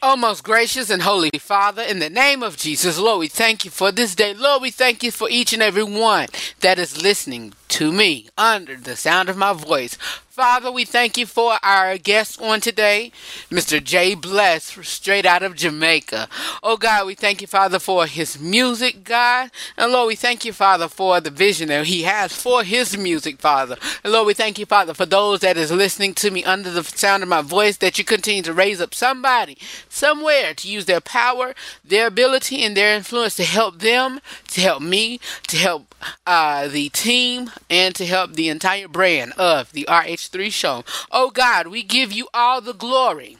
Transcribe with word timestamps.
Oh, 0.00 0.16
most 0.16 0.44
gracious 0.44 0.90
and 0.90 1.02
holy 1.02 1.30
Father, 1.40 1.82
in 1.82 1.98
the 1.98 2.08
name 2.08 2.44
of 2.44 2.56
Jesus, 2.56 3.00
Lord, 3.00 3.18
we 3.18 3.26
thank 3.26 3.64
you 3.64 3.70
for 3.72 3.90
this 3.90 4.14
day. 4.14 4.32
Lord, 4.32 4.62
we 4.62 4.70
thank 4.70 5.02
you 5.02 5.10
for 5.10 5.28
each 5.28 5.52
and 5.52 5.60
every 5.60 5.82
one 5.82 6.28
that 6.60 6.78
is 6.78 7.02
listening 7.02 7.52
to 7.68 7.92
me 7.92 8.28
under 8.36 8.76
the 8.76 8.96
sound 8.96 9.28
of 9.28 9.36
my 9.36 9.52
voice. 9.52 9.96
Father, 10.38 10.70
we 10.70 10.84
thank 10.84 11.18
you 11.18 11.26
for 11.26 11.58
our 11.64 11.98
guest 11.98 12.40
on 12.40 12.60
today, 12.60 13.10
Mr. 13.50 13.80
Jae 13.80 14.20
Bless, 14.20 14.66
straight 14.86 15.26
out 15.26 15.42
of 15.42 15.56
Jamaica. 15.56 16.28
Oh 16.62 16.76
God, 16.76 17.08
we 17.08 17.16
thank 17.16 17.40
you, 17.40 17.48
Father, 17.48 17.80
for 17.80 18.06
his 18.06 18.38
music, 18.38 19.02
God. 19.02 19.50
And 19.76 19.90
Lord, 19.90 20.06
we 20.06 20.14
thank 20.14 20.44
you, 20.44 20.52
Father, 20.52 20.86
for 20.86 21.20
the 21.20 21.30
vision 21.30 21.66
that 21.70 21.86
he 21.86 22.04
has 22.04 22.32
for 22.32 22.62
his 22.62 22.96
music, 22.96 23.40
Father. 23.40 23.76
And 24.04 24.12
Lord, 24.12 24.28
we 24.28 24.34
thank 24.34 24.60
you, 24.60 24.66
Father, 24.66 24.94
for 24.94 25.06
those 25.06 25.40
that 25.40 25.56
is 25.56 25.72
listening 25.72 26.14
to 26.14 26.30
me 26.30 26.44
under 26.44 26.70
the 26.70 26.84
sound 26.84 27.24
of 27.24 27.28
my 27.28 27.42
voice, 27.42 27.78
that 27.78 27.98
you 27.98 28.04
continue 28.04 28.42
to 28.42 28.52
raise 28.52 28.80
up 28.80 28.94
somebody, 28.94 29.58
somewhere 29.88 30.54
to 30.54 30.68
use 30.68 30.84
their 30.84 31.00
power, 31.00 31.52
their 31.84 32.06
ability, 32.06 32.62
and 32.62 32.76
their 32.76 32.94
influence 32.94 33.34
to 33.34 33.44
help 33.44 33.80
them, 33.80 34.20
to 34.48 34.60
help 34.60 34.82
me, 34.82 35.20
to 35.46 35.56
help 35.56 35.94
uh, 36.26 36.68
the 36.68 36.88
team, 36.90 37.50
and 37.70 37.94
to 37.94 38.06
help 38.06 38.32
the 38.32 38.48
entire 38.48 38.88
brand 38.88 39.32
of 39.32 39.72
the 39.72 39.86
RH 39.88 40.28
3 40.30 40.50
show. 40.50 40.84
Oh 41.10 41.30
God, 41.30 41.68
we 41.68 41.82
give 41.82 42.12
you 42.12 42.28
all 42.34 42.60
the 42.60 42.74
glory. 42.74 43.36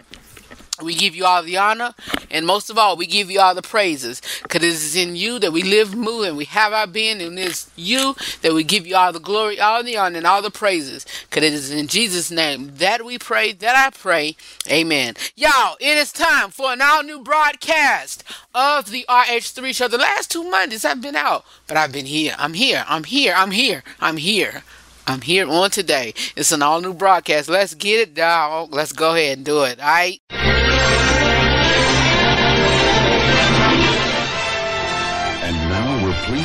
We 0.83 0.95
give 0.95 1.17
you 1.17 1.25
all 1.25 1.43
the 1.43 1.57
honor, 1.57 1.95
and 2.31 2.47
most 2.47 2.71
of 2.71 2.79
all, 2.79 2.97
we 2.97 3.07
give 3.07 3.31
you 3.31 3.41
all 3.41 3.55
the 3.55 3.63
praises. 3.63 4.23
Because 4.43 4.63
it 4.63 4.69
is 4.69 4.97
in 4.97 5.17
you 5.17 5.39
that 5.41 5.53
we 5.53 5.63
live, 5.63 5.95
move, 5.95 6.27
and 6.27 6.37
we 6.37 6.45
have 6.47 6.73
our 6.73 6.87
being, 6.87 7.21
and 7.21 7.39
it 7.39 7.49
is 7.49 7.71
you 7.77 8.15
that 8.43 8.55
we 8.55 8.63
give 8.63 8.87
you 8.87 8.97
all 8.97 9.13
the 9.13 9.21
glory, 9.21 9.61
all 9.61 9.83
the 9.83 9.97
honor, 9.97 10.19
and 10.19 10.27
all 10.27 10.43
the 10.43 10.51
praises. 10.51 11.05
Because 11.29 11.45
it 11.45 11.53
is 11.53 11.71
in 11.71 11.89
Jesus' 11.89 12.31
name 12.31 12.73
that 12.77 13.05
we 13.05 13.19
pray, 13.19 13.53
that 13.53 13.77
I 13.77 13.91
pray. 13.97 14.37
Amen. 14.71 15.15
Y'all, 15.37 15.77
it 15.81 15.97
is 15.97 16.13
time 16.13 16.51
for 16.51 16.73
an 16.73 16.81
all 16.83 17.03
new 17.03 17.23
broadcast 17.23 18.25
of 18.55 18.91
the 18.91 19.05
RH3 19.09 19.75
show. 19.75 19.89
The 19.89 19.99
last 19.99 20.31
two 20.31 20.49
Mondays 20.49 20.85
I've 20.85 21.03
been 21.03 21.17
out, 21.17 21.45
but 21.67 21.77
I've 21.77 21.93
been 21.93 22.07
here. 22.07 22.35
I'm 22.39 22.55
here. 22.55 22.85
I'm 22.89 23.05
here. 23.05 23.35
I'm 23.37 23.51
here. 23.51 23.83
I'm 24.01 24.17
here. 24.17 24.63
I'm 25.07 25.23
here 25.23 25.49
on 25.49 25.71
today. 25.71 26.13
It's 26.37 26.53
an 26.53 26.61
all 26.61 26.83
new 26.83 26.93
broadcast. 26.93 27.49
Let's 27.49 27.75
get 27.75 28.01
it, 28.01 28.15
dog. 28.15 28.75
Let's 28.75 28.93
go 28.93 29.15
ahead 29.15 29.39
and 29.39 29.47
do 29.47 29.63
it. 29.63 29.81
All 29.81 29.87
right. 29.87 30.48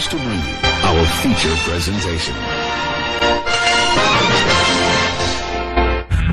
Pleased 0.04 0.12
to 0.12 0.18
bring 0.18 0.40
you 0.40 0.56
our 0.84 1.06
feature 1.22 1.56
presentation. 1.70 2.36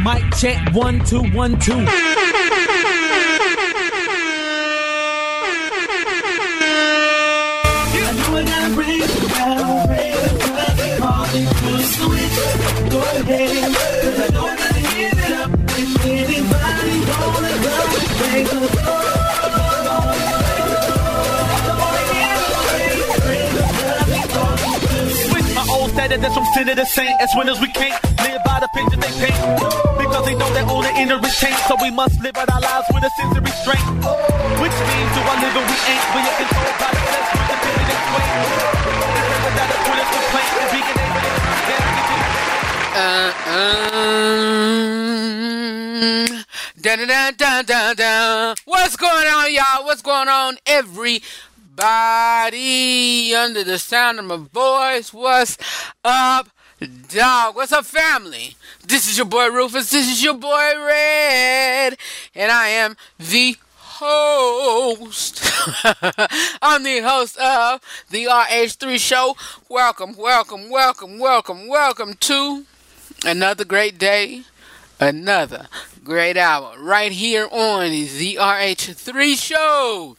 Mic 0.03 0.23
check 0.37 0.75
one 0.75 1.05
two 1.05 1.23
one 1.33 1.59
two. 1.59 1.73
I 1.73 1.85
know 14.19 14.30
Switch 25.91 25.97
my 25.97 26.03
old 26.03 26.11
status 26.11 26.21
that's 26.23 26.35
from 26.35 26.45
sin 26.55 26.67
to 26.67 26.75
the 26.75 26.85
saint. 26.85 27.21
As 27.21 27.31
winners 27.35 27.61
we 27.61 27.69
can't 27.69 27.95
live 28.23 28.43
by 28.45 28.61
the 28.61 28.69
picture 28.75 28.97
they 28.97 29.11
paint. 29.19 29.35
Because 29.99 30.25
they 30.25 30.35
know 30.35 30.53
their 30.53 30.67
own 30.69 30.85
inner 30.97 31.19
is 31.19 31.37
changed. 31.37 31.59
So 31.67 31.77
we 31.83 31.91
must 31.91 32.21
live 32.23 32.37
out 32.37 32.51
our 32.51 32.61
lives 32.61 32.87
with 32.95 33.05
a 33.05 33.11
sense 33.19 33.37
of 33.37 33.45
restraint. 33.45 33.83
Which 34.63 34.77
means 34.87 35.11
do 35.15 35.21
I 35.21 35.35
live 35.43 35.55
we 35.55 35.79
ain't. 35.91 36.05
We 36.15 36.21
are 36.23 36.37
controlled 36.39 36.79
by 36.79 36.91
the 36.95 37.03
flesh 37.11 37.31
the 37.39 37.57
Uh, 42.93 43.33
um. 43.47 43.91
What's 48.65 48.97
going 48.97 49.27
on, 49.27 49.53
y'all? 49.53 49.85
What's 49.85 50.03
going 50.03 50.29
on, 50.29 50.57
everybody? 51.81 53.35
Under 53.35 53.65
the 53.65 53.79
sound 53.79 54.19
of 54.19 54.25
my 54.27 54.37
voice, 54.37 55.13
what's 55.15 55.57
up, 56.05 56.49
dog? 57.09 57.57
What's 57.57 57.73
up, 57.73 57.87
family? 57.87 58.57
This 58.87 59.09
is 59.09 59.17
your 59.17 59.27
boy 59.27 59.49
Rufus. 59.49 59.91
This 59.91 60.11
is 60.11 60.23
your 60.23 60.35
boy 60.35 60.73
Red, 60.77 61.97
and 62.35 62.53
I 62.53 62.69
am 62.69 62.97
the 63.19 63.57
host. 63.77 65.41
I'm 66.63 66.83
the 66.83 67.01
host 67.01 67.39
of 67.39 67.81
the 68.11 68.25
RH3 68.25 68.99
show. 68.99 69.37
Welcome, 69.69 70.17
welcome, 70.17 70.69
welcome, 70.69 71.19
welcome, 71.19 71.67
welcome 71.67 72.15
to 72.15 72.67
another 73.25 73.65
great 73.65 73.97
day, 73.99 74.43
another 74.99 75.69
great 76.05 76.37
hour 76.37 76.75
right 76.79 77.13
here 77.13 77.49
on 77.51 77.91
the 77.91 78.37
RH3 78.39 79.37
show. 79.37 80.17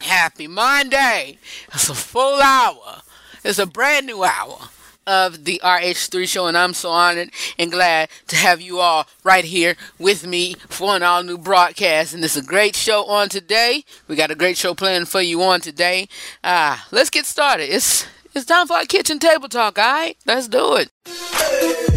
Happy 0.00 0.46
Monday. 0.46 1.38
It's 1.74 1.88
a 1.88 1.94
full 1.94 2.40
hour. 2.40 3.02
It's 3.44 3.58
a 3.58 3.66
brand 3.66 4.06
new 4.06 4.24
hour 4.24 4.68
of 5.06 5.44
the 5.44 5.60
RH3 5.64 6.28
show, 6.28 6.46
and 6.46 6.56
I'm 6.56 6.74
so 6.74 6.90
honored 6.90 7.30
and 7.58 7.72
glad 7.72 8.10
to 8.28 8.36
have 8.36 8.60
you 8.60 8.78
all 8.78 9.06
right 9.24 9.44
here 9.44 9.74
with 9.98 10.26
me 10.26 10.54
for 10.68 10.94
an 10.94 11.02
all 11.02 11.22
new 11.22 11.38
broadcast. 11.38 12.14
And 12.14 12.22
it's 12.22 12.36
a 12.36 12.42
great 12.42 12.76
show 12.76 13.06
on 13.06 13.28
today. 13.28 13.84
We 14.06 14.16
got 14.16 14.30
a 14.30 14.36
great 14.36 14.56
show 14.56 14.74
planned 14.74 15.08
for 15.08 15.20
you 15.20 15.42
on 15.42 15.60
today. 15.60 16.08
Ah, 16.44 16.86
let's 16.90 17.10
get 17.10 17.26
started. 17.26 17.64
It's 17.64 18.06
it's 18.34 18.44
time 18.44 18.66
for 18.66 18.74
our 18.74 18.84
kitchen 18.84 19.18
table 19.18 19.48
talk, 19.48 19.78
alright? 19.78 20.16
Let's 20.26 20.46
do 20.46 20.76
it. 20.76 21.88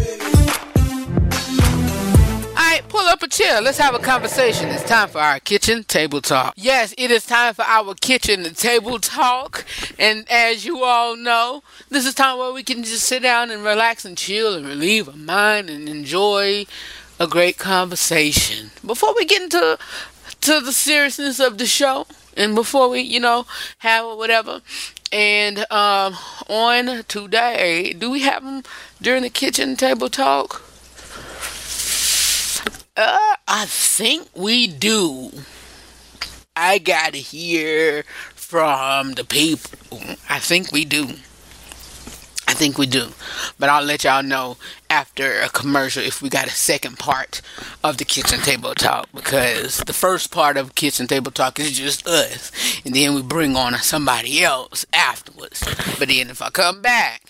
Pull 2.92 3.08
up 3.08 3.22
a 3.22 3.26
chair. 3.26 3.62
Let's 3.62 3.78
have 3.78 3.94
a 3.94 3.98
conversation. 3.98 4.68
It's 4.68 4.86
time 4.86 5.08
for 5.08 5.18
our 5.18 5.40
kitchen 5.40 5.82
table 5.82 6.20
talk. 6.20 6.52
Yes, 6.58 6.92
it 6.98 7.10
is 7.10 7.24
time 7.24 7.54
for 7.54 7.62
our 7.62 7.94
kitchen 7.94 8.44
table 8.52 8.98
talk. 8.98 9.64
And 9.98 10.30
as 10.30 10.66
you 10.66 10.84
all 10.84 11.16
know, 11.16 11.62
this 11.88 12.04
is 12.04 12.12
time 12.12 12.36
where 12.36 12.52
we 12.52 12.62
can 12.62 12.82
just 12.82 13.06
sit 13.06 13.22
down 13.22 13.50
and 13.50 13.64
relax 13.64 14.04
and 14.04 14.14
chill 14.14 14.54
and 14.54 14.66
relieve 14.66 15.08
our 15.08 15.16
mind 15.16 15.70
and 15.70 15.88
enjoy 15.88 16.66
a 17.18 17.26
great 17.26 17.56
conversation. 17.56 18.72
Before 18.84 19.14
we 19.14 19.24
get 19.24 19.40
into 19.40 19.78
to 20.42 20.60
the 20.60 20.72
seriousness 20.72 21.40
of 21.40 21.56
the 21.56 21.64
show, 21.64 22.06
and 22.36 22.54
before 22.54 22.90
we, 22.90 23.00
you 23.00 23.20
know, 23.20 23.46
have 23.78 24.18
whatever, 24.18 24.60
and 25.10 25.60
um, 25.72 26.14
on 26.46 27.04
today, 27.08 27.94
do 27.94 28.10
we 28.10 28.20
have 28.20 28.44
them 28.44 28.62
during 29.00 29.22
the 29.22 29.30
kitchen 29.30 29.76
table 29.76 30.10
talk? 30.10 30.62
Uh, 32.94 33.36
I 33.48 33.64
think 33.66 34.28
we 34.36 34.66
do. 34.66 35.30
I 36.54 36.78
gotta 36.78 37.16
hear 37.16 38.02
from 38.34 39.12
the 39.12 39.24
people. 39.24 40.00
I 40.28 40.38
think 40.38 40.72
we 40.72 40.84
do. 40.84 41.14
I 42.46 42.52
think 42.52 42.76
we 42.76 42.84
do. 42.84 43.08
But 43.58 43.70
I'll 43.70 43.82
let 43.82 44.04
y'all 44.04 44.22
know 44.22 44.58
after 44.90 45.40
a 45.40 45.48
commercial 45.48 46.02
if 46.02 46.20
we 46.20 46.28
got 46.28 46.48
a 46.48 46.50
second 46.50 46.98
part 46.98 47.40
of 47.82 47.96
the 47.96 48.04
kitchen 48.04 48.40
table 48.40 48.74
talk 48.74 49.08
because 49.14 49.78
the 49.78 49.94
first 49.94 50.30
part 50.30 50.58
of 50.58 50.74
kitchen 50.74 51.06
table 51.06 51.30
talk 51.30 51.58
is 51.58 51.72
just 51.72 52.06
us 52.06 52.52
and 52.84 52.94
then 52.94 53.14
we 53.14 53.22
bring 53.22 53.56
on 53.56 53.72
somebody 53.78 54.42
else 54.44 54.84
afterwards. 54.92 55.62
But 55.98 56.08
then 56.08 56.28
if 56.28 56.42
I 56.42 56.50
come 56.50 56.82
back 56.82 57.22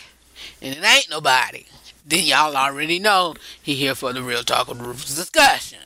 and 0.60 0.74
it 0.74 0.84
ain't 0.84 1.08
nobody, 1.08 1.66
then 2.04 2.24
y'all 2.24 2.56
already 2.56 2.98
know 2.98 3.34
he 3.62 3.74
here 3.74 3.94
for 3.94 4.12
the 4.12 4.22
real 4.22 4.42
talk 4.42 4.68
of 4.68 4.80
Rufus 4.80 5.14
discussion. 5.14 5.78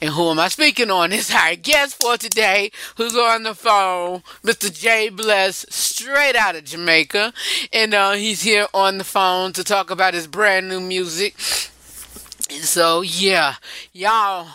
And 0.00 0.10
who 0.10 0.30
am 0.30 0.38
I 0.38 0.48
speaking 0.48 0.90
on? 0.90 1.12
Is 1.12 1.30
our 1.32 1.54
guest 1.54 2.00
for 2.02 2.16
today, 2.16 2.72
who's 2.96 3.16
on 3.16 3.44
the 3.44 3.54
phone, 3.54 4.22
Mr. 4.42 4.70
Jae 4.70 5.14
Bless, 5.14 5.64
straight 5.70 6.36
out 6.36 6.56
of 6.56 6.64
Jamaica. 6.64 7.32
And 7.72 7.94
uh, 7.94 8.12
he's 8.12 8.42
here 8.42 8.66
on 8.74 8.98
the 8.98 9.04
phone 9.04 9.52
to 9.54 9.64
talk 9.64 9.90
about 9.90 10.14
his 10.14 10.26
brand 10.26 10.68
new 10.68 10.80
music. 10.80 11.34
And 12.50 12.64
so, 12.64 13.00
yeah, 13.02 13.54
y'all. 13.92 14.48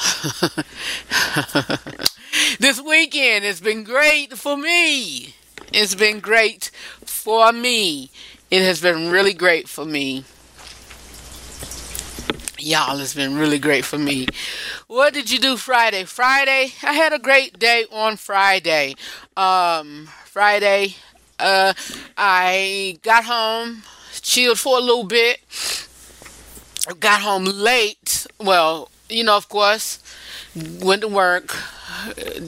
this 2.58 2.80
weekend 2.80 3.44
has 3.44 3.60
been 3.60 3.84
great 3.84 4.36
for 4.36 4.56
me. 4.56 5.34
It's 5.72 5.94
been 5.94 6.20
great 6.20 6.70
for 7.04 7.52
me. 7.52 8.10
It 8.50 8.62
has 8.62 8.80
been 8.80 9.10
really 9.10 9.34
great 9.34 9.68
for 9.68 9.84
me. 9.84 10.24
Y'all, 12.62 13.00
it's 13.00 13.14
been 13.14 13.36
really 13.36 13.58
great 13.58 13.86
for 13.86 13.96
me. 13.96 14.26
What 14.86 15.14
did 15.14 15.30
you 15.30 15.38
do 15.38 15.56
Friday? 15.56 16.04
Friday, 16.04 16.72
I 16.82 16.92
had 16.92 17.10
a 17.14 17.18
great 17.18 17.58
day 17.58 17.86
on 17.90 18.18
Friday. 18.18 18.96
Um, 19.34 20.10
Friday, 20.26 20.96
uh, 21.38 21.72
I 22.18 22.98
got 23.02 23.24
home, 23.24 23.82
chilled 24.12 24.58
for 24.58 24.76
a 24.76 24.80
little 24.80 25.04
bit. 25.04 25.40
Got 26.98 27.22
home 27.22 27.44
late. 27.46 28.26
Well, 28.38 28.90
you 29.08 29.24
know, 29.24 29.38
of 29.38 29.48
course, 29.48 30.02
went 30.82 31.00
to 31.00 31.08
work, 31.08 31.56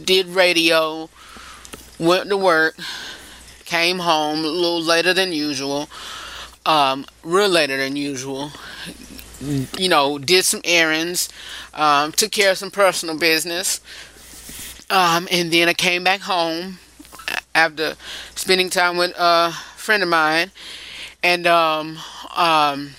did 0.04 0.26
radio, 0.26 1.08
went 1.98 2.28
to 2.28 2.36
work, 2.36 2.76
came 3.64 4.00
home 4.00 4.40
a 4.40 4.48
little 4.48 4.82
later 4.82 5.14
than 5.14 5.32
usual, 5.32 5.88
um, 6.66 7.06
real 7.22 7.48
later 7.48 7.78
than 7.78 7.96
usual. 7.96 8.52
You 9.42 9.88
know, 9.88 10.18
did 10.18 10.44
some 10.44 10.60
errands, 10.64 11.28
um, 11.74 12.12
took 12.12 12.30
care 12.30 12.52
of 12.52 12.58
some 12.58 12.70
personal 12.70 13.18
business, 13.18 13.80
um, 14.88 15.26
and 15.32 15.52
then 15.52 15.68
I 15.68 15.74
came 15.74 16.04
back 16.04 16.20
home 16.20 16.78
after 17.54 17.96
spending 18.36 18.70
time 18.70 18.96
with 18.96 19.12
a 19.18 19.52
friend 19.76 20.02
of 20.02 20.08
mine, 20.08 20.52
and 21.24 21.46
um, 21.46 21.98
um, 22.36 22.90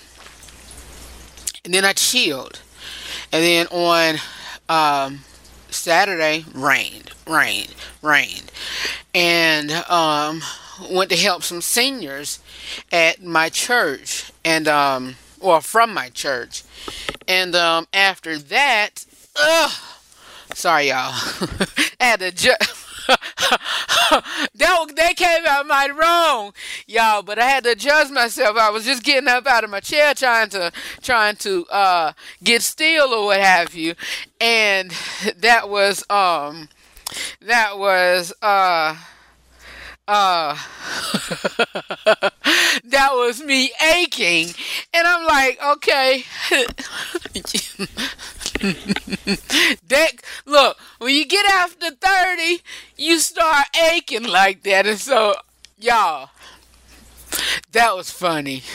and 1.64 1.72
then 1.72 1.84
I 1.84 1.94
chilled, 1.94 2.60
and 3.32 3.42
then 3.42 3.66
on 3.68 4.16
um, 4.68 5.20
Saturday 5.70 6.44
rained, 6.52 7.12
rained, 7.26 7.74
rained, 8.02 8.52
and 9.14 9.70
um, 9.88 10.42
went 10.90 11.08
to 11.10 11.16
help 11.16 11.42
some 11.42 11.62
seniors 11.62 12.38
at 12.92 13.22
my 13.22 13.48
church, 13.48 14.30
and 14.44 14.68
um, 14.68 15.16
or 15.40 15.60
from 15.60 15.92
my 15.94 16.08
church, 16.08 16.62
and 17.28 17.54
um, 17.54 17.86
after 17.92 18.38
that, 18.38 19.04
ugh, 19.40 19.72
sorry 20.54 20.88
y'all, 20.88 21.12
had 22.00 22.20
to 22.20 22.32
ju- 22.32 22.50
that 23.06 24.92
that 24.96 25.14
came 25.16 25.46
out 25.46 25.66
mighty 25.66 25.92
wrong, 25.92 26.52
y'all. 26.86 27.22
But 27.22 27.38
I 27.38 27.44
had 27.44 27.64
to 27.64 27.72
adjust 27.72 28.12
myself. 28.12 28.56
I 28.56 28.70
was 28.70 28.84
just 28.84 29.02
getting 29.02 29.28
up 29.28 29.46
out 29.46 29.64
of 29.64 29.70
my 29.70 29.80
chair, 29.80 30.14
trying 30.14 30.48
to 30.50 30.72
trying 31.02 31.36
to 31.36 31.66
uh, 31.66 32.12
get 32.42 32.62
still 32.62 33.12
or 33.12 33.26
what 33.26 33.40
have 33.40 33.74
you, 33.74 33.94
and 34.40 34.90
that 35.36 35.68
was 35.68 36.04
um 36.08 36.68
that 37.42 37.78
was 37.78 38.32
uh 38.40 38.96
uh 40.06 40.54
that 42.84 43.10
was 43.12 43.42
me 43.42 43.72
aching. 43.96 44.48
And 44.92 45.06
i'm 45.06 45.24
like 45.26 45.58
okay. 45.76 46.24
That 49.88 50.12
look 50.46 50.78
when 50.98 51.14
you 51.14 51.26
get 51.26 51.46
after 51.46 51.90
30 51.90 52.60
you 52.96 53.18
start 53.18 53.66
aching 53.92 54.24
like 54.24 54.62
that. 54.62 54.86
And 54.86 54.98
so 54.98 55.34
y'all 55.78 56.30
that 57.72 57.96
was 57.96 58.10
funny. 58.10 58.62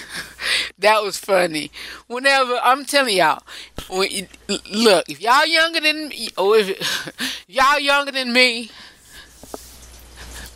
That 0.80 1.04
was 1.04 1.18
funny. 1.18 1.72
Whenever 2.08 2.58
i'm 2.64 2.86
telling 2.86 3.18
y'all 3.18 3.44
when 3.90 4.10
you, 4.10 4.28
look 4.72 5.10
if 5.10 5.22
y'all 5.22 5.46
younger 5.46 5.82
than 5.82 6.08
me 6.08 6.30
or 6.38 6.56
if 6.58 7.14
y'all 7.48 7.80
younger 7.80 8.12
than 8.14 8.32
me 8.32 8.72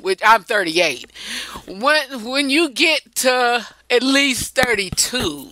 which 0.03 0.19
I'm 0.23 0.43
38. 0.43 1.09
When 1.65 2.23
when 2.23 2.49
you 2.49 2.69
get 2.69 3.15
to 3.17 3.65
at 3.89 4.03
least 4.03 4.53
32, 4.53 5.49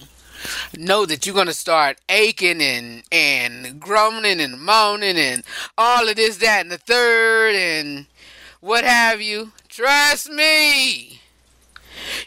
know 0.78 1.06
that 1.06 1.26
you're 1.26 1.36
gonna 1.36 1.54
start 1.54 1.98
aching 2.10 2.62
and 2.62 3.04
and 3.12 3.80
groaning 3.80 4.42
and 4.42 4.62
moaning 4.62 5.18
and 5.18 5.44
all 5.78 6.08
of 6.08 6.18
this, 6.18 6.38
that, 6.38 6.62
and 6.62 6.72
the 6.72 6.78
third, 6.78 7.56
and 7.56 8.08
what 8.60 8.84
have 8.84 9.22
you. 9.22 9.54
Trust 9.70 10.30
me, 10.30 11.22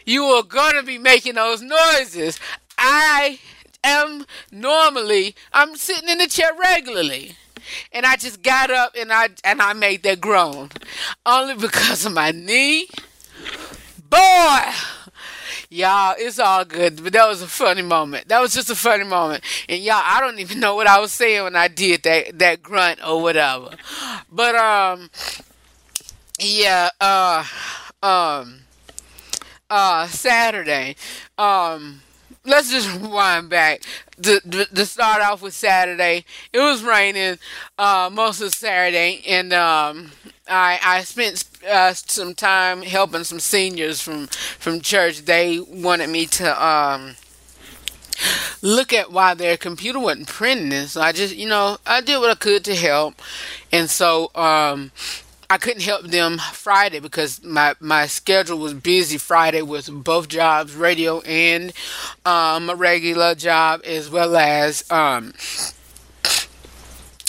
you 0.03 0.23
are 0.23 0.43
gonna 0.43 0.83
be 0.83 0.97
making 0.97 1.35
those 1.35 1.61
noises. 1.61 2.39
I 2.77 3.39
am 3.83 4.25
normally 4.51 5.35
I'm 5.53 5.75
sitting 5.75 6.09
in 6.09 6.17
the 6.17 6.27
chair 6.27 6.51
regularly 6.57 7.35
and 7.91 8.05
I 8.05 8.15
just 8.15 8.41
got 8.41 8.71
up 8.71 8.95
and 8.97 9.11
I 9.11 9.29
and 9.43 9.61
I 9.61 9.73
made 9.73 10.03
that 10.03 10.21
groan, 10.21 10.69
only 11.25 11.55
because 11.55 12.05
of 12.05 12.13
my 12.13 12.31
knee. 12.31 12.87
Boy, 14.09 14.59
y'all, 15.69 16.15
it's 16.17 16.39
all 16.39 16.65
good, 16.65 17.03
but 17.03 17.13
that 17.13 17.27
was 17.27 17.41
a 17.41 17.47
funny 17.47 17.81
moment. 17.81 18.27
That 18.27 18.39
was 18.39 18.53
just 18.53 18.69
a 18.69 18.75
funny 18.75 19.03
moment, 19.03 19.43
and 19.67 19.81
y'all, 19.81 20.01
I 20.03 20.19
don't 20.19 20.39
even 20.39 20.59
know 20.59 20.75
what 20.75 20.87
I 20.87 20.99
was 20.99 21.11
saying 21.11 21.43
when 21.43 21.55
I 21.55 21.67
did 21.67 22.03
that 22.03 22.39
that 22.39 22.63
grunt 22.63 22.99
or 23.05 23.21
whatever. 23.21 23.71
But 24.31 24.55
um, 24.55 25.09
yeah, 26.39 26.89
uh, 27.01 27.45
um, 28.03 28.59
uh, 29.69 30.07
Saturday, 30.07 30.95
um 31.37 32.01
let's 32.45 32.71
just 32.71 32.93
rewind 32.99 33.49
back 33.49 33.81
to, 34.21 34.39
to, 34.39 34.65
to, 34.65 34.85
start 34.85 35.21
off 35.21 35.41
with 35.41 35.53
Saturday. 35.53 36.25
It 36.53 36.59
was 36.59 36.83
raining 36.83 37.37
uh, 37.77 38.09
most 38.11 38.41
of 38.41 38.53
Saturday, 38.53 39.21
and 39.27 39.51
um, 39.53 40.11
I 40.47 40.79
I 40.83 41.03
spent 41.03 41.43
uh, 41.69 41.93
some 41.93 42.33
time 42.33 42.81
helping 42.81 43.23
some 43.23 43.39
seniors 43.39 44.01
from 44.01 44.27
from 44.27 44.81
church. 44.81 45.21
They 45.21 45.59
wanted 45.59 46.09
me 46.09 46.25
to. 46.27 46.65
Um, 46.65 47.15
look 48.61 48.93
at 48.93 49.11
why 49.11 49.33
their 49.33 49.57
computer 49.57 49.99
wasn't 49.99 50.25
printing 50.25 50.71
and 50.71 50.87
so 50.87 51.01
I 51.01 51.11
just 51.11 51.35
you 51.35 51.49
know 51.49 51.77
I 51.85 51.99
did 51.99 52.17
what 52.19 52.31
I 52.31 52.35
could 52.35 52.63
to 52.63 52.73
help 52.73 53.21
and 53.73 53.89
so 53.89 54.31
um 54.33 54.91
I 55.55 55.57
couldn't 55.57 55.83
help 55.83 56.07
them 56.07 56.37
Friday 56.51 56.99
because 56.99 57.41
my 57.41 57.75
my 57.79 58.07
schedule 58.07 58.57
was 58.57 58.73
busy 58.73 59.17
Friday 59.17 59.61
with 59.61 59.89
both 59.89 60.27
jobs, 60.27 60.75
radio 60.75 61.21
and 61.21 61.71
um, 62.25 62.69
a 62.69 62.75
regular 62.75 63.35
job, 63.35 63.79
as 63.85 64.09
well 64.09 64.35
as 64.35 64.83
um, 64.91 65.29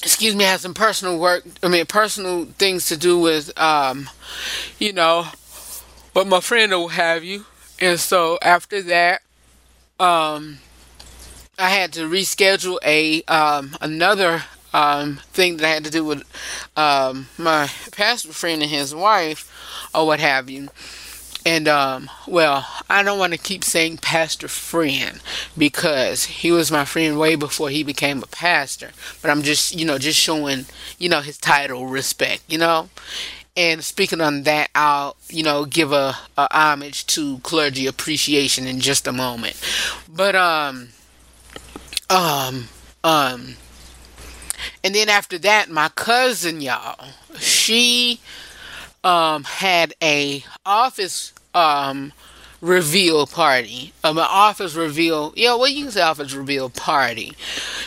excuse 0.03 0.35
me, 0.35 0.45
I 0.45 0.49
had 0.49 0.59
some 0.59 0.75
personal 0.75 1.21
work. 1.21 1.45
I 1.63 1.69
mean, 1.69 1.87
personal 1.87 2.47
things 2.47 2.87
to 2.87 2.97
do 2.97 3.17
with 3.17 3.57
um, 3.57 4.11
you 4.81 4.93
know, 4.93 5.29
what 6.13 6.27
my 6.27 6.41
friend 6.41 6.73
will 6.73 6.89
have 6.89 7.23
you. 7.23 7.45
And 7.79 8.01
so 8.01 8.41
after 8.43 8.83
that, 8.83 9.23
um, 10.01 10.59
I 11.61 11.71
had 11.71 11.93
to 11.93 12.11
reschedule 12.11 12.79
a 12.85 13.23
um, 13.33 13.77
another 13.81 14.43
um, 14.73 15.21
thing 15.33 15.57
that 15.57 15.67
I 15.67 15.71
had 15.71 15.85
to 15.85 15.91
do 15.91 16.05
with 16.05 16.23
um, 16.77 17.29
my 17.39 17.71
pastor 17.93 18.33
friend 18.33 18.63
and 18.63 18.71
his 18.71 18.95
wife, 18.95 19.51
or 19.95 20.07
what 20.07 20.21
have 20.21 20.51
you. 20.51 20.69
And 21.47 21.69
um, 21.69 22.11
well, 22.27 22.67
I 22.91 23.05
don't 23.05 23.21
want 23.21 23.33
to 23.33 23.39
keep 23.39 23.63
saying 23.63 23.99
pastor 23.99 24.49
friend 24.49 25.21
because 25.57 26.25
he 26.25 26.51
was 26.51 26.73
my 26.73 26.85
friend 26.85 27.21
way 27.21 27.37
before 27.37 27.71
he 27.71 27.85
became 27.85 28.21
a 28.21 28.27
pastor. 28.27 28.91
But 29.23 29.31
I'm 29.31 29.43
just, 29.43 29.73
you 29.73 29.85
know, 29.85 29.97
just 29.97 30.19
showing, 30.19 30.67
you 30.99 31.09
know, 31.09 31.21
his 31.21 31.39
title 31.39 31.87
respect, 31.87 32.43
you 32.49 32.59
know. 32.59 32.89
And 33.57 33.85
speaking 33.85 34.21
on 34.21 34.43
that, 34.43 34.71
I'll, 34.75 35.17
you 35.29 35.45
know, 35.45 35.65
give 35.65 35.93
a, 35.93 36.17
a 36.37 36.49
homage 36.51 37.07
to 37.07 37.39
clergy 37.39 37.87
appreciation 37.87 38.67
in 38.67 38.81
just 38.81 39.07
a 39.07 39.13
moment. 39.13 39.63
But 40.13 40.35
um, 40.35 40.89
um, 42.11 42.69
um, 43.05 43.55
and 44.85 44.95
then 44.95 45.09
after 45.09 45.39
that, 45.39 45.71
my 45.71 45.89
cousin, 45.91 46.61
y'all, 46.61 47.09
she 47.39 48.21
um, 49.05 49.45
had 49.45 49.95
a 50.03 50.45
office 50.65 51.33
um, 51.55 52.13
reveal 52.61 53.27
party. 53.27 53.93
Um, 54.05 54.19
an 54.19 54.27
office 54.29 54.75
reveal. 54.75 55.33
Yeah, 55.37 55.55
well, 55.55 55.69
you 55.69 55.85
can 55.85 55.93
say 55.93 56.03
office 56.03 56.35
reveal 56.35 56.71
party. 56.71 57.35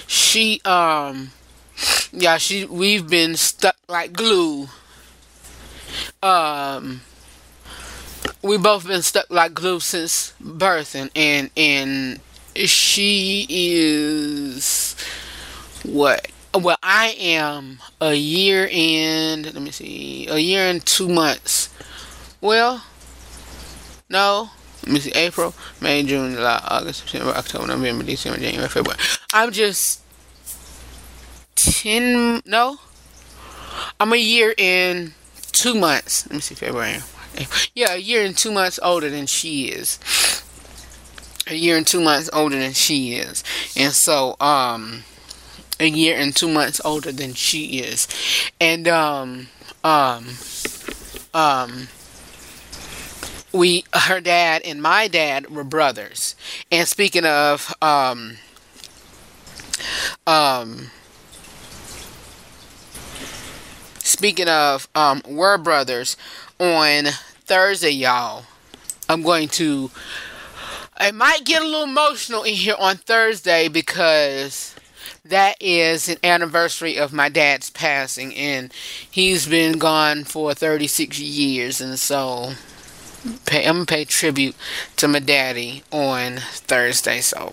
She, 0.07 0.61
um, 0.65 1.31
yeah, 2.11 2.37
she. 2.37 2.65
We've 2.65 3.07
been 3.07 3.35
stuck 3.35 3.75
like 3.87 4.13
glue. 4.13 4.69
Um, 6.23 7.01
we 8.41 8.57
both 8.57 8.87
been 8.87 9.01
stuck 9.01 9.29
like 9.29 9.53
glue 9.53 9.79
since 9.79 10.33
birth, 10.39 10.95
and 10.95 11.09
and 11.15 11.49
and 11.55 12.19
she 12.55 13.45
is 13.49 14.95
what 15.83 16.29
well, 16.53 16.77
I 16.81 17.15
am 17.19 17.79
a 18.01 18.13
year 18.13 18.69
and 18.71 19.45
let 19.45 19.61
me 19.61 19.71
see, 19.71 20.27
a 20.27 20.37
year 20.37 20.63
and 20.63 20.83
two 20.85 21.07
months. 21.07 21.69
Well, 22.41 22.83
no, 24.09 24.49
let 24.83 24.93
me 24.93 24.99
see, 24.99 25.11
April, 25.11 25.53
May, 25.81 26.03
June, 26.03 26.33
July, 26.33 26.61
August, 26.67 27.01
September, 27.01 27.31
October, 27.35 27.67
November, 27.67 28.03
December, 28.03 28.39
January, 28.39 28.69
February. 28.69 28.99
I'm 29.33 29.51
just 29.51 30.01
ten. 31.55 32.41
No, 32.45 32.77
I'm 33.99 34.13
a 34.13 34.17
year 34.17 34.55
and 34.57 35.13
two 35.51 35.75
months. 35.75 36.25
Let 36.27 36.35
me 36.35 36.41
see, 36.41 36.55
February. 36.55 36.99
Yeah, 37.75 37.93
a 37.93 37.97
year 37.97 38.25
and 38.25 38.35
two 38.35 38.51
months 38.51 38.79
older 38.81 39.09
than 39.09 39.27
she 39.27 39.65
is. 39.65 39.99
A 41.47 41.55
year 41.55 41.77
and 41.77 41.85
two 41.85 42.01
months 42.01 42.29
older 42.33 42.57
than 42.57 42.73
she 42.73 43.13
is, 43.13 43.43
and 43.75 43.93
so 43.93 44.35
um 44.39 45.03
a 45.79 45.87
year 45.87 46.17
and 46.17 46.35
two 46.35 46.49
months 46.49 46.81
older 46.83 47.11
than 47.11 47.33
she 47.33 47.79
is, 47.79 48.07
and 48.59 48.87
um 48.87 49.47
um 49.83 50.27
um 51.33 51.87
we 53.51 53.83
her 53.93 54.19
dad 54.21 54.61
and 54.63 54.81
my 54.81 55.07
dad 55.07 55.49
were 55.49 55.63
brothers. 55.63 56.35
And 56.71 56.87
speaking 56.87 57.25
of 57.25 57.73
um 57.81 58.37
um 60.27 60.91
speaking 64.09 64.49
of 64.49 64.87
um, 64.95 65.21
Were 65.27 65.57
Brothers, 65.57 66.17
on 66.59 67.05
Thursday, 67.45 67.91
y'all, 67.91 68.43
I'm 69.07 69.21
going 69.21 69.47
to. 69.49 69.91
I 70.97 71.11
might 71.11 71.45
get 71.45 71.61
a 71.61 71.65
little 71.65 71.83
emotional 71.83 72.43
in 72.43 72.53
here 72.53 72.75
on 72.77 72.97
Thursday 72.97 73.69
because 73.69 74.75
that 75.25 75.55
is 75.59 76.09
an 76.09 76.17
anniversary 76.23 76.97
of 76.97 77.13
my 77.13 77.29
dad's 77.29 77.69
passing, 77.69 78.35
and 78.35 78.73
he's 79.09 79.47
been 79.47 79.77
gone 79.77 80.23
for 80.23 80.53
36 80.53 81.19
years, 81.19 81.81
and 81.81 81.99
so 81.99 82.53
pay, 83.45 83.65
I'm 83.65 83.75
gonna 83.75 83.85
pay 83.85 84.05
tribute 84.05 84.55
to 84.97 85.07
my 85.07 85.19
daddy 85.19 85.83
on 85.91 86.37
Thursday. 86.37 87.21
So 87.21 87.51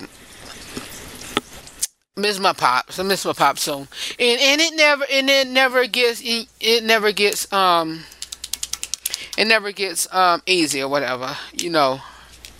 miss 2.16 2.38
my 2.38 2.52
pops. 2.52 2.98
I 2.98 3.02
miss 3.02 3.24
my 3.24 3.32
pops 3.32 3.62
so, 3.62 3.80
and 3.80 3.88
and 4.18 4.60
it 4.60 4.74
never 4.74 5.04
and 5.10 5.28
it 5.28 5.48
never 5.48 5.86
gets 5.86 6.22
it 6.24 6.84
never 6.84 7.12
gets 7.12 7.52
um 7.52 8.04
it 9.36 9.46
never 9.46 9.72
gets 9.72 10.12
um 10.14 10.42
easy 10.46 10.82
or 10.82 10.88
whatever. 10.88 11.36
You 11.52 11.70
know, 11.70 12.00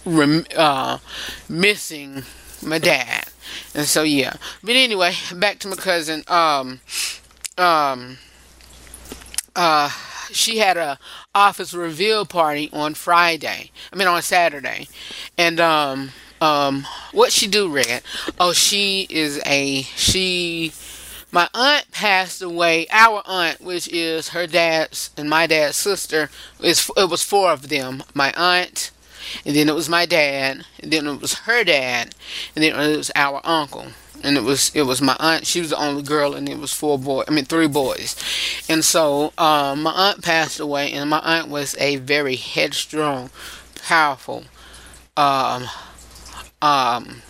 rem, 0.05 0.45
uh, 0.57 0.99
missing 1.49 2.25
my 2.63 2.79
dad, 2.79 3.27
and 3.76 3.87
so 3.87 4.02
yeah. 4.02 4.35
But 4.64 4.75
anyway, 4.75 5.12
back 5.37 5.61
to 5.61 5.68
my 5.68 5.76
cousin. 5.76 6.25
Um, 6.26 6.80
um, 7.59 8.18
uh, 9.54 9.90
she 10.33 10.59
had 10.59 10.76
a 10.76 10.99
office 11.35 11.73
reveal 11.73 12.25
party 12.26 12.71
on 12.73 12.95
Friday. 12.95 13.71
I 13.92 13.97
mean 13.97 14.09
on 14.09 14.23
Saturday, 14.23 14.88
and 15.38 15.61
um 15.61 16.11
um 16.40 16.87
what 17.12 17.33
she 17.33 17.47
do 17.47 17.66
red 17.66 18.02
oh 18.38 18.52
she 18.52 19.06
is 19.09 19.40
a 19.47 19.83
she 19.83 20.71
my 21.33 21.49
aunt 21.54 21.90
passed 21.92 22.42
away 22.42 22.87
our 22.90 23.23
aunt 23.25 23.59
which 23.61 23.88
is 23.88 24.28
her 24.30 24.47
dad's 24.47 25.11
and 25.16 25.30
my 25.30 25.47
dad's 25.47 25.76
sister 25.76 26.28
is 26.61 26.90
it 26.95 27.09
was 27.09 27.23
four 27.23 27.50
of 27.50 27.71
them 27.71 28.02
my 28.12 28.35
aunt 28.37 28.90
and 29.45 29.54
then 29.54 29.68
it 29.68 29.75
was 29.75 29.88
my 29.88 30.06
dad 30.06 30.64
and 30.80 30.92
then 30.92 31.06
it 31.06 31.21
was 31.21 31.35
her 31.40 31.64
dad 31.64 32.14
and 32.54 32.64
then 32.64 32.78
it 32.78 32.97
was 32.97 33.11
our 33.14 33.40
uncle 33.45 33.87
and 34.23 34.37
it 34.37 34.42
was 34.42 34.71
it 34.75 34.83
was 34.83 35.02
my 35.02 35.16
aunt. 35.21 35.47
She 35.47 35.61
was 35.61 35.71
the 35.71 35.78
only 35.78 36.02
girl 36.02 36.35
and 36.35 36.49
it 36.49 36.59
was 36.59 36.73
four 36.73 36.99
boys 36.99 37.26
i 37.28 37.33
mean 37.33 37.45
three 37.45 37.68
boys. 37.68 38.16
And 38.68 38.85
so 38.85 39.33
um, 39.38 39.83
my 39.83 39.92
aunt 39.92 40.23
passed 40.23 40.59
away 40.59 40.92
and 40.92 41.11
my 41.11 41.21
aunt 41.21 41.49
was 41.49 41.76
a 41.78 41.97
very 41.97 42.37
headstrong 42.37 43.30
powerful 43.85 44.45
um, 45.16 45.64
um 46.61 47.23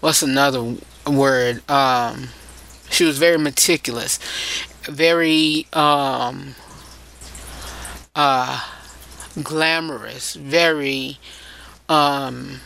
what's 0.00 0.22
another 0.22 0.76
word? 1.06 1.68
Um 1.70 2.28
she 2.90 3.04
was 3.04 3.18
very 3.18 3.38
meticulous 3.38 4.18
very 4.84 5.66
um 5.72 6.54
uh 8.14 8.79
glamorous 9.42 10.34
very 10.34 11.18
um 11.88 12.60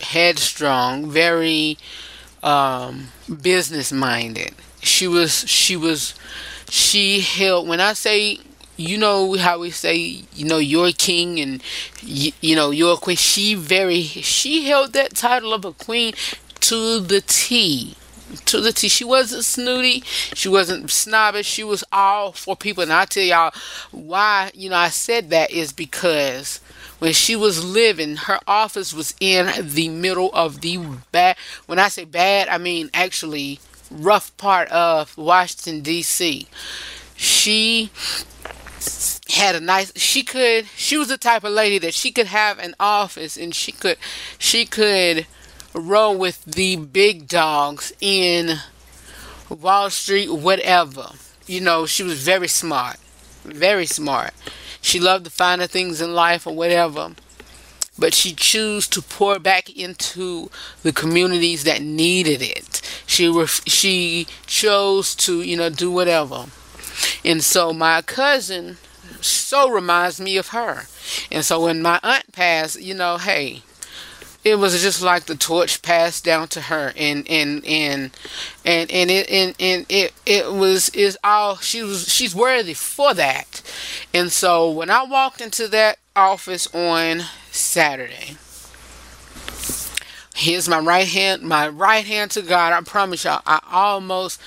headstrong 0.00 1.10
very 1.10 1.78
um 2.42 3.08
business 3.42 3.92
minded 3.92 4.54
she 4.80 5.06
was 5.06 5.48
she 5.48 5.76
was 5.76 6.14
she 6.68 7.20
held 7.20 7.66
when 7.68 7.80
i 7.80 7.92
say 7.92 8.38
you 8.76 8.96
know 8.96 9.36
how 9.36 9.58
we 9.58 9.70
say 9.70 10.22
you 10.34 10.44
know 10.44 10.58
you're 10.58 10.92
king 10.92 11.40
and 11.40 11.62
you, 12.00 12.32
you 12.40 12.54
know 12.54 12.70
you're 12.70 12.94
a 12.94 12.96
queen 12.96 13.16
she 13.16 13.54
very 13.54 14.02
she 14.02 14.68
held 14.68 14.92
that 14.92 15.14
title 15.14 15.52
of 15.52 15.64
a 15.64 15.72
queen 15.72 16.12
to 16.60 17.00
the 17.00 17.20
t 17.20 17.96
to 18.46 18.60
the 18.60 18.72
T. 18.72 18.88
She 18.88 19.04
wasn't 19.04 19.44
snooty. 19.44 20.02
She 20.34 20.48
wasn't 20.48 20.90
snobbish. 20.90 21.46
She 21.46 21.64
was 21.64 21.84
all 21.92 22.32
for 22.32 22.56
people. 22.56 22.82
And 22.82 22.92
I 22.92 23.04
tell 23.04 23.22
y'all 23.22 23.52
why, 23.90 24.50
you 24.54 24.70
know, 24.70 24.76
I 24.76 24.88
said 24.88 25.30
that 25.30 25.50
is 25.50 25.72
because 25.72 26.60
when 26.98 27.12
she 27.12 27.36
was 27.36 27.64
living, 27.64 28.16
her 28.16 28.38
office 28.46 28.92
was 28.92 29.14
in 29.20 29.50
the 29.60 29.88
middle 29.88 30.30
of 30.32 30.60
the 30.60 30.78
bad. 31.12 31.36
When 31.66 31.78
I 31.78 31.88
say 31.88 32.04
bad, 32.04 32.48
I 32.48 32.58
mean 32.58 32.90
actually 32.92 33.60
rough 33.90 34.36
part 34.36 34.68
of 34.68 35.16
Washington, 35.16 35.80
D.C. 35.80 36.46
She 37.16 37.90
had 39.30 39.54
a 39.54 39.60
nice 39.60 39.92
she 39.96 40.22
could 40.22 40.66
she 40.76 40.96
was 40.96 41.08
the 41.08 41.18
type 41.18 41.44
of 41.44 41.52
lady 41.52 41.78
that 41.78 41.92
she 41.92 42.10
could 42.10 42.26
have 42.26 42.58
an 42.58 42.74
office 42.80 43.36
and 43.36 43.54
she 43.54 43.72
could 43.72 43.98
she 44.38 44.64
could 44.64 45.26
roll 45.74 46.16
with 46.16 46.44
the 46.44 46.76
big 46.76 47.28
dogs 47.28 47.92
in 48.00 48.58
Wall 49.48 49.90
Street 49.90 50.32
whatever. 50.32 51.10
You 51.46 51.60
know 51.60 51.86
she 51.86 52.02
was 52.02 52.22
very 52.22 52.48
smart 52.48 52.98
very 53.44 53.86
smart. 53.86 54.34
She 54.80 55.00
loved 55.00 55.24
the 55.24 55.30
finer 55.30 55.66
things 55.66 56.00
in 56.00 56.14
life 56.14 56.46
or 56.46 56.54
whatever 56.54 57.14
but 57.98 58.14
she 58.14 58.32
chose 58.32 58.86
to 58.86 59.02
pour 59.02 59.38
back 59.40 59.68
into 59.76 60.50
the 60.84 60.92
communities 60.92 61.64
that 61.64 61.82
needed 61.82 62.40
it. 62.40 62.80
She 63.06 63.28
ref- 63.28 63.66
she 63.66 64.28
chose 64.46 65.14
to 65.16 65.42
you 65.42 65.56
know 65.56 65.68
do 65.68 65.90
whatever. 65.90 66.46
And 67.24 67.42
so 67.42 67.72
my 67.72 68.02
cousin 68.02 68.76
so 69.20 69.68
reminds 69.68 70.20
me 70.20 70.36
of 70.36 70.48
her. 70.48 70.84
And 71.30 71.44
so 71.44 71.64
when 71.64 71.82
my 71.82 71.98
aunt 72.02 72.32
passed, 72.32 72.80
you 72.80 72.94
know, 72.94 73.18
hey, 73.18 73.62
it 74.44 74.56
was 74.56 74.80
just 74.80 75.02
like 75.02 75.26
the 75.26 75.34
torch 75.34 75.82
passed 75.82 76.24
down 76.24 76.48
to 76.48 76.60
her 76.62 76.92
and 76.96 77.28
and 77.28 77.64
and 77.66 78.10
and 78.64 78.90
and 78.90 79.10
it 79.10 79.28
and, 79.28 79.54
and 79.58 79.86
it 79.88 80.14
it 80.24 80.52
was 80.52 80.88
is 80.90 81.18
all 81.24 81.56
she 81.56 81.82
was 81.82 82.08
she's 82.08 82.34
worthy 82.34 82.74
for 82.74 83.14
that. 83.14 83.62
And 84.14 84.30
so 84.30 84.70
when 84.70 84.90
I 84.90 85.04
walked 85.04 85.40
into 85.40 85.66
that 85.68 85.98
office 86.14 86.72
on 86.74 87.22
Saturday, 87.50 88.36
here's 90.36 90.68
my 90.68 90.78
right 90.78 91.08
hand 91.08 91.42
my 91.42 91.68
right 91.68 92.04
hand 92.04 92.30
to 92.32 92.42
God. 92.42 92.72
I 92.72 92.80
promise 92.82 93.24
y'all 93.24 93.42
I 93.44 93.60
almost 93.70 94.40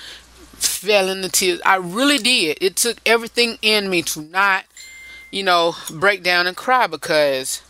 fell 0.53 1.10
into 1.10 1.29
tears. 1.29 1.60
I 1.65 1.75
really 1.75 2.17
did. 2.17 2.57
It 2.62 2.75
took 2.77 2.98
everything 3.05 3.57
in 3.62 3.89
me 3.89 4.03
to 4.03 4.21
not, 4.21 4.65
you 5.31 5.43
know, 5.43 5.75
break 5.89 6.24
down 6.24 6.48
and 6.48 6.55
cry 6.55 6.88
because 6.88 7.62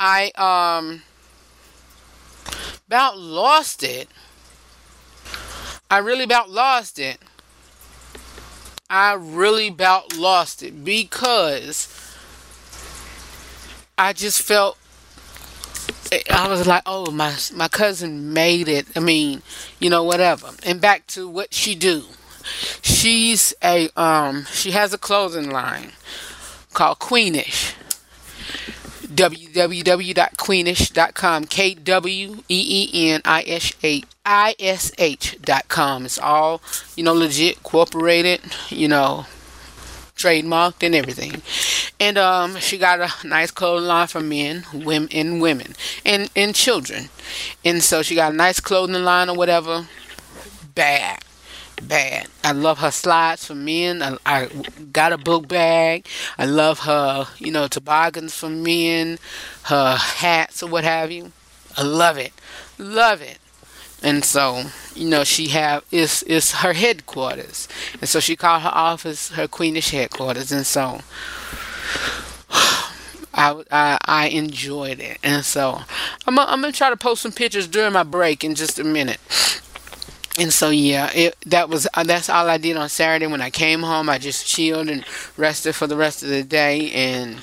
I 0.00 0.32
um 0.36 1.02
about 2.92 3.18
lost 3.18 3.82
it. 3.82 4.06
I 5.90 5.96
really 5.96 6.24
about 6.24 6.50
lost 6.50 6.98
it. 6.98 7.16
I 8.90 9.14
really 9.14 9.68
about 9.68 10.14
lost 10.14 10.62
it 10.62 10.84
because 10.84 11.88
I 13.96 14.12
just 14.12 14.42
felt 14.42 14.76
I 16.30 16.46
was 16.48 16.66
like, 16.66 16.82
oh, 16.84 17.10
my 17.10 17.34
my 17.54 17.68
cousin 17.68 18.34
made 18.34 18.68
it. 18.68 18.86
I 18.94 19.00
mean, 19.00 19.40
you 19.80 19.88
know, 19.88 20.04
whatever. 20.04 20.50
And 20.62 20.78
back 20.78 21.06
to 21.08 21.26
what 21.26 21.54
she 21.54 21.74
do. 21.74 22.04
She's 22.82 23.54
a 23.64 23.88
um 23.96 24.44
she 24.52 24.72
has 24.72 24.92
a 24.92 24.98
clothing 24.98 25.48
line 25.48 25.92
called 26.74 26.98
Kweenish. 26.98 27.72
www.kweenish.com. 29.14 31.44
K 31.46 31.74
W 31.74 32.36
E 32.48 32.90
E 32.92 33.10
N 33.10 33.20
I 33.24 33.44
S 33.46 33.72
H 33.82 34.04
I 34.24 34.54
S 34.58 34.92
H 34.98 35.38
dot 35.42 35.68
com. 35.68 36.04
It's 36.04 36.18
all, 36.18 36.60
you 36.96 37.04
know, 37.04 37.12
legit, 37.12 37.58
incorporated, 37.58 38.40
you 38.70 38.88
know, 38.88 39.26
trademarked 40.16 40.82
and 40.82 40.94
everything. 40.94 41.42
And 41.98 42.18
um, 42.18 42.56
she 42.56 42.78
got 42.78 43.00
a 43.00 43.26
nice 43.26 43.50
clothing 43.50 43.88
line 43.88 44.06
for 44.06 44.20
men, 44.20 44.64
women, 44.72 45.08
and 45.12 45.40
women, 45.40 45.74
and 46.04 46.30
and 46.36 46.54
children. 46.54 47.08
And 47.64 47.82
so 47.82 48.02
she 48.02 48.14
got 48.14 48.32
a 48.32 48.36
nice 48.36 48.60
clothing 48.60 49.04
line 49.04 49.28
or 49.28 49.36
whatever. 49.36 49.86
Bad, 50.74 51.22
bad. 51.88 52.28
I 52.44 52.52
love 52.52 52.78
her 52.78 52.90
slides 52.90 53.44
for 53.46 53.54
men. 53.54 54.02
I, 54.02 54.16
I 54.24 54.46
got 54.92 55.12
a 55.12 55.18
book 55.18 55.48
bag. 55.48 56.06
I 56.38 56.46
love 56.46 56.80
her, 56.80 57.26
you 57.38 57.52
know, 57.52 57.68
toboggans 57.68 58.34
for 58.34 58.48
men, 58.48 59.18
her 59.64 59.96
hats 59.96 60.62
or 60.62 60.70
what 60.70 60.84
have 60.84 61.10
you. 61.10 61.32
I 61.76 61.82
love 61.82 62.18
it, 62.18 62.32
love 62.78 63.22
it. 63.22 63.38
And 64.02 64.24
so, 64.24 64.64
you 64.94 65.08
know, 65.08 65.22
she 65.22 65.48
have 65.48 65.84
is 65.92 66.22
is 66.24 66.52
her 66.52 66.72
headquarters, 66.72 67.68
and 68.00 68.08
so 68.08 68.18
she 68.18 68.34
called 68.34 68.62
her 68.62 68.72
office 68.72 69.30
her 69.30 69.46
Kweenish 69.46 69.90
headquarters, 69.90 70.50
and 70.50 70.66
so 70.66 71.00
I, 73.34 73.62
I, 73.70 73.98
I 74.04 74.28
enjoyed 74.28 74.98
it, 74.98 75.18
and 75.22 75.44
so 75.44 75.82
I'm 76.26 76.38
i 76.38 76.44
I'm 76.46 76.60
gonna 76.60 76.72
try 76.72 76.90
to 76.90 76.96
post 76.96 77.22
some 77.22 77.32
pictures 77.32 77.68
during 77.68 77.92
my 77.92 78.02
break 78.02 78.42
in 78.42 78.56
just 78.56 78.80
a 78.80 78.84
minute. 78.84 79.20
And 80.38 80.52
so 80.52 80.70
yeah, 80.70 81.10
it 81.12 81.36
that 81.46 81.68
was 81.68 81.86
uh, 81.92 82.04
that's 82.04 82.30
all 82.30 82.48
I 82.48 82.56
did 82.56 82.76
on 82.76 82.88
Saturday. 82.88 83.26
When 83.26 83.42
I 83.42 83.50
came 83.50 83.82
home, 83.82 84.08
I 84.08 84.18
just 84.18 84.46
chilled 84.46 84.88
and 84.88 85.04
rested 85.36 85.74
for 85.74 85.86
the 85.86 85.96
rest 85.96 86.22
of 86.22 86.30
the 86.30 86.42
day, 86.42 86.90
and 86.92 87.36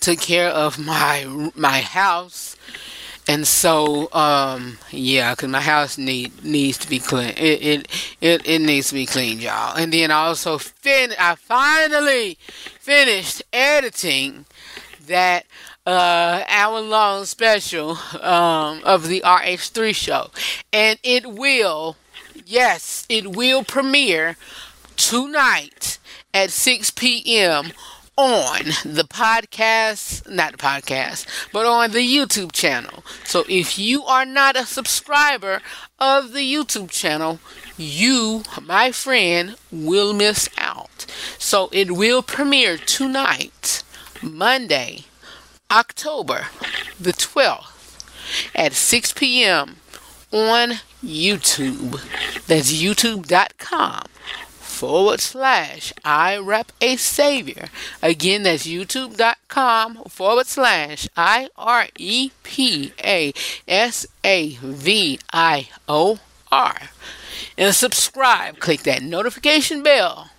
took 0.00 0.20
care 0.20 0.50
of 0.50 0.78
my 0.78 1.50
my 1.54 1.80
house. 1.80 2.56
And 3.28 3.46
so 3.46 4.12
um 4.12 4.78
yeah 4.90 5.34
because 5.34 5.48
my 5.48 5.60
house 5.60 5.98
need 5.98 6.44
needs 6.44 6.78
to 6.78 6.88
be 6.88 6.98
clean. 6.98 7.30
It, 7.30 7.62
it 7.62 7.88
it 8.20 8.46
it 8.46 8.58
needs 8.60 8.88
to 8.88 8.94
be 8.94 9.06
cleaned 9.06 9.40
y'all. 9.42 9.76
And 9.76 9.92
then 9.92 10.10
also 10.10 10.58
fin 10.58 11.12
i 11.18 11.34
finally 11.34 12.38
finished 12.78 13.42
editing 13.52 14.44
that 15.06 15.46
uh 15.86 16.42
hour 16.48 16.80
long 16.80 17.24
special 17.24 17.96
um 18.20 18.80
of 18.84 19.06
the 19.08 19.20
rh3 19.24 19.94
show 19.94 20.30
and 20.72 20.98
it 21.02 21.26
will 21.26 21.96
yes 22.44 23.06
it 23.08 23.36
will 23.36 23.62
premiere 23.62 24.36
tonight 24.96 25.98
at 26.34 26.50
6 26.50 26.90
p.m 26.90 27.72
on 28.16 28.64
the 28.84 29.04
podcast, 29.06 30.28
not 30.28 30.52
the 30.52 30.58
podcast, 30.58 31.26
but 31.52 31.66
on 31.66 31.90
the 31.90 31.98
YouTube 31.98 32.52
channel. 32.52 33.04
So 33.24 33.44
if 33.48 33.78
you 33.78 34.04
are 34.04 34.24
not 34.24 34.56
a 34.56 34.64
subscriber 34.64 35.60
of 35.98 36.32
the 36.32 36.40
YouTube 36.40 36.90
channel, 36.90 37.40
you, 37.76 38.42
my 38.62 38.90
friend, 38.90 39.56
will 39.70 40.14
miss 40.14 40.48
out. 40.56 41.04
So 41.38 41.68
it 41.72 41.90
will 41.92 42.22
premiere 42.22 42.78
tonight, 42.78 43.82
Monday, 44.22 45.04
October 45.70 46.46
the 46.98 47.12
12th 47.12 48.04
at 48.54 48.72
6 48.72 49.12
p.m. 49.12 49.76
on 50.32 50.80
YouTube. 51.04 52.00
That's 52.46 52.72
youtube.com 52.72 54.04
forward 54.76 55.20
slash 55.20 55.92
I 56.04 56.36
rep 56.36 56.70
a 56.80 56.96
savior. 56.96 57.68
Again, 58.02 58.42
that's 58.42 58.66
youtube.com 58.66 60.04
forward 60.08 60.46
slash 60.46 61.08
I 61.16 61.48
R 61.56 61.86
E 61.98 62.30
P 62.42 62.92
A 63.02 63.32
S 63.66 64.06
A 64.22 64.56
V 64.56 65.18
I 65.32 65.68
O 65.88 66.20
R. 66.52 66.76
And 67.56 67.74
subscribe. 67.74 68.58
Click 68.58 68.82
that 68.82 69.02
notification 69.02 69.82
bell. 69.82 70.30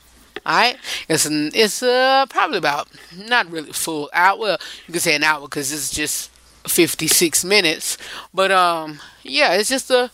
Alright, 0.47 0.77
it's 1.09 1.25
an, 1.25 1.51
it's 1.53 1.83
uh 1.83 2.25
probably 2.29 2.57
about 2.57 2.87
not 3.13 3.51
really 3.51 3.73
full 3.73 4.09
hour. 4.13 4.39
Well, 4.39 4.57
you 4.87 4.93
can 4.93 5.01
say 5.01 5.15
an 5.15 5.23
hour 5.23 5.41
because 5.41 5.73
it's 5.73 5.91
just 5.91 6.31
56 6.67 7.43
minutes. 7.43 7.97
But 8.33 8.51
um, 8.51 8.99
yeah, 9.23 9.53
it's 9.53 9.67
just 9.67 9.91
a 9.91 10.09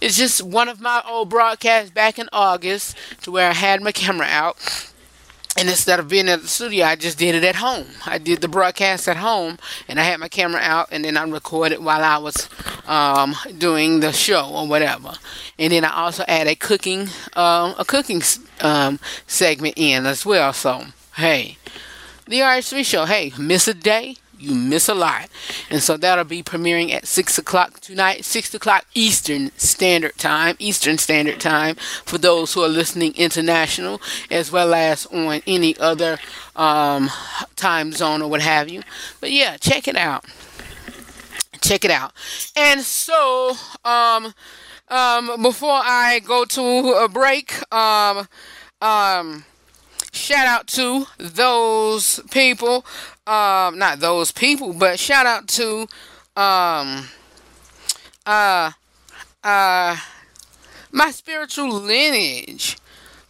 it's 0.00 0.16
just 0.16 0.42
one 0.42 0.68
of 0.68 0.80
my 0.80 1.02
old 1.08 1.30
broadcasts 1.30 1.90
back 1.90 2.18
in 2.18 2.28
August 2.32 2.96
to 3.22 3.30
where 3.30 3.50
I 3.50 3.54
had 3.54 3.82
my 3.82 3.92
camera 3.92 4.26
out. 4.28 4.91
And 5.58 5.68
instead 5.68 6.00
of 6.00 6.08
being 6.08 6.28
at 6.28 6.40
the 6.40 6.48
studio, 6.48 6.86
I 6.86 6.96
just 6.96 7.18
did 7.18 7.34
it 7.34 7.44
at 7.44 7.56
home. 7.56 7.86
I 8.06 8.16
did 8.16 8.40
the 8.40 8.48
broadcast 8.48 9.06
at 9.06 9.18
home, 9.18 9.58
and 9.86 10.00
I 10.00 10.02
had 10.02 10.18
my 10.18 10.28
camera 10.28 10.60
out, 10.62 10.88
and 10.90 11.04
then 11.04 11.16
I 11.18 11.24
recorded 11.24 11.84
while 11.84 12.02
I 12.02 12.16
was 12.16 12.48
um, 12.86 13.36
doing 13.58 14.00
the 14.00 14.12
show 14.12 14.48
or 14.48 14.66
whatever. 14.66 15.12
And 15.58 15.72
then 15.72 15.84
I 15.84 15.92
also 15.94 16.24
add 16.26 16.46
a 16.46 16.54
cooking, 16.54 17.08
um, 17.34 17.74
a 17.78 17.84
cooking 17.86 18.22
um, 18.62 18.98
segment 19.26 19.74
in 19.76 20.06
as 20.06 20.24
well. 20.24 20.54
So 20.54 20.86
hey, 21.16 21.58
the 22.26 22.38
RH3 22.38 22.84
show. 22.84 23.04
Hey, 23.04 23.32
miss 23.38 23.68
a 23.68 23.74
day, 23.74 24.16
you 24.42 24.54
miss 24.54 24.88
a 24.88 24.94
lot. 24.94 25.28
And 25.70 25.82
so 25.82 25.96
that'll 25.96 26.24
be 26.24 26.42
premiering 26.42 26.92
at 26.92 27.06
6 27.06 27.38
o'clock 27.38 27.80
tonight, 27.80 28.24
6 28.24 28.54
o'clock 28.54 28.84
Eastern 28.94 29.50
Standard 29.56 30.16
Time, 30.18 30.56
Eastern 30.58 30.98
Standard 30.98 31.40
Time, 31.40 31.76
for 32.04 32.18
those 32.18 32.54
who 32.54 32.62
are 32.62 32.68
listening 32.68 33.14
international, 33.16 34.00
as 34.30 34.50
well 34.50 34.74
as 34.74 35.06
on 35.06 35.42
any 35.46 35.76
other 35.78 36.18
um, 36.56 37.10
time 37.56 37.92
zone 37.92 38.22
or 38.22 38.28
what 38.28 38.42
have 38.42 38.68
you. 38.68 38.82
But 39.20 39.30
yeah, 39.30 39.56
check 39.56 39.86
it 39.86 39.96
out. 39.96 40.24
Check 41.60 41.84
it 41.84 41.90
out. 41.92 42.12
And 42.56 42.80
so, 42.80 43.52
um, 43.84 44.34
um, 44.88 45.42
before 45.42 45.80
I 45.82 46.20
go 46.24 46.44
to 46.44 46.62
a 47.02 47.08
break, 47.08 47.54
um, 47.72 48.26
um, 48.80 49.44
shout 50.12 50.46
out 50.46 50.66
to 50.68 51.06
those 51.18 52.20
people 52.30 52.84
um 53.26 53.78
not 53.78 54.00
those 54.00 54.32
people 54.32 54.72
but 54.72 54.98
shout 54.98 55.26
out 55.26 55.46
to 55.48 55.86
um 56.36 57.08
uh 58.26 58.70
uh 59.44 59.96
my 60.90 61.10
spiritual 61.10 61.70
lineage. 61.72 62.76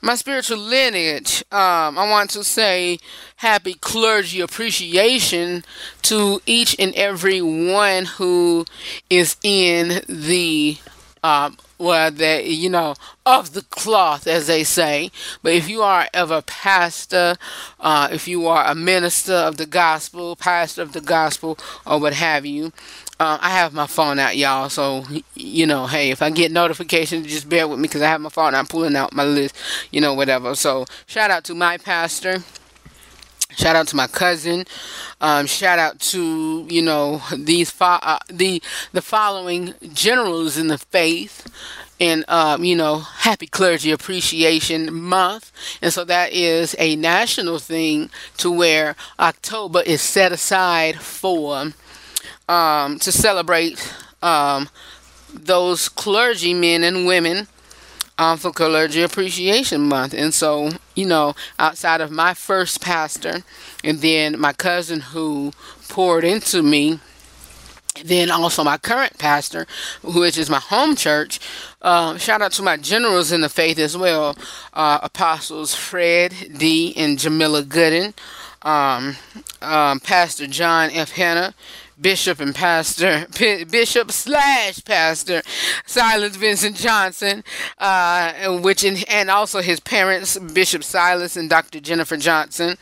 My 0.00 0.16
spiritual 0.16 0.58
lineage 0.58 1.44
um 1.52 1.96
i 1.98 2.10
want 2.10 2.30
to 2.30 2.42
say 2.42 2.98
happy 3.36 3.74
clergy 3.74 4.40
appreciation 4.40 5.64
to 6.02 6.40
each 6.44 6.74
and 6.78 6.92
every 6.96 7.40
one 7.40 8.06
who 8.06 8.64
is 9.08 9.36
in 9.44 10.02
the 10.08 10.76
um 11.22 11.56
well, 11.82 12.10
that 12.12 12.46
you 12.46 12.70
know, 12.70 12.94
of 13.26 13.52
the 13.52 13.62
cloth, 13.62 14.26
as 14.26 14.46
they 14.46 14.62
say. 14.62 15.10
But 15.42 15.52
if 15.52 15.68
you 15.68 15.82
are 15.82 16.06
a 16.14 16.42
pastor, 16.42 17.36
uh, 17.80 18.08
if 18.12 18.28
you 18.28 18.46
are 18.46 18.64
a 18.64 18.74
minister 18.74 19.34
of 19.34 19.56
the 19.56 19.66
gospel, 19.66 20.36
pastor 20.36 20.82
of 20.82 20.92
the 20.92 21.00
gospel, 21.00 21.58
or 21.84 21.98
what 22.00 22.14
have 22.14 22.46
you, 22.46 22.72
uh, 23.18 23.38
I 23.40 23.50
have 23.50 23.74
my 23.74 23.86
phone 23.86 24.18
out, 24.20 24.36
y'all. 24.36 24.68
So 24.68 25.04
you 25.34 25.66
know, 25.66 25.86
hey, 25.86 26.10
if 26.10 26.22
I 26.22 26.30
get 26.30 26.52
notifications, 26.52 27.26
just 27.26 27.48
bear 27.48 27.66
with 27.66 27.78
me 27.78 27.88
because 27.88 28.02
I 28.02 28.08
have 28.08 28.20
my 28.20 28.30
phone. 28.30 28.54
I'm 28.54 28.66
pulling 28.66 28.94
out 28.94 29.12
my 29.12 29.24
list, 29.24 29.56
you 29.90 30.00
know, 30.00 30.14
whatever. 30.14 30.54
So 30.54 30.86
shout 31.06 31.30
out 31.30 31.44
to 31.44 31.54
my 31.54 31.78
pastor. 31.78 32.42
Shout 33.56 33.76
out 33.76 33.88
to 33.88 33.96
my 33.96 34.06
cousin. 34.06 34.64
Um, 35.20 35.46
shout 35.46 35.78
out 35.78 36.00
to 36.00 36.66
you 36.68 36.82
know 36.82 37.22
these 37.36 37.70
fo- 37.70 38.00
uh, 38.02 38.18
the 38.28 38.62
the 38.92 39.02
following 39.02 39.74
generals 39.92 40.56
in 40.56 40.68
the 40.68 40.78
faith, 40.78 41.46
and 42.00 42.24
um, 42.28 42.64
you 42.64 42.76
know 42.76 42.98
Happy 42.98 43.46
Clergy 43.46 43.90
Appreciation 43.90 44.92
Month, 44.94 45.52
and 45.80 45.92
so 45.92 46.04
that 46.04 46.32
is 46.32 46.74
a 46.78 46.96
national 46.96 47.58
thing 47.58 48.10
to 48.38 48.50
where 48.50 48.96
October 49.18 49.82
is 49.82 50.00
set 50.00 50.32
aside 50.32 51.00
for 51.00 51.72
um, 52.48 52.98
to 52.98 53.12
celebrate 53.12 53.94
um, 54.22 54.68
those 55.32 55.88
clergymen 55.88 56.84
and 56.84 57.06
women 57.06 57.48
um, 58.18 58.38
for 58.38 58.52
Clergy 58.52 59.02
Appreciation 59.02 59.82
Month. 59.82 60.14
And 60.14 60.32
so, 60.34 60.70
you 60.94 61.06
know, 61.06 61.34
outside 61.58 62.00
of 62.00 62.10
my 62.10 62.34
first 62.34 62.80
pastor 62.80 63.42
and 63.84 64.00
then 64.00 64.38
my 64.38 64.52
cousin 64.52 65.00
who 65.00 65.52
poured 65.88 66.24
into 66.24 66.62
me, 66.62 67.00
then 68.04 68.30
also 68.30 68.64
my 68.64 68.78
current 68.78 69.18
pastor, 69.18 69.66
which 70.02 70.38
is 70.38 70.48
my 70.48 70.58
home 70.58 70.96
church. 70.96 71.38
Uh, 71.82 72.16
shout 72.16 72.40
out 72.40 72.52
to 72.52 72.62
my 72.62 72.76
generals 72.76 73.32
in 73.32 73.42
the 73.42 73.48
faith 73.48 73.78
as 73.78 73.96
well, 73.96 74.36
uh, 74.72 74.98
Apostles 75.02 75.74
Fred 75.74 76.34
D. 76.56 76.94
and 76.96 77.18
Jamila 77.18 77.62
Gooden, 77.62 78.14
um, 78.62 79.16
um, 79.60 80.00
Pastor 80.00 80.46
John 80.46 80.90
F. 80.90 81.12
Hanna, 81.12 81.54
Bishop 82.02 82.40
and 82.40 82.54
Pastor, 82.54 83.26
P- 83.34 83.64
Bishop 83.64 84.10
slash 84.10 84.84
Pastor 84.84 85.42
Silas 85.86 86.36
Vincent 86.36 86.76
Johnson, 86.76 87.44
uh, 87.78 88.58
which 88.58 88.82
in, 88.84 88.98
and 89.08 89.30
also 89.30 89.62
his 89.62 89.78
parents, 89.80 90.36
Bishop 90.38 90.82
Silas 90.82 91.36
and 91.36 91.48
Dr. 91.48 91.80
Jennifer 91.80 92.16
Johnson, 92.16 92.76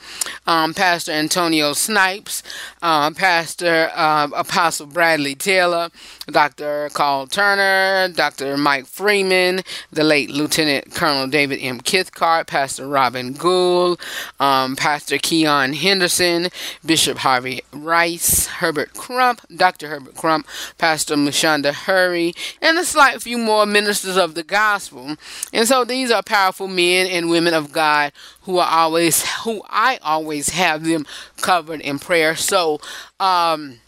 um, 0.47 0.73
Pastor 0.73 1.13
Antonio 1.13 1.75
Snipes, 1.75 2.43
uh, 2.83 3.11
Pastor 3.13 3.91
uh, 3.95 4.29
Apostle 4.35 4.87
Bradley 4.87 5.35
Taylor, 5.35 5.91
Dr. 6.27 6.89
Carl 6.95 7.27
Turner, 7.27 8.09
Dr. 8.13 8.57
Mike 8.57 8.87
Freeman, 8.87 9.61
the 9.93 10.05
late 10.05 10.31
Lieutenant 10.31 10.95
Colonel 10.95 11.27
David 11.27 11.59
M. 11.61 11.81
Kithcart, 11.81 12.47
Pastor 12.47 12.87
Robin 12.87 13.35
Gould, 13.35 14.01
um, 14.39 14.77
Pastor 14.77 15.17
Keion 15.17 15.75
Henderson, 15.75 16.49
Bishop 16.85 17.19
Harvey 17.19 17.61
Rice, 17.73 18.47
Herbert 18.47 18.95
Crump, 19.11 19.40
Dr. 19.57 19.88
Herbert 19.88 20.14
Crump, 20.14 20.46
Pastor 20.79 21.16
Mushanda 21.16 21.73
Hurry, 21.73 22.33
and 22.62 22.79
a 22.79 22.85
slight 22.85 23.20
few 23.20 23.38
more 23.38 23.66
ministers 23.66 24.16
of 24.16 24.37
the 24.37 24.44
gospel. 24.44 25.16
And 25.53 25.66
so 25.66 25.85
these 25.85 26.12
are 26.12 26.23
powerful 26.23 26.68
men 26.68 27.09
and 27.09 27.29
women 27.29 27.53
of 27.53 27.73
God 27.73 28.12
who 28.42 28.59
are 28.59 28.68
always, 28.70 29.29
who 29.42 29.62
I 29.68 29.99
always 30.01 30.51
have 30.51 30.85
them 30.85 31.07
covered 31.40 31.81
in 31.81 31.99
prayer. 31.99 32.37
So, 32.37 32.79
um, 33.18 33.81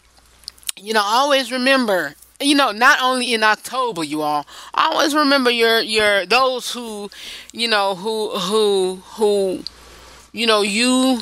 you 0.75 0.91
know, 0.91 1.01
always 1.01 1.53
remember 1.53 2.15
you 2.41 2.55
know, 2.55 2.73
not 2.73 2.99
only 3.01 3.33
in 3.33 3.41
October, 3.43 4.03
you 4.03 4.21
all 4.21 4.45
always 4.73 5.15
remember 5.15 5.49
your 5.49 5.79
your 5.79 6.25
those 6.25 6.73
who, 6.73 7.09
you 7.53 7.69
know, 7.69 7.95
who 7.95 8.31
who 8.31 8.95
who, 9.15 9.63
you 10.33 10.45
know, 10.45 10.63
you. 10.63 11.21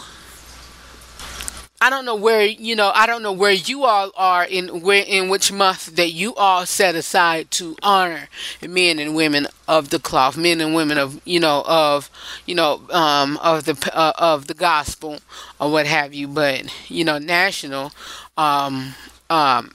I 1.83 1.89
don't 1.89 2.05
know 2.05 2.15
where 2.15 2.45
you 2.45 2.75
know. 2.75 2.91
I 2.93 3.07
don't 3.07 3.23
know 3.23 3.31
where 3.31 3.51
you 3.51 3.85
all 3.85 4.11
are 4.15 4.45
in 4.45 4.81
where 4.81 5.03
in 5.03 5.29
which 5.29 5.51
month 5.51 5.95
that 5.95 6.11
you 6.11 6.35
all 6.35 6.67
set 6.67 6.93
aside 6.93 7.49
to 7.51 7.75
honor 7.81 8.29
men 8.61 8.99
and 8.99 9.15
women 9.15 9.47
of 9.67 9.89
the 9.89 9.97
cloth, 9.97 10.37
men 10.37 10.61
and 10.61 10.75
women 10.75 10.99
of 10.99 11.19
you 11.25 11.39
know 11.39 11.63
of 11.67 12.11
you 12.45 12.53
know 12.53 12.81
um, 12.91 13.37
of 13.37 13.65
the 13.65 13.91
uh, 13.97 14.13
of 14.19 14.45
the 14.45 14.53
gospel 14.53 15.19
or 15.59 15.71
what 15.71 15.87
have 15.87 16.13
you. 16.13 16.27
But 16.27 16.71
you 16.87 17.03
know, 17.03 17.17
national 17.17 17.91
um, 18.37 18.93
um, 19.31 19.71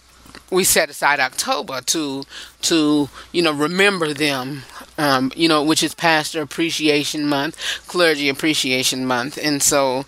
we 0.50 0.64
set 0.64 0.90
aside 0.90 1.20
October 1.20 1.80
to 1.82 2.24
to 2.62 3.08
you 3.32 3.42
know 3.42 3.52
remember 3.52 4.12
them, 4.14 4.62
um, 4.98 5.32
you 5.34 5.48
know, 5.48 5.62
which 5.62 5.82
is 5.82 5.94
Pastor 5.94 6.40
Appreciation 6.42 7.26
Month, 7.26 7.56
Clergy 7.86 8.28
Appreciation 8.28 9.06
Month, 9.06 9.38
and 9.42 9.62
so 9.62 10.04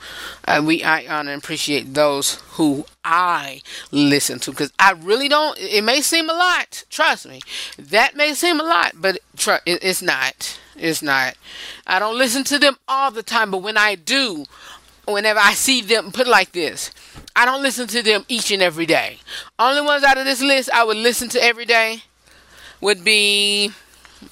uh, 0.46 0.62
we 0.64 0.82
I 0.82 1.06
honor 1.06 1.32
and 1.32 1.42
appreciate 1.42 1.94
those 1.94 2.34
who 2.52 2.86
I 3.04 3.62
listen 3.90 4.38
to 4.40 4.50
because 4.50 4.72
I 4.78 4.92
really 4.92 5.28
don't. 5.28 5.58
It 5.58 5.82
may 5.84 6.00
seem 6.00 6.30
a 6.30 6.34
lot, 6.34 6.84
trust 6.90 7.28
me, 7.28 7.40
that 7.78 8.16
may 8.16 8.34
seem 8.34 8.60
a 8.60 8.64
lot, 8.64 8.92
but 8.96 9.18
tr- 9.36 9.64
it, 9.66 9.82
it's 9.82 10.02
not. 10.02 10.58
It's 10.76 11.02
not. 11.02 11.34
I 11.86 11.98
don't 11.98 12.16
listen 12.16 12.44
to 12.44 12.58
them 12.58 12.76
all 12.86 13.10
the 13.10 13.22
time, 13.24 13.50
but 13.50 13.62
when 13.62 13.76
I 13.76 13.96
do, 13.96 14.44
whenever 15.06 15.40
I 15.40 15.54
see 15.54 15.80
them, 15.80 16.12
put 16.12 16.26
it 16.26 16.30
like 16.30 16.52
this. 16.52 16.92
I 17.38 17.44
don't 17.44 17.62
listen 17.62 17.86
to 17.86 18.02
them 18.02 18.24
each 18.26 18.50
and 18.50 18.60
every 18.60 18.84
day. 18.84 19.18
Only 19.60 19.80
ones 19.80 20.02
out 20.02 20.18
of 20.18 20.24
this 20.24 20.42
list 20.42 20.70
I 20.74 20.82
would 20.82 20.96
listen 20.96 21.28
to 21.28 21.40
every 21.40 21.64
day 21.64 22.02
would 22.80 23.04
be, 23.04 23.70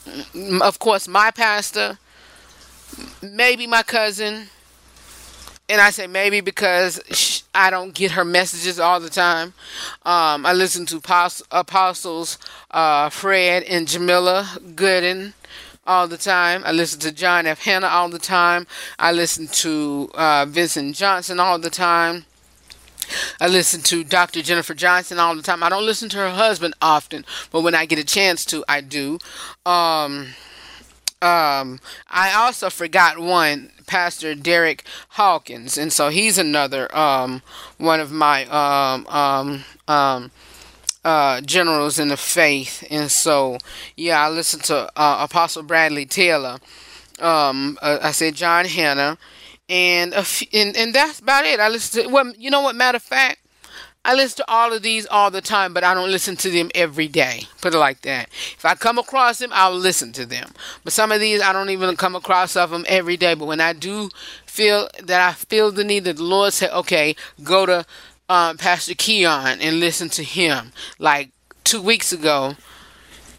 mm, 0.04 0.60
of 0.60 0.80
course, 0.80 1.06
my 1.06 1.30
pastor, 1.30 1.98
maybe 3.22 3.68
my 3.68 3.84
cousin. 3.84 4.48
And 5.68 5.80
I 5.80 5.90
say 5.90 6.08
maybe 6.08 6.40
because 6.40 7.44
I 7.54 7.70
don't 7.70 7.94
get 7.94 8.10
her 8.10 8.24
messages 8.24 8.80
all 8.80 8.98
the 8.98 9.08
time. 9.08 9.54
Um, 10.04 10.44
I 10.44 10.52
listen 10.52 10.84
to 10.86 10.96
Apos- 10.96 11.42
Apostles 11.52 12.38
uh, 12.72 13.08
Fred 13.10 13.62
and 13.64 13.86
Jamila 13.86 14.48
Gooden 14.74 15.32
all 15.86 16.08
the 16.08 16.16
time. 16.16 16.62
I 16.64 16.72
listen 16.72 16.98
to 17.00 17.12
John 17.12 17.46
F. 17.46 17.62
Hanna 17.62 17.86
all 17.86 18.08
the 18.08 18.18
time. 18.18 18.66
I 18.98 19.12
listen 19.12 19.46
to 19.46 20.10
uh, 20.14 20.44
Vincent 20.48 20.96
Johnson 20.96 21.38
all 21.38 21.60
the 21.60 21.70
time. 21.70 22.24
I 23.40 23.48
listen 23.48 23.82
to 23.82 24.04
Dr. 24.04 24.42
Jennifer 24.42 24.74
Johnson 24.74 25.18
all 25.18 25.34
the 25.34 25.42
time. 25.42 25.62
I 25.62 25.68
don't 25.68 25.86
listen 25.86 26.08
to 26.10 26.18
her 26.18 26.30
husband 26.30 26.74
often, 26.80 27.24
but 27.50 27.62
when 27.62 27.74
I 27.74 27.86
get 27.86 27.98
a 27.98 28.04
chance 28.04 28.44
to, 28.46 28.64
I 28.68 28.80
do. 28.80 29.18
Um, 29.64 30.28
um, 31.22 31.80
I 32.08 32.32
also 32.34 32.68
forgot 32.68 33.18
one, 33.18 33.70
Pastor 33.86 34.34
Derek 34.34 34.84
Hawkins, 35.10 35.78
and 35.78 35.92
so 35.92 36.08
he's 36.10 36.36
another 36.36 36.94
um, 36.96 37.42
one 37.78 38.00
of 38.00 38.12
my 38.12 38.44
um, 38.46 39.06
um, 39.06 39.64
um, 39.88 40.30
uh, 41.04 41.40
generals 41.40 41.98
in 41.98 42.08
the 42.08 42.16
faith, 42.16 42.86
and 42.90 43.10
so 43.10 43.58
yeah, 43.96 44.26
I 44.26 44.28
listen 44.28 44.60
to 44.60 44.90
uh, 44.94 45.26
Apostle 45.28 45.62
Bradley 45.62 46.04
Taylor. 46.04 46.58
Um, 47.18 47.78
uh, 47.80 47.98
I 48.02 48.10
said 48.10 48.34
John 48.34 48.66
Hanna 48.66 49.16
and 49.68 50.12
a 50.14 50.24
and 50.52 50.76
and 50.76 50.94
that's 50.94 51.20
about 51.20 51.44
it. 51.44 51.60
I 51.60 51.68
listen 51.68 52.04
to 52.04 52.08
well, 52.08 52.32
you 52.36 52.50
know 52.50 52.60
what? 52.60 52.76
Matter 52.76 52.96
of 52.96 53.02
fact, 53.02 53.40
I 54.04 54.14
listen 54.14 54.36
to 54.38 54.50
all 54.50 54.72
of 54.72 54.82
these 54.82 55.04
all 55.06 55.30
the 55.30 55.40
time, 55.40 55.74
but 55.74 55.82
I 55.82 55.92
don't 55.92 56.10
listen 56.10 56.36
to 56.36 56.50
them 56.50 56.70
every 56.74 57.08
day. 57.08 57.42
Put 57.60 57.74
it 57.74 57.78
like 57.78 58.02
that. 58.02 58.28
If 58.56 58.64
I 58.64 58.76
come 58.76 58.98
across 58.98 59.38
them, 59.38 59.50
I'll 59.52 59.74
listen 59.76 60.12
to 60.12 60.24
them. 60.24 60.52
But 60.84 60.92
some 60.92 61.10
of 61.10 61.18
these 61.20 61.42
I 61.42 61.52
don't 61.52 61.70
even 61.70 61.96
come 61.96 62.14
across 62.14 62.56
of 62.56 62.70
them 62.70 62.84
every 62.88 63.16
day. 63.16 63.34
But 63.34 63.46
when 63.46 63.60
I 63.60 63.72
do 63.72 64.10
feel 64.46 64.88
that 65.02 65.20
I 65.28 65.32
feel 65.32 65.72
the 65.72 65.84
need 65.84 66.04
that 66.04 66.16
the 66.16 66.22
Lord 66.22 66.52
said, 66.52 66.70
okay, 66.70 67.16
go 67.42 67.66
to 67.66 67.84
um, 68.28 68.56
Pastor 68.58 68.94
Keion 68.94 69.58
and 69.60 69.80
listen 69.80 70.08
to 70.10 70.22
him. 70.22 70.72
Like 71.00 71.30
two 71.64 71.82
weeks 71.82 72.12
ago, 72.12 72.54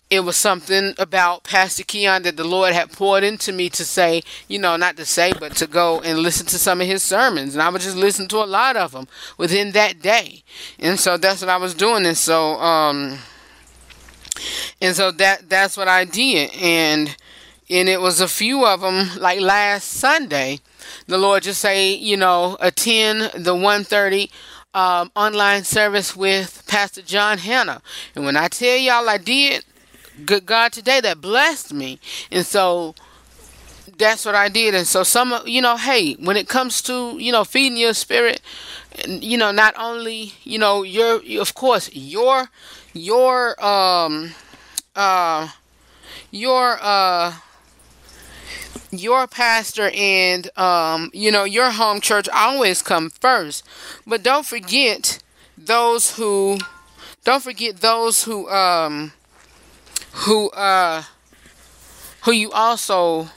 it 0.09 0.21
was 0.21 0.37
something 0.37 0.93
about 0.97 1.43
Pastor 1.43 1.83
Keion 1.83 2.23
that 2.23 2.37
the 2.37 2.45
Lord 2.45 2.73
had 2.73 2.93
poured 2.93 3.23
into 3.23 3.51
me 3.51 3.69
to 3.71 3.83
say, 3.83 4.21
you 4.47 4.57
know, 4.57 4.77
not 4.77 4.95
to 4.97 5.05
say, 5.05 5.33
but 5.37 5.55
to 5.57 5.67
go 5.67 5.99
and 5.99 6.19
listen 6.19 6.45
to 6.47 6.57
some 6.57 6.79
of 6.79 6.87
his 6.87 7.03
sermons. 7.03 7.53
And 7.53 7.61
I 7.61 7.69
would 7.69 7.81
just 7.81 7.97
listen 7.97 8.27
to 8.29 8.37
a 8.37 8.45
lot 8.45 8.77
of 8.77 8.93
them 8.93 9.07
within 9.37 9.73
that 9.73 10.01
day. 10.01 10.43
And 10.79 10.97
so 10.97 11.17
that's 11.17 11.41
what 11.41 11.49
I 11.49 11.57
was 11.57 11.73
doing. 11.73 12.05
And 12.05 12.17
so, 12.17 12.53
um, 12.53 13.17
and 14.81 14.95
so 14.95 15.11
that, 15.11 15.49
that's 15.49 15.75
what 15.75 15.89
I 15.89 16.05
did. 16.05 16.51
And, 16.55 17.13
and 17.69 17.89
it 17.89 17.99
was 17.99 18.21
a 18.21 18.29
few 18.29 18.65
of 18.65 18.79
them, 18.79 19.09
like 19.19 19.41
last 19.41 19.89
Sunday, 19.89 20.59
the 21.07 21.17
Lord 21.17 21.43
just 21.43 21.59
say, 21.59 21.93
you 21.93 22.15
know, 22.15 22.55
attend 22.61 23.43
the 23.43 23.53
130 23.53 24.31
um, 24.73 25.11
online 25.17 25.65
service 25.65 26.15
with 26.15 26.63
Pastor 26.67 27.01
John 27.01 27.39
Hanna. 27.39 27.81
And 28.15 28.23
when 28.23 28.37
I 28.37 28.47
tell 28.47 28.77
y'all 28.77 29.09
I 29.09 29.17
did, 29.17 29.65
good 30.25 30.45
God 30.45 30.71
today 30.71 31.01
that 31.01 31.21
blessed 31.21 31.73
me. 31.73 31.99
And 32.31 32.45
so 32.45 32.95
that's 33.97 34.25
what 34.25 34.35
I 34.35 34.49
did. 34.49 34.75
And 34.75 34.85
so 34.85 35.03
some 35.03 35.33
you 35.45 35.61
know, 35.61 35.77
hey, 35.77 36.13
when 36.15 36.37
it 36.37 36.47
comes 36.47 36.81
to, 36.83 37.17
you 37.17 37.31
know, 37.31 37.43
feeding 37.43 37.77
your 37.77 37.93
spirit, 37.93 38.41
you 39.07 39.37
know, 39.37 39.51
not 39.51 39.73
only, 39.77 40.33
you 40.43 40.59
know, 40.59 40.83
your 40.83 41.21
of 41.41 41.53
course, 41.53 41.89
your 41.93 42.49
your 42.93 43.63
um 43.63 44.31
uh 44.95 45.49
your 46.31 46.77
uh 46.81 47.33
your 48.91 49.27
pastor 49.27 49.91
and 49.93 50.49
um 50.57 51.09
you 51.13 51.31
know 51.31 51.43
your 51.43 51.71
home 51.71 51.99
church 51.99 52.29
always 52.29 52.81
come 52.81 53.09
first 53.09 53.65
but 54.05 54.23
don't 54.23 54.45
forget 54.45 55.19
those 55.57 56.15
who 56.15 56.57
don't 57.25 57.43
forget 57.43 57.77
those 57.81 58.23
who 58.23 58.49
um 58.49 59.11
who 60.25 60.49
uh 60.51 61.03
who 62.23 62.31
you 62.31 62.51
also 62.51 63.29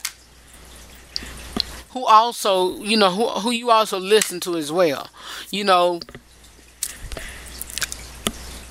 who 1.90 2.06
also 2.06 2.76
you 2.78 2.96
know 2.96 3.10
who 3.10 3.28
who 3.40 3.50
you 3.50 3.70
also 3.70 3.98
listen 3.98 4.40
to 4.40 4.56
as 4.56 4.72
well 4.72 5.08
you 5.50 5.64
know? 5.64 6.00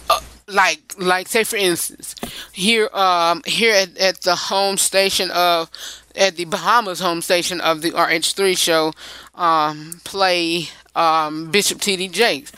Uh, 0.09 0.19
like 0.47 0.95
like 0.97 1.27
say 1.27 1.43
for 1.43 1.57
instance 1.57 2.15
here 2.51 2.89
um 2.93 3.41
here 3.45 3.73
at, 3.73 3.95
at 3.97 4.21
the 4.21 4.35
home 4.35 4.77
station 4.77 5.29
of 5.31 5.69
at 6.15 6.35
the 6.35 6.45
Bahamas 6.45 6.99
home 6.99 7.21
station 7.21 7.61
of 7.61 7.81
the 7.81 7.91
RH3 7.91 8.57
show 8.57 8.93
um 9.35 10.01
play 10.03 10.69
um 10.95 11.51
Bishop 11.51 11.79
TD 11.79 12.11
Jakes 12.11 12.51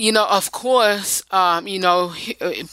you 0.00 0.12
know, 0.12 0.26
of 0.30 0.50
course, 0.50 1.22
um, 1.30 1.68
you 1.68 1.78
know, 1.78 2.14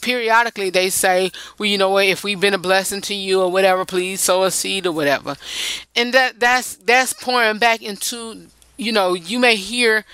periodically 0.00 0.70
they 0.70 0.88
say, 0.88 1.30
well, 1.58 1.68
you 1.68 1.76
know 1.76 1.90
what, 1.90 2.06
if 2.06 2.24
we've 2.24 2.40
been 2.40 2.54
a 2.54 2.58
blessing 2.58 3.02
to 3.02 3.14
you 3.14 3.42
or 3.42 3.50
whatever, 3.50 3.84
please 3.84 4.22
sow 4.22 4.44
a 4.44 4.50
seed 4.50 4.86
or 4.86 4.92
whatever. 4.92 5.36
And 5.94 6.14
that 6.14 6.40
that's 6.40 6.76
that's 6.76 7.12
pouring 7.12 7.58
back 7.58 7.82
into, 7.82 8.46
you 8.78 8.92
know, 8.92 9.12
you 9.12 9.38
may 9.38 9.56
hear 9.56 10.06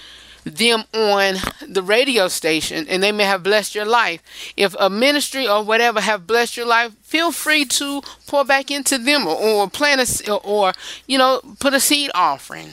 them 0.43 0.83
on 0.93 1.37
the 1.65 1.85
radio 1.85 2.27
station 2.27 2.85
and 2.89 3.01
they 3.01 3.13
may 3.13 3.25
have 3.25 3.45
blessed 3.45 3.77
your 3.77 3.87
life. 3.87 4.21
If 4.57 4.75
a 4.81 4.91
ministry 4.91 5.47
or 5.47 5.63
whatever 5.63 6.01
have 6.01 6.27
blessed 6.27 6.57
your 6.57 6.67
life, 6.67 6.95
feel 7.03 7.31
free 7.31 7.65
to 7.65 8.03
pour 8.27 8.45
back 8.45 8.73
into 8.73 8.99
them 8.99 9.25
or, 9.29 9.37
or 9.37 9.71
plant 9.71 10.01
a 10.27 10.35
or 10.35 10.73
you 11.07 11.19
know, 11.19 11.41
put 11.61 11.75
a 11.75 11.81
seed 11.81 12.11
offering. 12.13 12.71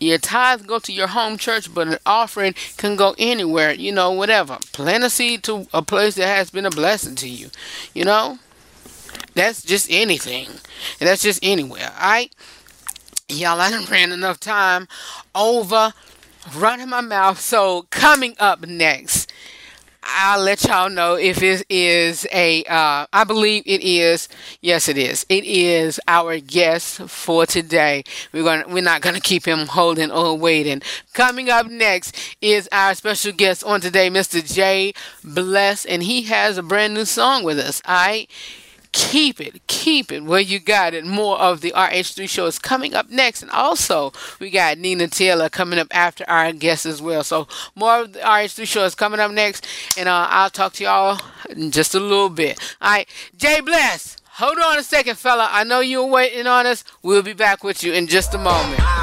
Your 0.00 0.18
tithes 0.18 0.62
go 0.62 0.78
to 0.78 0.92
your 0.92 1.08
home 1.08 1.38
church, 1.38 1.72
but 1.72 1.88
an 1.88 1.98
offering 2.06 2.54
can 2.76 2.96
go 2.96 3.14
anywhere, 3.18 3.72
you 3.72 3.92
know, 3.92 4.12
whatever. 4.12 4.58
Plant 4.72 5.04
a 5.04 5.10
seed 5.10 5.42
to 5.44 5.66
a 5.74 5.82
place 5.82 6.14
that 6.14 6.26
has 6.28 6.50
been 6.50 6.66
a 6.66 6.70
blessing 6.70 7.16
to 7.16 7.28
you, 7.28 7.50
you 7.94 8.04
know? 8.04 8.38
That's 9.34 9.62
just 9.62 9.90
anything. 9.90 10.46
And 11.00 11.08
that's 11.08 11.22
just 11.22 11.40
anywhere, 11.42 11.90
alright? 11.96 12.32
Y'all, 13.28 13.60
I 13.60 13.70
done 13.70 13.84
ran 13.90 14.12
enough 14.12 14.40
time 14.40 14.88
over 15.34 15.92
running 16.56 16.88
my 16.88 17.00
mouth. 17.00 17.40
So, 17.40 17.86
coming 17.90 18.34
up 18.38 18.66
next, 18.66 19.32
I'll 20.10 20.40
let 20.40 20.64
y'all 20.64 20.88
know 20.90 21.16
if 21.16 21.42
it 21.42 21.64
is 21.68 22.26
a. 22.32 22.64
Uh, 22.64 23.06
I 23.12 23.24
believe 23.24 23.62
it 23.66 23.82
is. 23.82 24.28
Yes, 24.60 24.88
it 24.88 24.96
is. 24.96 25.26
It 25.28 25.44
is 25.44 26.00
our 26.08 26.38
guest 26.40 27.02
for 27.02 27.44
today. 27.46 28.04
We're 28.32 28.42
gonna. 28.44 28.64
We're 28.68 28.82
not 28.82 29.02
gonna 29.02 29.20
keep 29.20 29.44
him 29.46 29.66
holding 29.66 30.10
or 30.10 30.36
waiting. 30.36 30.82
Coming 31.12 31.50
up 31.50 31.66
next 31.66 32.16
is 32.40 32.68
our 32.72 32.94
special 32.94 33.32
guest 33.32 33.62
on 33.64 33.80
today, 33.80 34.08
Mr. 34.08 34.40
Jae 34.40 34.96
Bless, 35.22 35.84
and 35.84 36.02
he 36.02 36.22
has 36.22 36.56
a 36.56 36.62
brand 36.62 36.94
new 36.94 37.04
song 37.04 37.44
with 37.44 37.58
us. 37.58 37.82
Right. 37.86 38.30
Keep 38.92 39.40
it, 39.40 39.66
keep 39.66 40.10
it 40.10 40.24
where 40.24 40.40
you 40.40 40.58
got 40.58 40.94
it. 40.94 41.04
More 41.04 41.38
of 41.38 41.60
the 41.60 41.72
RH3 41.72 42.28
show 42.28 42.46
is 42.46 42.58
coming 42.58 42.94
up 42.94 43.10
next. 43.10 43.42
And 43.42 43.50
also, 43.50 44.12
we 44.40 44.50
got 44.50 44.78
Nina 44.78 45.08
Taylor 45.08 45.48
coming 45.48 45.78
up 45.78 45.88
after 45.90 46.24
our 46.28 46.52
guest 46.52 46.86
as 46.86 47.02
well. 47.02 47.22
So, 47.22 47.48
more 47.74 48.00
of 48.00 48.12
the 48.14 48.20
RH3 48.20 48.66
show 48.66 48.84
is 48.84 48.94
coming 48.94 49.20
up 49.20 49.30
next. 49.30 49.66
And 49.96 50.08
uh, 50.08 50.26
I'll 50.30 50.50
talk 50.50 50.72
to 50.74 50.84
y'all 50.84 51.20
in 51.50 51.70
just 51.70 51.94
a 51.94 52.00
little 52.00 52.30
bit. 52.30 52.58
All 52.80 52.90
right, 52.90 53.08
Jae 53.36 53.64
Bless, 53.64 54.16
hold 54.24 54.58
on 54.58 54.78
a 54.78 54.82
second, 54.82 55.16
fella. 55.16 55.48
I 55.50 55.64
know 55.64 55.80
you 55.80 56.04
were 56.04 56.10
waiting 56.10 56.46
on 56.46 56.66
us. 56.66 56.84
We'll 57.02 57.22
be 57.22 57.34
back 57.34 57.62
with 57.62 57.82
you 57.82 57.92
in 57.92 58.06
just 58.06 58.34
a 58.34 58.38
moment. 58.38 58.97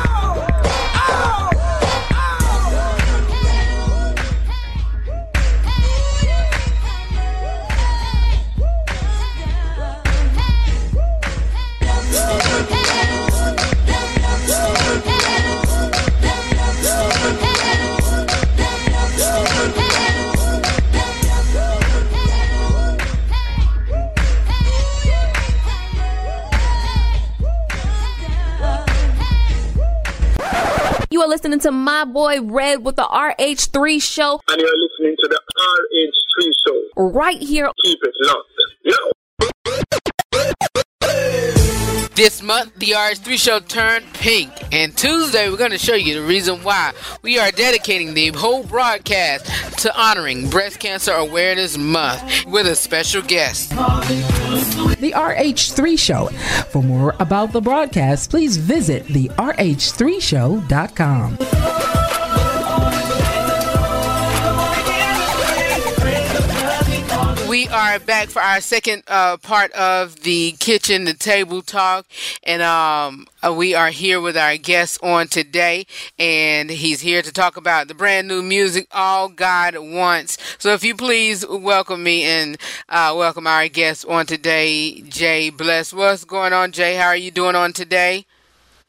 Are 31.26 31.30
listening 31.30 31.60
to 31.60 31.72
my 31.72 32.06
boy 32.06 32.40
Red 32.40 32.86
with 32.86 32.98
the 32.98 33.04
RH3 33.04 34.00
show 34.02 34.40
and 34.48 34.62
you're 34.62 34.78
listening 34.78 35.16
to 35.24 35.28
the 35.28 35.42
RH3 35.60 36.52
show. 36.68 37.02
right 37.02 37.42
here. 37.42 37.72
Keep 37.84 38.00
it 38.04 38.14
locked. 38.22 38.52
Yo! 38.84 38.96
This 42.16 42.42
month, 42.42 42.74
the 42.76 42.92
RH3 42.92 43.38
show 43.38 43.60
turned 43.60 44.06
pink, 44.14 44.50
and 44.72 44.98
Tuesday 44.98 45.50
we're 45.50 45.58
going 45.58 45.72
to 45.72 45.78
show 45.78 45.96
you 45.96 46.14
the 46.14 46.22
reason 46.26 46.64
why 46.64 46.94
we 47.22 47.38
are 47.40 47.52
dedicating 47.52 48.14
the 48.14 48.30
whole 48.30 48.64
broadcast 48.64 49.48
to 49.80 49.94
honoring 50.00 50.50
Breast 50.50 50.80
Cancer 50.80 51.12
Awareness 51.12 51.78
Month 51.78 52.46
with 52.46 52.68
a 52.68 52.76
special 52.78 53.22
guest. 53.22 53.72
The 53.72 55.12
RH3 55.14 56.00
Show. 56.00 56.28
For 56.70 56.82
more 56.82 57.14
about 57.20 57.52
the 57.52 57.60
broadcast, 57.60 58.30
please 58.30 58.56
visit 58.56 59.06
the 59.08 59.28
RH3Show.com. 59.38 62.25
We 67.66 67.72
are 67.72 67.98
back 67.98 68.30
for 68.30 68.44
our 68.44 68.62
second 68.62 69.02
uh, 69.08 69.38
part 69.38 69.72
of 69.72 70.20
the 70.22 70.52
kitchen, 70.60 71.06
the 71.06 71.16
table 71.16 71.64
talk, 71.64 72.06
and 72.44 72.62
um, 72.62 73.26
uh, 73.44 73.52
we 73.52 73.74
are 73.74 73.90
here 73.90 74.22
with 74.22 74.38
our 74.38 74.56
guest 74.56 75.00
on 75.02 75.30
today, 75.30 75.88
and 76.20 76.70
he's 76.70 77.02
here 77.02 77.24
to 77.24 77.32
talk 77.32 77.58
about 77.58 77.88
the 77.88 77.96
brand 77.96 78.28
new 78.28 78.44
music, 78.44 78.88
All 78.92 79.30
God 79.30 79.76
Wants. 79.80 80.38
So, 80.60 80.74
if 80.74 80.84
you 80.84 80.96
please 80.96 81.44
welcome 81.48 82.04
me 82.04 82.22
and 82.22 82.58
uh, 82.88 83.16
welcome 83.18 83.48
our 83.48 83.68
guest 83.68 84.06
on 84.06 84.28
today, 84.28 85.02
Jae 85.02 85.50
Bless. 85.58 85.92
What's 85.92 86.24
going 86.24 86.54
on, 86.54 86.72
Jae? 86.72 87.00
How 87.00 87.08
are 87.08 87.18
you 87.18 87.32
doing 87.32 87.56
on 87.56 87.74
today? 87.74 88.28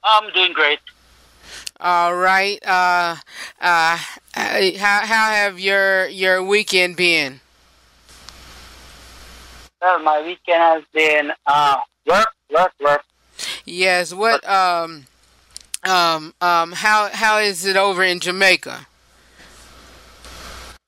I'm 0.05 0.31
doing 0.35 0.53
great. 0.53 0.81
All 1.81 2.15
right. 2.15 2.59
Uh, 2.63 3.17
uh, 3.59 3.97
how 4.37 5.01
how 5.07 5.31
have 5.31 5.59
your 5.59 6.09
your 6.09 6.43
weekend 6.43 6.97
been? 6.97 7.41
Well, 9.87 10.01
my 10.01 10.21
weekend 10.21 10.61
has 10.61 10.83
been 10.93 11.31
uh, 11.47 11.77
work, 12.09 12.27
work, 12.53 12.73
work. 12.83 13.03
Yes. 13.65 14.13
What 14.13 14.45
um 14.45 15.07
um 15.85 16.35
um 16.41 16.73
how 16.73 17.09
how 17.13 17.39
is 17.39 17.65
it 17.65 17.77
over 17.77 18.03
in 18.03 18.19
Jamaica? 18.19 18.89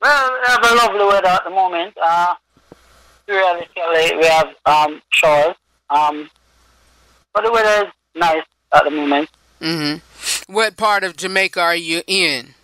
Well, 0.02 0.32
we 0.32 0.38
have 0.46 0.64
a 0.64 0.74
lovely 0.74 1.04
weather 1.04 1.28
at 1.28 1.44
the 1.44 1.50
moment. 1.50 1.96
Uh, 1.96 2.34
periodically 3.24 4.16
we 4.16 4.26
have 4.26 4.48
um, 4.66 5.00
showers. 5.12 5.54
Um, 5.90 6.28
but 7.32 7.44
the 7.44 7.52
weather 7.52 7.87
is 7.87 7.92
nice 8.16 8.42
at 8.74 8.82
the 8.82 8.90
moment. 8.90 9.28
Mhm. 9.61 10.00
What 10.48 10.76
part 10.76 11.04
of 11.04 11.16
Jamaica 11.16 11.61
are 11.61 11.76
you 11.76 12.02
in? 12.08 12.54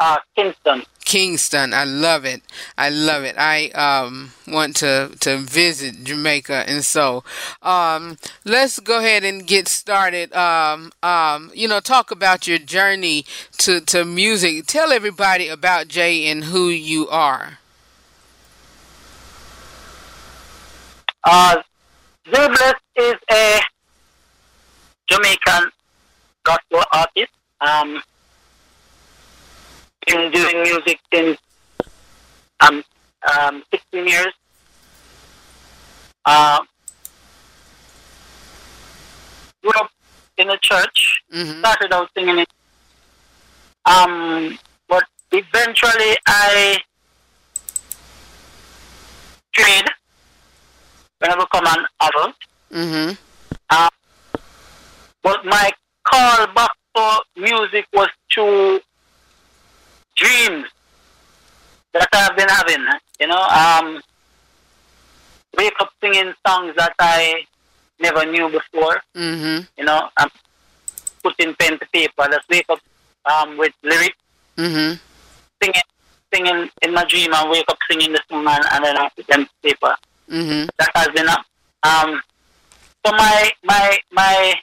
Uh, 0.00 0.16
Kingston. 0.34 0.82
Kingston. 1.12 1.74
I 1.74 1.84
love 1.84 2.24
it. 2.24 2.40
I 2.78 2.88
love 2.88 3.22
it. 3.22 3.36
I 3.36 3.68
um 3.72 4.32
want 4.48 4.76
to 4.76 5.10
to 5.20 5.36
visit 5.36 6.04
Jamaica 6.04 6.64
and 6.66 6.82
so 6.82 7.22
um 7.60 8.16
let's 8.46 8.80
go 8.80 8.98
ahead 8.98 9.22
and 9.22 9.46
get 9.46 9.68
started. 9.68 10.32
Um 10.32 10.90
um 11.02 11.50
you 11.52 11.68
know 11.68 11.80
talk 11.80 12.10
about 12.10 12.48
your 12.48 12.56
journey 12.56 13.26
to 13.58 13.82
to 13.82 14.06
music. 14.06 14.64
Tell 14.66 14.90
everybody 14.90 15.48
about 15.48 15.88
Jae 15.88 16.24
and 16.32 16.44
who 16.44 16.70
you 16.70 17.06
are. 17.08 17.58
Uh, 21.24 21.62
is 22.96 23.14
a 23.30 23.60
Jamaican 25.10 25.70
gospel 26.42 26.80
artist. 26.90 27.32
Um, 27.60 28.02
been 30.06 30.30
doing 30.30 30.62
music 30.62 30.98
since 31.12 31.38
um, 32.60 32.82
um, 33.38 33.62
16 33.70 34.06
years. 34.06 34.32
Uh, 36.24 36.60
grew 39.62 39.72
up 39.76 39.90
in 40.38 40.50
a 40.50 40.58
church. 40.58 41.22
Mhm. 41.32 41.58
Started 41.60 41.92
out 41.92 42.10
singing 42.14 42.38
it. 42.38 42.48
Um, 43.84 44.58
but 44.88 45.04
eventually 45.32 46.16
I 46.26 46.78
trained 49.52 49.90
when 51.18 51.30
I 51.30 51.34
become 51.36 51.66
an 51.66 51.86
adult. 52.00 52.36
Mhm. 52.70 53.18
Uh, 53.70 53.88
but 55.22 55.44
my 55.44 55.70
call 56.04 56.46
back 56.48 56.70
for 56.94 57.20
music 57.36 57.86
was 57.92 58.08
to 58.30 58.80
dreams 60.22 60.66
that 61.92 62.08
I've 62.12 62.36
been 62.36 62.48
having. 62.48 62.84
You 63.20 63.26
know, 63.28 63.42
um, 63.42 64.00
wake 65.56 65.74
up 65.80 65.90
singing 66.00 66.32
songs 66.46 66.74
that 66.76 66.94
I 66.98 67.44
never 68.00 68.24
knew 68.26 68.48
before. 68.48 69.00
Mhm. 69.16 69.68
You 69.78 69.84
know, 69.84 70.08
I'm 70.16 70.30
putting 71.22 71.54
pen 71.54 71.78
to 71.78 71.86
paper. 71.92 72.26
Just 72.30 72.48
wake 72.48 72.66
up 72.68 72.80
um, 73.24 73.56
with 73.56 73.72
lyrics, 73.82 74.16
Mhm. 74.58 74.98
singing, 75.62 75.82
singing 76.34 76.70
in 76.82 76.92
my 76.92 77.04
dream, 77.04 77.32
and 77.32 77.50
wake 77.50 77.64
up 77.68 77.78
singing 77.88 78.12
the 78.12 78.20
song, 78.28 78.46
and, 78.48 78.64
and 78.72 78.84
then 78.84 78.96
I 78.98 79.08
put 79.14 79.26
them 79.28 79.44
to 79.46 79.50
paper. 79.62 79.94
Mhm. 80.30 80.68
that 80.78 80.90
has 80.94 81.08
been 81.08 81.28
up. 81.28 81.44
Um, 81.82 82.22
so 83.04 83.12
my 83.12 83.52
my 83.64 83.98
my 84.12 84.54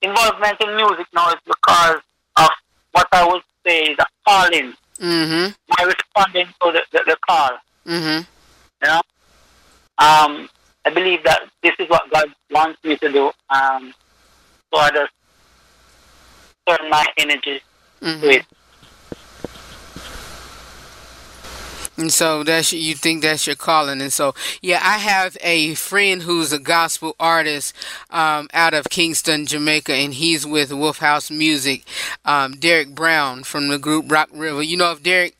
involvement 0.00 0.58
in 0.60 0.74
music 0.76 1.06
now 1.12 1.28
is 1.30 1.40
because 1.44 2.00
of 2.36 2.50
what 2.92 3.06
I 3.12 3.24
would 3.26 3.42
say 3.66 3.94
the 3.94 4.06
calling, 4.26 4.74
Mhm. 5.00 5.54
my 5.76 5.84
responding 5.84 6.46
to 6.62 6.72
the, 6.72 6.82
the, 6.92 7.02
the 7.06 7.16
call. 7.28 7.50
Mhm. 7.86 8.26
You 8.82 8.88
know, 8.88 9.00
um, 9.98 10.48
I 10.84 10.90
believe 10.90 11.22
that 11.24 11.42
this 11.62 11.74
is 11.78 11.88
what 11.88 12.08
God 12.10 12.32
wants 12.50 12.82
me 12.84 12.96
to 12.98 13.12
do. 13.12 13.32
Um, 13.50 13.92
so 14.72 14.78
I 14.80 14.90
just 14.90 15.12
turn 16.66 16.88
my 16.90 17.04
energy 17.18 17.62
to 18.00 18.06
Mhm. 18.06 18.32
it. 18.32 18.46
And 21.96 22.12
so 22.12 22.42
that's 22.42 22.72
you 22.72 22.94
think 22.94 23.22
that's 23.22 23.46
your 23.46 23.56
calling, 23.56 24.02
and 24.02 24.12
so 24.12 24.34
yeah, 24.60 24.80
I 24.82 24.98
have 24.98 25.36
a 25.40 25.74
friend 25.74 26.22
who's 26.22 26.52
a 26.52 26.58
gospel 26.58 27.16
artist 27.18 27.74
um, 28.10 28.48
out 28.52 28.74
of 28.74 28.90
Kingston, 28.90 29.46
Jamaica, 29.46 29.94
and 29.94 30.12
he's 30.12 30.46
with 30.46 30.72
Wolf 30.72 30.98
House 30.98 31.30
Music. 31.30 31.84
Um, 32.24 32.52
Derek 32.52 32.94
Brown 32.94 33.44
from 33.44 33.68
the 33.68 33.78
group 33.78 34.10
Rock 34.10 34.28
River. 34.32 34.62
You 34.62 34.76
know 34.76 34.92
of 34.92 35.02
Derek? 35.02 35.34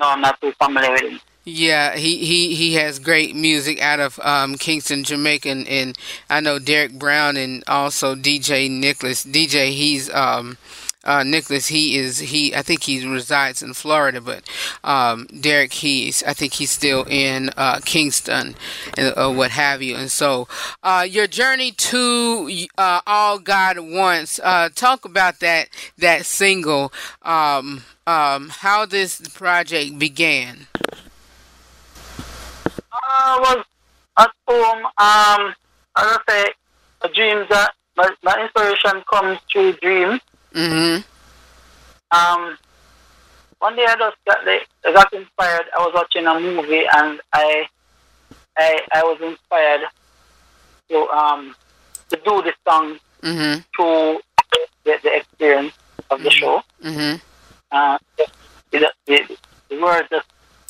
No, 0.00 0.08
I'm 0.08 0.20
not 0.20 0.40
too 0.40 0.52
familiar 0.60 0.92
with 0.92 1.14
it. 1.14 1.20
Yeah, 1.46 1.94
he, 1.94 2.24
he, 2.24 2.54
he 2.54 2.74
has 2.74 2.98
great 2.98 3.36
music 3.36 3.80
out 3.80 4.00
of 4.00 4.18
um, 4.20 4.56
Kingston, 4.56 5.04
Jamaica, 5.04 5.50
and, 5.50 5.68
and 5.68 5.98
I 6.30 6.40
know 6.40 6.58
Derek 6.58 6.98
Brown 6.98 7.36
and 7.36 7.62
also 7.68 8.14
DJ 8.14 8.70
Nicholas. 8.70 9.26
DJ, 9.26 9.70
he's 9.72 10.08
um, 10.10 10.56
uh, 11.04 11.22
Nicholas. 11.22 11.68
He 11.68 11.96
is 11.96 12.18
he. 12.18 12.54
I 12.54 12.62
think 12.62 12.84
he 12.84 13.06
resides 13.06 13.62
in 13.62 13.74
Florida, 13.74 14.20
but 14.20 14.42
um, 14.82 15.26
Derek, 15.26 15.72
he's 15.72 16.22
I 16.24 16.32
think 16.32 16.54
he's 16.54 16.70
still 16.70 17.04
in 17.08 17.50
uh, 17.56 17.80
Kingston, 17.84 18.54
uh, 18.98 19.32
what 19.32 19.50
have 19.50 19.82
you. 19.82 19.96
And 19.96 20.10
so, 20.10 20.48
uh, 20.82 21.06
your 21.08 21.26
journey 21.26 21.72
to 21.72 22.66
uh, 22.78 23.00
All 23.06 23.38
God 23.38 23.78
Wants. 23.78 24.40
Uh, 24.42 24.68
talk 24.74 25.04
about 25.04 25.40
that 25.40 25.68
that 25.98 26.26
single. 26.26 26.92
Um, 27.22 27.84
um, 28.06 28.50
how 28.50 28.84
this 28.84 29.20
project 29.28 29.98
began. 29.98 30.66
I 32.92 33.38
was 33.40 33.64
at 34.18 34.30
home. 34.46 34.84
Um, 34.98 35.54
as 35.96 36.04
I 36.04 36.18
say, 36.28 37.08
dreams 37.14 37.48
that 37.50 37.72
my, 37.96 38.10
my 38.22 38.42
inspiration 38.42 39.02
comes 39.10 39.38
through 39.50 39.74
dreams. 39.74 40.20
Mm-hmm. 40.54 42.16
Um, 42.16 42.58
one 43.58 43.76
day 43.76 43.84
I 43.88 43.96
just 43.96 44.16
got 44.26 44.44
the, 44.44 44.58
I 44.86 44.92
got 44.92 45.12
inspired. 45.12 45.66
I 45.76 45.80
was 45.84 45.92
watching 45.94 46.26
a 46.26 46.38
movie 46.38 46.84
and 46.92 47.20
I 47.32 47.66
I, 48.56 48.80
I 48.94 49.02
was 49.02 49.18
inspired 49.20 49.82
to 50.90 51.08
um 51.08 51.54
to 52.10 52.16
do 52.24 52.42
this 52.42 52.54
song 52.66 52.98
Mm-hmm. 53.22 53.60
through 53.74 54.20
the, 54.84 54.98
the 55.02 55.16
experience 55.16 55.72
of 56.10 56.22
the 56.22 56.28
show. 56.30 56.60
Mm-hmm. 56.82 57.16
Uh, 57.72 57.96
the, 58.70 58.92
the, 59.06 59.38
the 59.70 59.80
word 59.80 60.06
just 60.10 60.26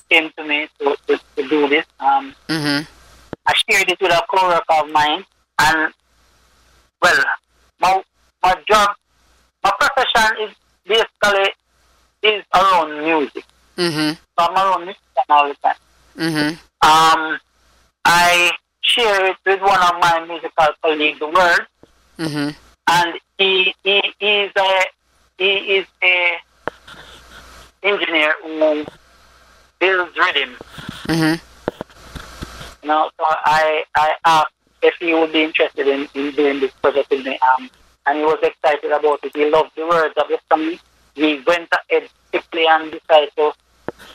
came 0.09 0.31
to 0.37 0.45
me 0.45 0.69
to, 0.79 0.97
to, 1.09 1.19
to 1.35 1.49
do 1.49 1.69
this. 1.69 1.85
Um, 1.99 2.33
Mm-hmm. 2.49 2.85
I 3.47 3.53
shared 3.69 3.91
it 3.91 4.01
with 4.01 4.13
a 4.13 4.23
coworker 4.33 4.63
of 4.71 4.91
mine, 4.93 5.25
and 5.59 5.93
well, 7.03 7.25
my 7.81 8.03
my 8.43 8.55
job, 8.71 8.91
my 9.65 9.73
profession 9.81 10.37
is 10.43 10.55
basically 10.87 11.53
is 12.23 12.45
around 12.55 13.03
music. 13.03 13.45
Mm-hmm. 13.77 14.13
So 14.13 14.39
I'm 14.39 14.55
around 14.57 14.85
music 14.85 15.03
all 15.29 15.49
the 15.49 15.55
time. 15.55 15.75
Mm-hmm. 16.17 16.49
Um, 16.87 17.39
I 18.05 18.53
share 18.83 19.27
it 19.27 19.37
with 19.45 19.61
one 19.61 19.81
of 19.83 20.01
my 20.01 20.25
musical 20.29 20.67
colleagues, 20.83 21.19
the 21.19 21.29
word, 21.29 21.67
Mm-hmm. 22.17 22.51
and 22.87 23.15
he 23.39 23.75
he 23.83 23.99
is 24.21 24.53
a 24.57 24.81
he 25.37 25.53
is 25.79 25.87
a 26.01 26.37
engineer 27.83 28.35
who 28.43 28.85
builds 29.81 30.17
rhythm. 30.17 30.57
Mm-hmm. 31.09 31.35
You 32.83 32.89
know, 32.89 33.11
so 33.19 33.25
I 33.27 33.83
I 33.97 34.15
asked 34.25 34.53
if 34.83 34.95
he 35.01 35.13
would 35.13 35.33
be 35.33 35.43
interested 35.43 35.89
in, 35.89 36.07
in 36.15 36.31
doing 36.37 36.61
this 36.61 36.71
project 36.75 37.11
with 37.11 37.25
me, 37.25 37.37
um, 37.59 37.69
and 38.07 38.19
he 38.19 38.25
was 38.25 38.39
excited 38.43 38.91
about 38.91 39.21
it. 39.25 39.33
He 39.35 39.49
loved 39.49 39.71
the 39.77 39.87
words 39.87 40.15
of 40.17 40.27
song. 40.49 40.79
He 41.15 41.43
went 41.47 41.69
ahead 41.73 42.09
quickly 42.31 42.67
and 42.69 42.91
decided 42.91 43.31
to 43.37 43.53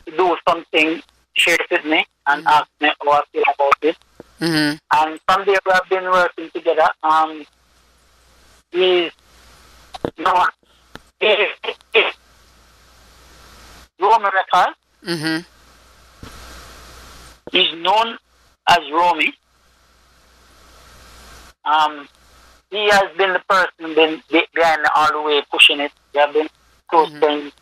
do 0.05 0.37
something, 0.47 1.01
share 1.33 1.55
it 1.55 1.71
with 1.71 1.85
me, 1.85 2.05
and 2.27 2.45
ask 2.45 2.67
me 2.81 2.91
how 3.01 3.11
I 3.11 3.21
feel 3.31 3.43
about 3.53 3.77
it. 3.81 3.97
Mm-hmm. 4.39 4.77
And 4.93 5.19
from 5.27 5.45
there, 5.45 5.59
we 5.65 5.71
have 5.71 5.89
been 5.89 6.03
working 6.05 6.49
together. 6.51 6.89
Um, 7.03 7.45
he's 8.71 9.11
no, 10.17 10.45
he, 11.19 11.47
he, 11.93 12.03
Romy 13.99 14.25
Records. 14.25 14.77
Mm-hmm. 15.05 15.39
He's 17.51 17.73
known 17.81 18.17
as 18.67 18.79
Romy. 18.91 19.33
Um, 21.65 22.07
he 22.71 22.89
has 22.89 23.15
been 23.17 23.33
the 23.33 23.41
person 23.47 23.95
been 23.95 24.21
behind 24.53 24.85
all 24.95 25.11
the 25.11 25.21
way 25.21 25.41
pushing 25.51 25.79
it. 25.79 25.91
We 26.13 26.19
have 26.19 26.33
been 26.33 26.49
close 26.89 27.11
friends. 27.17 27.53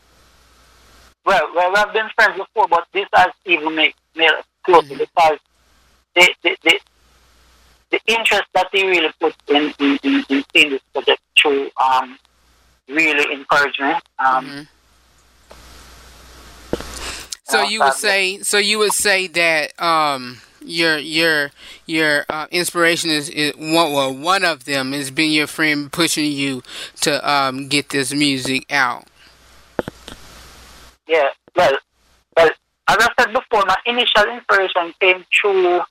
Well, 1.25 1.49
well, 1.55 1.71
we 1.71 1.77
have 1.77 1.93
been 1.93 2.09
friends 2.15 2.37
before, 2.37 2.67
but 2.67 2.87
this 2.93 3.07
has 3.13 3.31
even 3.45 3.75
made, 3.75 3.93
made 4.15 4.29
us 4.31 4.45
closer 4.63 4.97
because 4.97 5.39
the, 6.15 6.29
the, 6.43 6.57
the, 6.63 6.79
the 7.91 7.99
interest 8.07 8.45
that 8.53 8.67
he 8.71 8.87
really 8.87 9.11
put 9.19 9.35
in, 9.47 9.73
in, 9.79 9.99
in, 10.03 10.23
in 10.29 10.43
seeing 10.53 10.69
this 10.71 10.81
project 10.93 11.21
through 11.39 11.69
um, 11.81 12.17
really 12.87 13.33
encouraged 13.33 13.81
me. 13.81 13.93
Um, 14.19 14.67
So 17.49 17.59
Uh, 17.59 17.69
you 17.69 17.79
would 17.79 17.93
say, 17.93 18.39
so 18.43 18.57
you 18.57 18.77
would 18.79 18.91
say 18.91 19.27
that 19.27 19.81
um, 19.81 20.41
your 20.67 20.97
your 20.97 21.51
your 21.85 22.25
uh, 22.29 22.47
inspiration 22.51 23.09
is, 23.09 23.29
is 23.29 23.53
one 23.55 23.93
well 23.93 24.13
one 24.13 24.43
of 24.43 24.65
them 24.65 24.91
has 24.93 25.11
been 25.11 25.31
your 25.31 25.47
friend 25.47 25.91
pushing 25.91 26.31
you 26.31 26.61
to 27.01 27.29
um, 27.29 27.67
get 27.67 27.89
this 27.89 28.13
music 28.13 28.71
out. 28.71 29.05
Yeah, 31.07 31.29
well, 31.55 31.77
well, 32.35 32.49
as 32.89 32.97
I 32.99 33.09
said 33.19 33.33
before, 33.33 33.63
my 33.65 33.77
initial 33.85 34.23
inspiration 34.33 34.93
came 34.99 35.25
through 35.33 35.81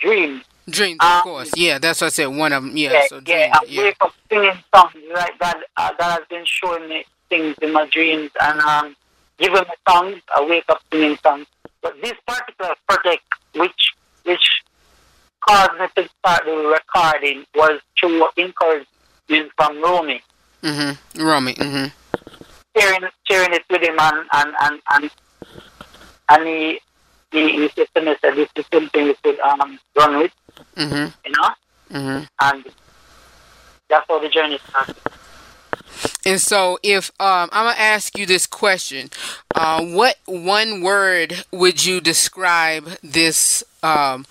dreams. 0.00 0.44
Dreams, 0.68 0.98
Um, 1.00 1.16
of 1.18 1.22
course. 1.24 1.56
Yeah, 1.56 1.78
that's 1.78 2.00
what 2.00 2.08
I 2.08 2.10
said. 2.10 2.26
One 2.26 2.52
of 2.52 2.62
them. 2.64 2.76
Yeah. 2.76 2.92
Yeah, 2.92 3.06
so 3.08 3.20
dreams. 3.20 3.40
yeah, 3.40 3.52
I 3.54 3.64
Yeah. 3.66 3.82
wake 3.82 3.96
up 4.00 4.14
singing 4.30 4.64
songs 4.74 4.92
like 5.14 5.38
that. 5.40 5.56
Uh, 5.76 5.90
that 5.98 6.18
has 6.18 6.28
been 6.28 6.44
showing 6.44 6.88
me 6.88 7.04
things 7.28 7.56
in 7.62 7.72
my 7.72 7.86
dreams 7.86 8.30
and 8.40 8.60
um, 8.60 8.96
giving 9.38 9.60
me 9.60 9.74
songs. 9.88 10.20
I 10.34 10.44
wake 10.44 10.64
up 10.68 10.80
singing 10.92 11.18
songs. 11.22 11.46
But 11.82 12.00
this 12.02 12.14
particular 12.26 12.74
project, 12.88 13.22
which 13.54 13.94
which 14.24 14.62
caused 15.46 15.72
me 15.80 15.86
to 15.96 16.08
start 16.18 16.44
the 16.44 16.52
recording, 16.52 17.44
was 17.54 17.80
through 17.98 18.26
encouragement 18.36 19.50
from 19.56 19.82
Romy. 19.82 20.22
Mm-hmm. 20.62 21.22
Romy. 21.26 21.54
Mm-hmm. 21.54 21.86
sharing 22.78 23.10
sharing 23.28 23.52
it 23.54 23.64
with 23.68 23.82
him 23.82 23.96
and 23.98 24.26
and 24.32 24.54
and 24.60 24.80
and, 24.92 25.10
and 26.28 26.46
he, 26.48 26.80
he 27.32 27.52
he 27.62 27.68
said 27.74 27.88
to 27.94 28.00
me 28.02 28.14
that 28.22 28.36
this 28.36 28.48
is 28.56 28.64
something 28.72 29.04
we 29.06 29.14
could 29.24 29.40
um 29.40 29.78
run 29.96 30.18
with, 30.18 30.32
Mm-hmm. 30.76 31.06
you 31.26 31.32
know, 31.36 31.48
Mm-hmm. 31.90 32.24
and 32.40 32.64
that's 33.90 34.06
how 34.08 34.18
the 34.20 34.28
journey 34.28 34.58
started. 34.68 34.96
And 36.24 36.40
so, 36.40 36.78
if 36.82 37.10
um, 37.20 37.48
I'm 37.52 37.66
gonna 37.66 37.78
ask 37.78 38.16
you 38.16 38.26
this 38.26 38.46
question, 38.46 39.10
uh, 39.54 39.84
what 39.84 40.16
one 40.26 40.80
word 40.80 41.44
would 41.50 41.84
you 41.84 42.00
describe 42.00 42.84
this 43.02 43.64
um, 43.82 44.26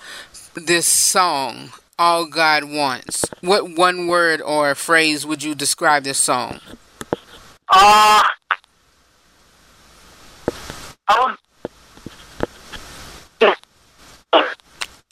this 0.53 0.87
song? 0.87 1.71
All 1.99 2.25
God 2.25 2.63
wants. 2.63 3.25
What 3.41 3.75
one 3.77 4.07
word 4.07 4.41
or 4.41 4.73
phrase 4.73 5.25
would 5.25 5.43
you 5.43 5.53
describe 5.53 6.03
this 6.03 6.17
song? 6.17 6.59
Uh 7.69 8.23
I 11.07 11.19
would 11.19 11.37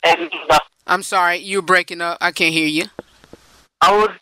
and 0.02 0.30
uh, 0.50 0.58
I'm 0.86 1.02
sorry, 1.02 1.36
you're 1.38 1.62
breaking 1.62 2.00
up. 2.00 2.18
I 2.20 2.32
can't 2.32 2.52
hear 2.52 2.66
you. 2.66 2.86
I 3.80 3.96
would 3.96 4.12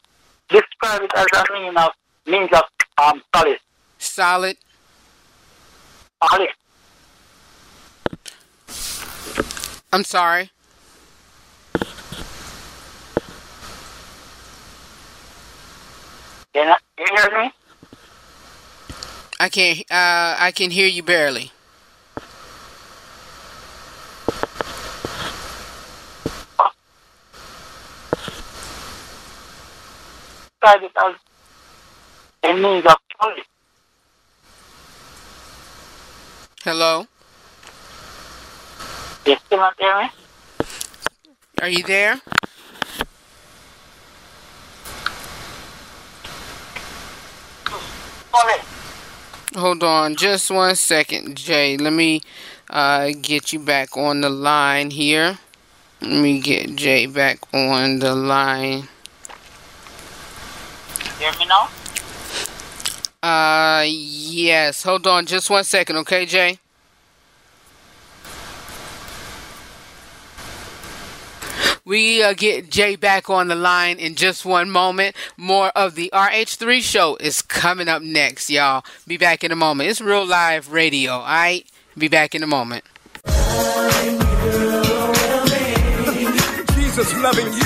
describe 0.48 1.02
it 1.02 1.10
as 1.16 1.26
of 1.34 1.90
means 2.28 2.50
of 2.52 2.62
um 2.98 3.22
solid. 3.34 3.58
Solid. 3.98 4.56
Solid. 6.22 6.48
I'm 9.92 10.04
sorry. 10.04 10.50
You 16.54 16.64
know, 16.64 16.76
you 16.98 17.06
hear 17.14 17.38
me? 17.38 17.52
I 19.40 19.48
can't. 19.48 19.80
Uh, 19.90 20.36
I 20.38 20.52
can 20.54 20.70
hear 20.70 20.88
you 20.88 21.02
barely. 21.02 21.52
Describe 30.60 30.82
it 30.82 30.92
as 31.06 31.14
a 32.48 32.54
means 32.54 32.86
of 32.86 32.96
solid. 33.20 33.42
Hello. 36.64 37.06
You 39.26 39.36
still 39.36 39.58
not 39.58 39.74
hear? 39.78 40.10
Are 41.60 41.68
you 41.68 41.82
there? 41.82 42.20
Hold 49.54 49.82
on 49.82 50.14
just 50.14 50.50
one 50.50 50.76
second, 50.76 51.34
Jae. 51.34 51.80
Let 51.80 51.92
me 51.92 52.22
uh, 52.70 53.10
get 53.20 53.52
you 53.52 53.58
back 53.58 53.96
on 53.96 54.20
the 54.20 54.30
line 54.30 54.90
here. 54.90 55.38
Let 56.00 56.22
me 56.22 56.40
get 56.40 56.70
Jae 56.76 57.12
back 57.12 57.40
on 57.52 57.98
the 57.98 58.14
line. 58.14 58.88
Hear 61.18 61.32
me 61.40 61.46
now? 61.46 61.68
Uh, 63.22 63.84
yes. 63.86 64.82
Hold 64.82 65.06
on 65.06 65.26
just 65.26 65.50
one 65.50 65.64
second, 65.64 65.96
okay, 65.98 66.24
Jae? 66.24 66.58
We 71.84 72.22
uh, 72.22 72.34
get 72.34 72.68
Jae 72.68 73.00
back 73.00 73.30
on 73.30 73.48
the 73.48 73.54
line 73.54 73.98
in 73.98 74.14
just 74.14 74.44
one 74.44 74.70
moment. 74.70 75.16
More 75.38 75.68
of 75.68 75.94
the 75.94 76.10
RH3 76.12 76.82
show 76.82 77.16
is 77.18 77.40
coming 77.40 77.88
up 77.88 78.02
next, 78.02 78.50
y'all. 78.50 78.84
Be 79.06 79.16
back 79.16 79.42
in 79.42 79.50
a 79.50 79.56
moment. 79.56 79.88
It's 79.88 80.02
real 80.02 80.26
live 80.26 80.70
radio, 80.70 81.12
alright? 81.12 81.66
Be 81.96 82.08
back 82.08 82.34
in 82.34 82.42
a 82.42 82.46
moment. 82.46 82.84
Jesus 86.74 87.14
loving 87.22 87.46
you. 87.46 87.52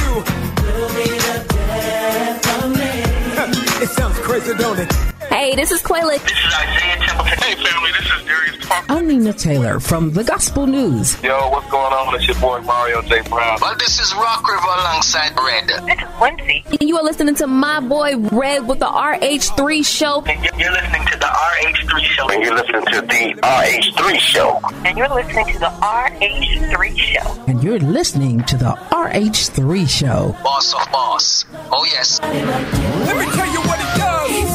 it 3.82 3.88
sounds 3.88 4.16
crazy, 4.20 4.54
don't 4.54 4.78
it? 4.78 5.11
Hey, 5.32 5.54
this 5.56 5.70
is 5.72 5.82
Quayla. 5.82 6.20
This 6.22 6.32
is 6.32 6.54
Isaiah 6.54 6.96
Templeton. 7.06 7.38
Hey, 7.38 7.54
family, 7.56 7.90
this 7.98 8.06
is 8.06 8.22
Darius 8.26 8.66
Parker. 8.66 8.86
I'm 8.92 9.08
Nina 9.08 9.32
Taylor 9.32 9.80
from 9.80 10.12
the 10.12 10.22
Gospel 10.22 10.66
News. 10.66 11.20
Yo, 11.22 11.48
what's 11.50 11.68
going 11.70 11.92
on? 11.92 12.14
It's 12.14 12.26
your 12.26 12.36
boy 12.38 12.60
Mario 12.60 13.00
J. 13.02 13.22
Brown. 13.22 13.58
Well, 13.60 13.74
this 13.78 13.98
is 13.98 14.14
Rock 14.14 14.46
River 14.46 14.62
alongside 14.62 15.32
Red. 15.36 15.68
This 15.68 15.98
is 15.98 16.08
Quincy. 16.18 16.64
And 16.78 16.88
you 16.88 16.96
are 16.98 17.02
listening 17.02 17.34
to 17.36 17.46
my 17.46 17.80
boy 17.80 18.16
Red 18.30 18.68
with 18.68 18.78
the 18.80 18.86
RH3 18.86 19.82
show. 19.82 20.22
And 20.26 20.44
you're- 20.44 20.58
You're 20.62 20.72
listening 20.72 21.06
to 21.06 21.18
the 21.18 21.26
RH3 21.26 22.04
show. 22.04 22.28
And 22.28 22.42
you're 22.42 22.54
listening 22.54 22.84
to 22.86 23.00
the 23.00 23.38
RH3 23.42 24.18
show. 24.20 24.60
And 24.84 24.98
you're 24.98 25.08
listening 25.08 25.46
to 25.52 25.58
the 25.58 25.72
RH3 25.82 26.96
show. 26.98 27.44
And 27.48 27.62
you're 27.64 27.78
listening 27.80 28.44
to 28.44 28.56
the 28.56 28.76
RH3 28.92 29.86
show. 29.86 30.36
Boss 30.44 30.74
of 30.74 30.86
Boss. 30.92 31.44
Oh, 31.70 31.84
yes. 31.86 32.20
Let 32.22 33.16
me 33.16 33.26
tell 33.32 33.50
you 33.52 33.60
what 33.66 33.80
it 33.80 33.98
does. 33.98 34.51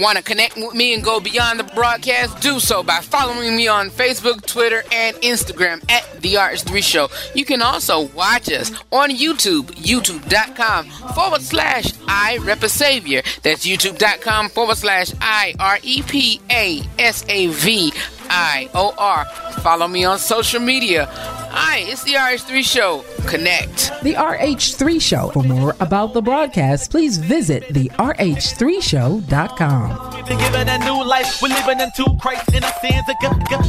Want 0.00 0.16
to 0.16 0.24
connect 0.24 0.56
with 0.56 0.74
me 0.74 0.94
and 0.94 1.04
go 1.04 1.20
beyond 1.20 1.60
the 1.60 1.64
broadcast? 1.74 2.40
Do 2.40 2.58
so 2.58 2.82
by 2.82 3.00
following 3.00 3.54
me 3.54 3.68
on 3.68 3.90
Facebook, 3.90 4.46
Twitter, 4.46 4.82
and 4.90 5.14
Instagram 5.16 5.84
at 5.90 6.22
The 6.22 6.34
RH3 6.34 6.82
Show. 6.82 7.08
You 7.34 7.44
can 7.44 7.60
also 7.60 8.06
watch 8.08 8.50
us 8.50 8.70
on 8.90 9.10
YouTube, 9.10 9.64
youtube.com 9.72 10.88
forward 11.14 11.42
slash 11.42 11.92
I 12.08 12.38
Rep 12.38 12.62
a 12.62 12.70
Savior. 12.70 13.20
That's 13.42 13.66
youtube.com 13.66 14.48
forward 14.48 14.78
slash 14.78 15.12
I 15.20 15.54
R 15.60 15.78
E 15.82 16.00
P 16.00 16.40
A 16.50 16.82
S 16.98 17.22
A 17.28 17.48
V 17.48 17.92
I 18.30 18.70
O 18.74 18.94
R. 18.96 19.26
Follow 19.60 19.86
me 19.86 20.06
on 20.06 20.18
social 20.18 20.60
media 20.60 21.06
Hi, 21.52 21.78
it's 21.80 22.04
the 22.04 22.14
RH3 22.14 22.62
Show. 22.64 23.04
Connect. 23.26 23.90
The 24.02 24.14
RH3 24.14 25.00
Show. 25.00 25.30
For 25.30 25.42
more 25.42 25.74
about 25.80 26.14
the 26.14 26.22
broadcast, 26.22 26.90
please 26.90 27.18
visit 27.18 27.64
the 27.70 27.88
RH3Show.com. 27.98 30.14
We've 30.14 30.26
been 30.26 30.38
given 30.38 30.68
a 30.68 30.78
new 30.78 31.04
life. 31.04 31.40
We're 31.42 31.48
living 31.48 31.80
into 31.80 32.04
Christ 32.20 32.54
in 32.54 32.62
our 32.64 32.72
sins. 32.80 33.02
A 33.08 33.14
gu- 33.20 33.30
gu- 33.30 33.38
gu- 33.38 33.56
gu- 33.56 33.62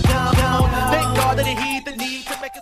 Thank 0.92 1.16
God 1.16 1.38
that 1.38 1.46
He 1.48 1.56
heed 1.56 1.86
the 1.86 1.96
need 1.96 2.26
to 2.26 2.38
make 2.42 2.52
us. 2.56 2.62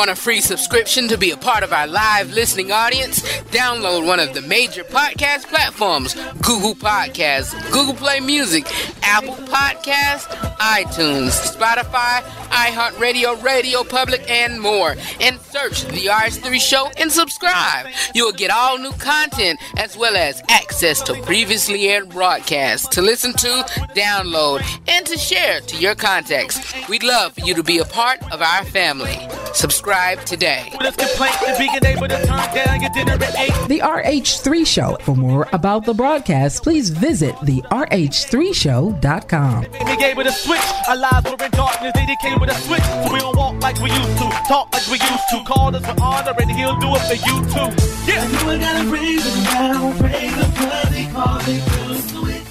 Want 0.00 0.10
a 0.10 0.16
free 0.16 0.40
subscription 0.40 1.08
to 1.08 1.18
be 1.18 1.30
a 1.30 1.36
part 1.36 1.62
of 1.62 1.74
our 1.74 1.86
live 1.86 2.30
listening 2.30 2.72
audience? 2.72 3.20
Download 3.50 4.06
one 4.06 4.18
of 4.18 4.32
the 4.32 4.40
major 4.40 4.82
podcast 4.82 5.46
platforms 5.48 6.14
Google 6.40 6.74
Podcasts, 6.74 7.52
Google 7.70 7.92
Play 7.92 8.18
Music, 8.18 8.64
Apple 9.02 9.34
Podcasts, 9.34 10.34
iTunes, 10.56 11.32
Spotify, 11.54 12.22
iHeartRadio, 12.48 13.42
Radio 13.42 13.84
Public, 13.84 14.22
and 14.30 14.58
more. 14.58 14.96
And 15.20 15.38
search 15.38 15.84
The 15.84 16.06
RS3 16.06 16.58
Show 16.58 16.90
and 16.96 17.12
subscribe. 17.12 17.88
You 18.14 18.24
will 18.24 18.32
get 18.32 18.50
all 18.50 18.78
new 18.78 18.92
content 18.92 19.60
as 19.76 19.98
well 19.98 20.16
as 20.16 20.42
access 20.48 21.02
to 21.02 21.22
previously 21.24 21.90
aired 21.90 22.08
broadcasts 22.08 22.88
to 22.94 23.02
listen 23.02 23.34
to, 23.34 23.66
download, 23.94 24.64
and 24.88 25.04
to 25.04 25.18
share 25.18 25.60
to 25.60 25.76
your 25.76 25.94
contacts. 25.94 26.58
We'd 26.88 27.02
love 27.02 27.34
for 27.34 27.42
you 27.42 27.52
to 27.52 27.62
be 27.62 27.76
a 27.76 27.84
part 27.84 28.22
of 28.32 28.40
our 28.40 28.64
family. 28.64 29.28
Subscribe 29.54 30.24
today. 30.24 30.70
With 30.72 30.96
this 30.96 31.08
complaint 31.08 31.34
to 31.46 31.54
being 31.58 31.70
able 31.84 32.08
to 32.08 32.26
turn 32.26 32.54
down 32.54 32.80
your 32.80 32.90
dinner 32.90 33.12
at 33.12 33.36
8. 33.36 33.52
The 33.68 33.80
RH3 33.80 34.66
Show. 34.66 34.96
For 35.02 35.14
more 35.16 35.46
about 35.52 35.84
the 35.84 35.94
broadcast, 35.94 36.62
please 36.62 36.88
visit 36.90 37.34
the 37.42 37.60
RH3Show.com. 37.62 39.60
We 39.60 40.04
able 40.04 40.24
to 40.24 40.32
switch. 40.32 40.60
Our 40.88 40.96
lives 40.96 41.30
were 41.30 41.44
in 41.44 41.50
darkness. 41.52 41.92
They 41.94 42.16
came 42.22 42.40
with 42.40 42.50
a 42.50 42.54
switch. 42.54 42.82
So 42.82 43.12
we 43.12 43.20
don't 43.20 43.36
walk 43.36 43.62
like 43.62 43.78
we 43.80 43.90
used 43.90 44.18
to. 44.18 44.30
Talk 44.48 44.72
like 44.72 44.86
we 44.86 44.98
used 44.98 45.28
to. 45.30 45.42
Call 45.44 45.74
us 45.74 45.84
for 45.84 45.94
honor 46.02 46.34
and 46.38 46.50
he'll 46.50 46.76
do 46.78 46.94
it 46.94 47.02
for 47.02 47.14
you 47.14 47.44
too. 47.52 47.70
Yeah. 48.10 48.22
I 48.22 48.26
know 48.32 48.50
I 48.50 48.58
gotta 48.58 48.84
praise 48.88 49.24
him 49.24 49.44
now, 49.44 49.92
praise 49.98 50.34
him 50.34 50.52
'cause 50.52 50.88
he 50.94 51.06
called 51.12 51.46
me 51.46 51.60
good 51.60 52.00
it. 52.30 52.42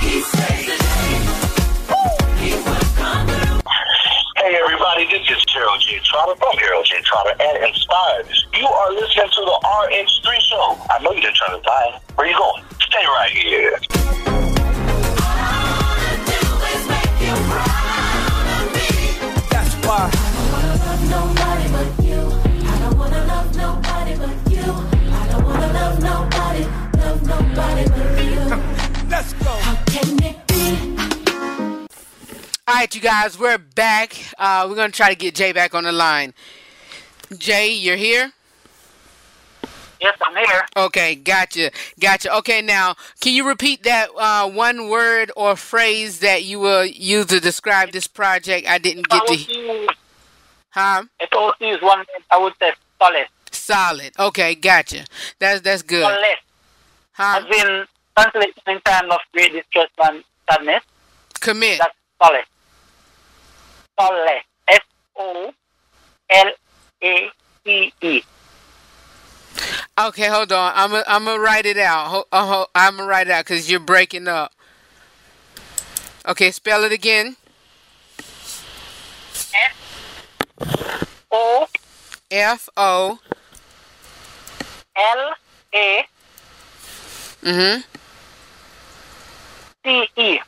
He 0.00 0.20
saved 0.20 0.45
everybody, 4.66 5.06
this 5.06 5.22
is 5.30 5.44
Harold 5.54 5.80
J. 5.80 6.00
Trotter 6.02 6.34
from 6.34 6.58
Harold 6.58 6.86
J. 6.86 7.00
Trotter 7.02 7.36
and 7.38 7.64
Inspired. 7.64 8.26
You 8.52 8.66
are 8.66 8.92
listening 8.94 9.30
to 9.30 9.40
the 9.46 9.58
RH3 9.62 10.40
show. 10.40 10.76
I 10.90 10.98
know 11.02 11.12
you 11.12 11.20
didn't 11.20 11.36
try 11.36 11.54
to 11.54 11.62
die. 11.62 12.00
Where 12.16 12.26
you 12.26 12.36
going? 12.36 12.64
Stay 12.80 13.06
right 13.06 13.30
here. 13.30 13.78
That's 19.50 19.74
why. 19.86 20.10
Nobody 21.14 21.66
but 21.70 22.04
you. 22.04 22.20
I 22.66 22.78
don't 22.80 22.98
wanna 22.98 23.24
love 23.24 23.54
nobody 23.54 24.16
but 24.18 24.50
you. 24.50 24.66
I 24.66 25.28
don't 25.30 25.44
wanna 25.44 25.72
love 25.78 26.02
nobody, 26.02 26.66
All 32.68 32.74
right, 32.74 32.92
you 32.92 33.00
guys, 33.00 33.38
we're 33.38 33.58
back. 33.58 34.16
Uh, 34.36 34.66
we're 34.68 34.74
going 34.74 34.90
to 34.90 34.96
try 34.96 35.08
to 35.08 35.14
get 35.14 35.36
Jae 35.36 35.54
back 35.54 35.72
on 35.72 35.84
the 35.84 35.92
line. 35.92 36.34
Jae, 37.30 37.80
you're 37.80 37.94
here? 37.94 38.32
Yes, 40.00 40.18
I'm 40.20 40.34
here. 40.34 40.66
Okay, 40.76 41.14
gotcha, 41.14 41.70
gotcha. 42.00 42.36
Okay, 42.38 42.62
now, 42.62 42.96
can 43.20 43.34
you 43.34 43.46
repeat 43.46 43.84
that 43.84 44.08
uh, 44.18 44.50
one 44.50 44.88
word 44.88 45.30
or 45.36 45.54
phrase 45.54 46.18
that 46.18 46.42
you 46.42 46.58
will 46.58 46.84
use 46.84 47.26
to 47.26 47.38
describe 47.38 47.92
this 47.92 48.08
project? 48.08 48.66
I 48.66 48.78
didn't 48.78 49.08
get 49.10 49.24
to. 49.28 49.86
Huh? 50.70 51.04
if 51.20 51.28
I 51.32 51.52
to 51.60 51.66
use 51.68 51.80
one 51.80 51.98
word, 51.98 52.06
I 52.32 52.38
would 52.38 52.54
say 52.58 52.72
solid. 52.98 53.26
Solid. 53.52 54.12
Okay, 54.18 54.56
gotcha. 54.56 55.04
That's 55.38 55.60
that's 55.60 55.82
good. 55.82 56.02
Solid. 56.02 56.36
Huh? 57.12 57.42
As 57.48 57.62
in 57.62 57.86
translation 58.18 58.62
in 58.66 58.80
time 58.80 59.12
of 59.12 59.20
great 59.32 59.52
distress 59.52 59.88
and 60.02 60.24
sadness. 60.50 60.82
Commit. 61.40 61.78
That's 61.78 61.94
solid. 62.20 62.42
Solid. 63.98 64.40
S 64.68 64.80
O 65.16 65.52
L 66.30 66.50
A 67.02 67.30
C 67.64 67.92
E. 68.02 68.22
Okay, 69.98 70.28
hold 70.28 70.52
on. 70.52 70.72
I'm 70.74 70.94
i 70.94 71.02
I'm 71.06 71.24
gonna 71.24 71.40
write 71.42 71.64
it 71.66 71.78
out. 71.78 72.08
Ho- 72.08 72.26
uh, 72.30 72.46
ho- 72.46 72.66
I'm 72.74 72.96
gonna 72.98 73.08
write 73.08 73.28
it 73.28 73.30
out 73.32 73.44
because 73.46 73.70
you're 73.70 73.80
breaking 73.80 74.28
up. 74.28 74.52
Okay, 76.26 76.50
spell 76.50 76.84
it 76.84 76.92
again. 76.92 77.36
O 81.30 81.66
F 82.30 82.68
O. 82.76 83.18
L 84.96 85.34
A 85.74 86.06
Mhm. 87.42 87.84
C 89.84 90.08
E. 90.16 90.38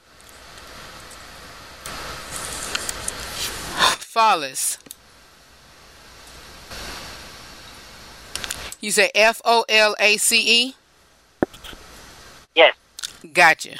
Flawless. 4.19 4.79
You 8.81 8.91
say 8.91 9.13
F 9.15 9.41
O 9.45 9.65
L 9.69 9.95
A 10.01 10.17
C 10.17 10.65
E? 10.65 10.75
Yes. 12.53 12.75
Gotcha. 13.33 13.77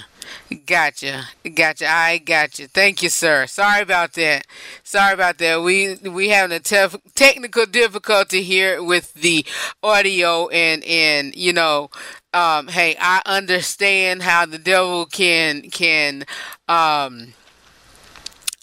Gotcha. 0.65 1.25
Gotcha. 1.57 1.89
I 1.91 2.19
gotcha. 2.19 2.69
Thank 2.69 3.03
you, 3.03 3.09
sir. 3.09 3.49
Sorry 3.49 3.83
about 3.83 4.13
that. 4.13 4.47
Sorry 4.85 5.13
about 5.13 5.39
that. 5.39 5.61
We 5.61 5.97
we 5.97 6.29
having 6.29 6.57
a 6.57 6.61
tough 6.61 6.95
technical 7.17 7.67
difficulty 7.67 8.45
here 8.45 8.81
with 8.81 9.13
the 9.15 9.45
audio 9.83 10.47
and 10.51 10.85
and 10.85 11.35
you 11.35 11.53
know, 11.53 11.91
um, 12.33 12.69
hey, 12.69 12.95
I 13.01 13.23
understand 13.27 14.23
how 14.23 14.47
the 14.47 14.59
devil 14.59 15.05
can 15.07 15.63
can 15.63 16.27
um 16.69 17.35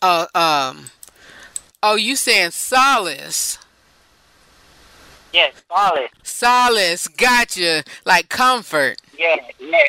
uh 0.02 0.28
um 0.34 0.86
oh 1.86 1.96
you 1.96 2.16
saying 2.16 2.52
solace. 2.52 3.60
Yes. 5.32 5.54
Solid. 5.70 6.10
Solace, 6.24 7.08
gotcha. 7.10 7.84
Like 8.06 8.30
comfort. 8.30 9.02
Yeah. 9.18 9.36
Yeah. 9.60 9.80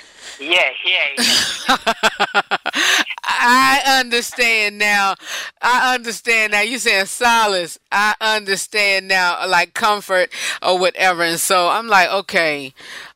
Yeah. 0.41 0.71
Yeah. 0.85 1.25
yeah. 1.69 1.77
I 3.25 4.01
understand 4.01 4.77
now. 4.79 5.15
I 5.63 5.95
understand 5.95 6.53
now. 6.53 6.63
You 6.63 6.79
saying 6.79 7.07
solace. 7.07 7.79
I 7.93 8.15
understand 8.21 9.09
now, 9.09 9.49
like 9.49 9.73
comfort 9.73 10.31
or 10.63 10.79
whatever. 10.79 11.23
And 11.23 11.41
so 11.41 11.69
I'm 11.69 11.87
like, 11.87 12.11
okay, 12.11 12.75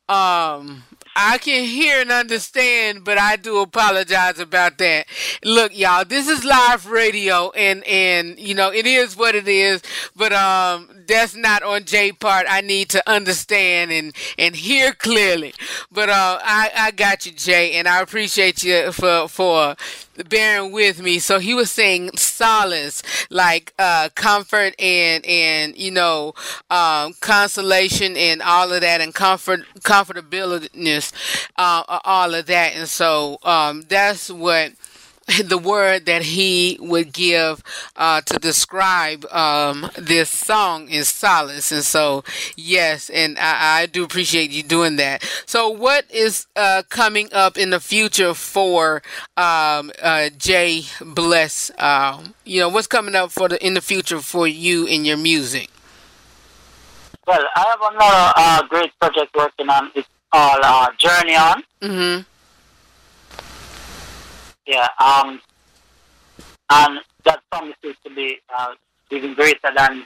um, 0.08 0.84
I 1.22 1.38
can 1.38 1.64
hear 1.64 2.00
and 2.00 2.10
understand, 2.10 3.04
but 3.04 3.18
I 3.18 3.36
do 3.36 3.58
apologize 3.58 4.38
about 4.38 4.78
that. 4.78 5.06
Look, 5.44 5.76
y'all, 5.76 6.04
this 6.04 6.28
is 6.28 6.44
live 6.44 6.86
radio, 6.86 7.50
and 7.50 7.84
and 7.84 8.38
you 8.38 8.54
know 8.54 8.72
it 8.72 8.86
is 8.86 9.16
what 9.16 9.34
it 9.34 9.46
is. 9.46 9.82
But 10.16 10.32
um, 10.32 10.99
that's 11.10 11.34
not 11.36 11.62
on 11.62 11.82
Jae 11.82 12.18
part. 12.18 12.46
I 12.48 12.60
need 12.60 12.88
to 12.90 13.10
understand 13.10 13.92
and 13.92 14.14
and 14.38 14.56
hear 14.56 14.92
clearly. 14.92 15.54
But 15.92 16.08
uh, 16.08 16.38
I 16.42 16.70
I 16.76 16.90
got 16.92 17.26
you, 17.26 17.32
Jae, 17.32 17.74
and 17.74 17.88
I 17.88 18.00
appreciate 18.00 18.62
you 18.62 18.92
for 18.92 19.28
for 19.28 19.76
bearing 20.28 20.72
with 20.72 21.02
me. 21.02 21.18
So 21.18 21.38
he 21.38 21.54
was 21.54 21.70
saying 21.70 22.10
solace, 22.16 23.02
like 23.30 23.72
uh, 23.78 24.10
comfort 24.14 24.74
and 24.78 25.24
and 25.26 25.76
you 25.76 25.90
know 25.90 26.34
um, 26.70 27.14
consolation 27.20 28.16
and 28.16 28.42
all 28.42 28.72
of 28.72 28.80
that, 28.80 29.00
and 29.00 29.14
comfort 29.14 29.60
comfortability, 29.80 31.12
uh, 31.56 31.82
all 32.04 32.34
of 32.34 32.46
that. 32.46 32.74
And 32.76 32.88
so 32.88 33.38
um, 33.42 33.82
that's 33.88 34.30
what 34.30 34.72
the 35.44 35.58
word 35.58 36.06
that 36.06 36.22
he 36.22 36.78
would 36.80 37.12
give 37.12 37.62
uh, 37.96 38.20
to 38.22 38.38
describe 38.38 39.24
um, 39.30 39.90
this 39.96 40.30
song 40.30 40.88
is 40.88 41.08
solace. 41.08 41.72
And 41.72 41.84
so, 41.84 42.24
yes, 42.56 43.10
and 43.10 43.38
I, 43.38 43.82
I 43.82 43.86
do 43.86 44.04
appreciate 44.04 44.50
you 44.50 44.62
doing 44.62 44.96
that. 44.96 45.22
So, 45.46 45.68
what 45.68 46.10
is 46.10 46.46
uh, 46.56 46.82
coming 46.88 47.28
up 47.32 47.56
in 47.58 47.70
the 47.70 47.80
future 47.80 48.34
for 48.34 49.02
um, 49.36 49.92
uh, 50.02 50.30
Jae 50.36 50.86
Bless? 51.14 51.70
Um, 51.78 52.34
you 52.44 52.60
know, 52.60 52.68
what's 52.68 52.86
coming 52.86 53.14
up 53.14 53.30
for 53.30 53.48
the 53.48 53.64
in 53.64 53.74
the 53.74 53.80
future 53.80 54.20
for 54.20 54.46
you 54.46 54.86
in 54.86 55.04
your 55.04 55.16
music? 55.16 55.70
Well, 57.26 57.44
I 57.54 57.60
have 57.60 57.94
another 57.94 58.32
uh, 58.36 58.62
great 58.68 58.98
project 58.98 59.34
working 59.36 59.68
on. 59.68 59.90
It's 59.94 60.08
called 60.32 60.60
uh, 60.62 60.88
Journey 60.98 61.36
On. 61.36 61.62
Mm-hmm. 61.80 62.22
Yeah. 64.70 64.86
Um. 65.04 65.40
And 66.72 67.00
that 67.24 67.40
promises 67.50 67.96
to 68.04 68.14
be 68.14 68.38
uh, 68.56 68.74
even 69.10 69.34
greater 69.34 69.70
than 69.76 70.04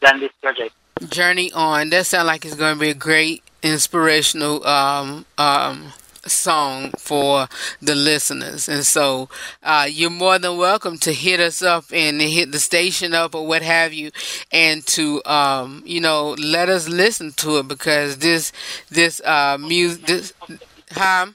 than 0.00 0.20
this 0.20 0.30
project. 0.40 0.72
Journey 1.08 1.50
on. 1.52 1.90
That 1.90 2.06
sounds 2.06 2.26
like 2.26 2.44
it's 2.44 2.54
going 2.54 2.74
to 2.74 2.80
be 2.80 2.90
a 2.90 2.94
great 2.94 3.42
inspirational 3.62 4.64
um, 4.64 5.26
um, 5.38 5.92
song 6.26 6.92
for 6.98 7.48
the 7.82 7.96
listeners. 7.96 8.68
And 8.68 8.86
so 8.86 9.28
uh, 9.64 9.88
you're 9.90 10.10
more 10.10 10.38
than 10.38 10.56
welcome 10.56 10.96
to 10.98 11.12
hit 11.12 11.40
us 11.40 11.62
up 11.62 11.86
and 11.92 12.20
hit 12.20 12.52
the 12.52 12.60
station 12.60 13.12
up 13.12 13.34
or 13.34 13.44
what 13.44 13.62
have 13.62 13.92
you 13.92 14.12
and 14.52 14.86
to 14.88 15.20
um, 15.24 15.82
you 15.84 16.00
know 16.00 16.36
let 16.38 16.68
us 16.68 16.88
listen 16.88 17.32
to 17.32 17.58
it 17.58 17.68
because 17.68 18.18
this 18.18 18.52
this 18.90 19.20
uh 19.24 19.58
music 19.60 20.06
this 20.06 20.32
huh 20.92 21.26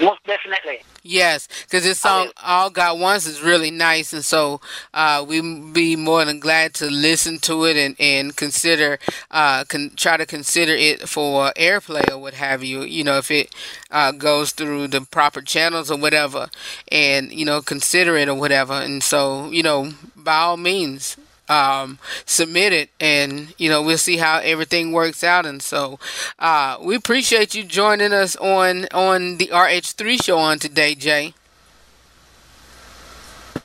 Most 0.00 0.22
definitely. 0.24 0.80
Yes, 1.02 1.48
because 1.64 1.82
this 1.82 1.98
song 1.98 2.30
"All 2.44 2.70
God 2.70 3.00
Wants" 3.00 3.26
is 3.26 3.42
really 3.42 3.70
nice, 3.70 4.12
and 4.12 4.24
so 4.24 4.60
uh, 4.94 5.24
we 5.26 5.40
be 5.72 5.96
more 5.96 6.24
than 6.24 6.38
glad 6.38 6.74
to 6.74 6.86
listen 6.88 7.38
to 7.40 7.64
it 7.64 7.76
and 7.76 7.96
and 7.98 8.36
consider 8.36 8.98
uh, 9.32 9.64
con- 9.64 9.92
try 9.96 10.16
to 10.16 10.26
consider 10.26 10.72
it 10.72 11.08
for 11.08 11.52
airplay 11.56 12.08
or 12.12 12.18
what 12.18 12.34
have 12.34 12.62
you. 12.62 12.82
You 12.82 13.02
know, 13.02 13.18
if 13.18 13.30
it 13.30 13.52
uh, 13.90 14.12
goes 14.12 14.52
through 14.52 14.88
the 14.88 15.00
proper 15.00 15.40
channels 15.40 15.90
or 15.90 15.98
whatever, 15.98 16.48
and 16.92 17.32
you 17.32 17.44
know, 17.44 17.60
consider 17.60 18.16
it 18.16 18.28
or 18.28 18.34
whatever. 18.34 18.74
And 18.74 19.02
so, 19.02 19.50
you 19.50 19.62
know, 19.64 19.92
by 20.14 20.36
all 20.36 20.56
means, 20.56 21.16
um, 21.48 21.98
submit 22.26 22.72
it 22.72 22.90
and 23.00 23.54
you 23.58 23.68
know 23.68 23.82
we'll 23.82 23.98
see 23.98 24.16
how 24.18 24.38
everything 24.38 24.92
works 24.92 25.22
out 25.24 25.46
and 25.46 25.62
so 25.62 25.98
uh, 26.38 26.76
we 26.82 26.94
appreciate 26.94 27.54
you 27.54 27.64
joining 27.64 28.12
us 28.12 28.36
on 28.36 28.86
on 28.92 29.38
the 29.38 29.46
rh3 29.46 30.22
show 30.22 30.38
on 30.38 30.58
today 30.58 30.94
jay 30.94 31.32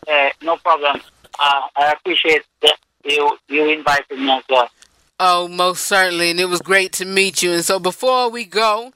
Uh, 0.08 0.30
no 0.42 0.58
problem. 0.58 1.00
Uh, 1.40 1.62
I 1.78 1.92
appreciate 1.94 2.44
that 2.62 2.78
you 3.06 3.38
you 3.48 3.70
invited 3.70 4.18
me 4.20 4.32
as 4.32 4.44
well. 4.50 4.70
oh 5.20 5.48
most 5.48 5.84
certainly 5.86 6.32
and 6.32 6.40
it 6.40 6.46
was 6.46 6.62
great 6.62 6.92
to 6.94 7.06
meet 7.06 7.42
you 7.44 7.52
and 7.54 7.64
so 7.64 7.80
before 7.80 8.30
we 8.30 8.44
go 8.46 8.92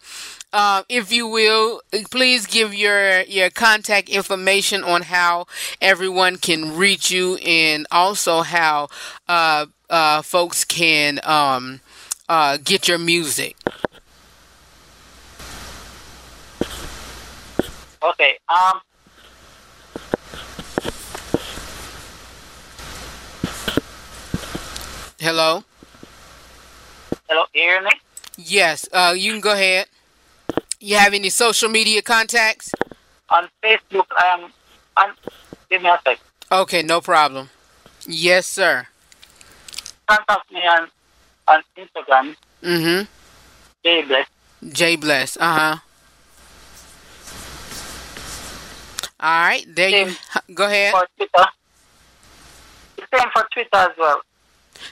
uh, 0.53 0.83
if 0.89 1.11
you 1.11 1.27
will, 1.27 1.81
please 2.09 2.45
give 2.45 2.73
your 2.73 3.21
your 3.21 3.49
contact 3.49 4.09
information 4.09 4.83
on 4.83 5.03
how 5.03 5.45
everyone 5.81 6.37
can 6.37 6.77
reach 6.77 7.11
you, 7.11 7.35
and 7.37 7.85
also 7.91 8.41
how 8.41 8.87
uh, 9.27 9.65
uh, 9.89 10.21
folks 10.21 10.63
can 10.63 11.19
um, 11.23 11.81
uh, 12.29 12.57
get 12.63 12.87
your 12.87 12.97
music. 12.97 13.55
Okay. 18.01 18.37
Um. 18.47 18.79
Hello. 25.19 25.63
Hello. 27.27 27.43
You 27.53 27.61
hear 27.61 27.81
me? 27.81 27.89
Yes. 28.37 28.87
Uh, 28.93 29.13
you 29.17 29.31
can 29.31 29.41
go 29.41 29.51
ahead. 29.51 29.87
You 30.87 30.95
have 30.95 31.13
any 31.13 31.27
social 31.27 31.67
media 31.67 32.01
contacts? 32.01 32.71
On 33.27 33.45
Facebook, 33.61 34.05
I 34.17 34.39
am. 34.39 34.53
On, 34.95 35.13
give 35.69 35.81
me 35.81 35.89
a 35.89 35.99
sec. 36.01 36.17
Okay, 36.49 36.81
no 36.81 37.01
problem. 37.01 37.49
Yes, 38.07 38.45
sir. 38.45 38.87
Contact 40.07 40.49
me 40.49 40.61
on 40.61 40.87
on 41.49 41.61
Instagram. 41.75 42.37
Mm-hmm. 42.63 43.03
Jae 43.85 44.07
Bless. 44.07 44.27
J 44.71 44.95
Bless. 44.95 45.35
Uh 45.35 45.59
huh. 45.59 45.75
All 49.19 49.41
right. 49.41 49.65
There 49.67 49.89
you 49.89 50.15
go 50.53 50.67
ahead. 50.67 50.93
For 50.93 51.05
Twitter. 51.17 51.47
Same 53.13 53.29
for 53.33 53.45
Twitter 53.51 53.75
as 53.75 53.91
well. 53.99 54.21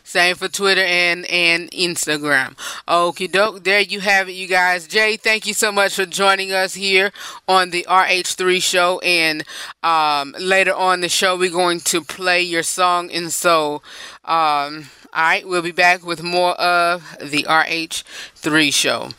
Same 0.04 0.36
for 0.36 0.48
Twitter 0.48 0.84
and 0.84 1.26
and 1.26 1.70
Instagram. 1.72 2.56
Okie 2.88 3.32
doke. 3.32 3.64
There 3.64 3.82
you 3.82 4.00
have 4.02 4.30
it, 4.30 4.34
you 4.34 4.48
guys. 4.48 4.88
Jae, 4.88 5.20
thank 5.20 5.48
you 5.48 5.54
so 5.54 5.72
much 5.72 5.96
for 5.96 6.06
joining 6.06 6.52
us 6.52 6.74
here 6.74 7.12
on 7.48 7.70
the 7.70 7.86
RH3 7.90 8.62
show. 8.62 9.00
And 9.00 9.44
um, 9.84 10.36
later 10.40 10.74
on 10.74 11.02
the 11.02 11.10
show, 11.10 11.38
we're 11.38 11.52
going 11.52 11.80
to 11.82 12.02
play 12.02 12.42
your 12.42 12.64
song. 12.64 13.12
And 13.12 13.32
so, 13.32 13.82
um, 14.24 14.90
all 15.14 15.24
right, 15.24 15.48
we'll 15.48 15.62
be 15.62 15.72
back 15.72 16.06
with 16.06 16.22
more 16.22 16.52
of 16.60 17.18
the 17.22 17.44
RH3 17.44 18.74
show. 18.74 19.10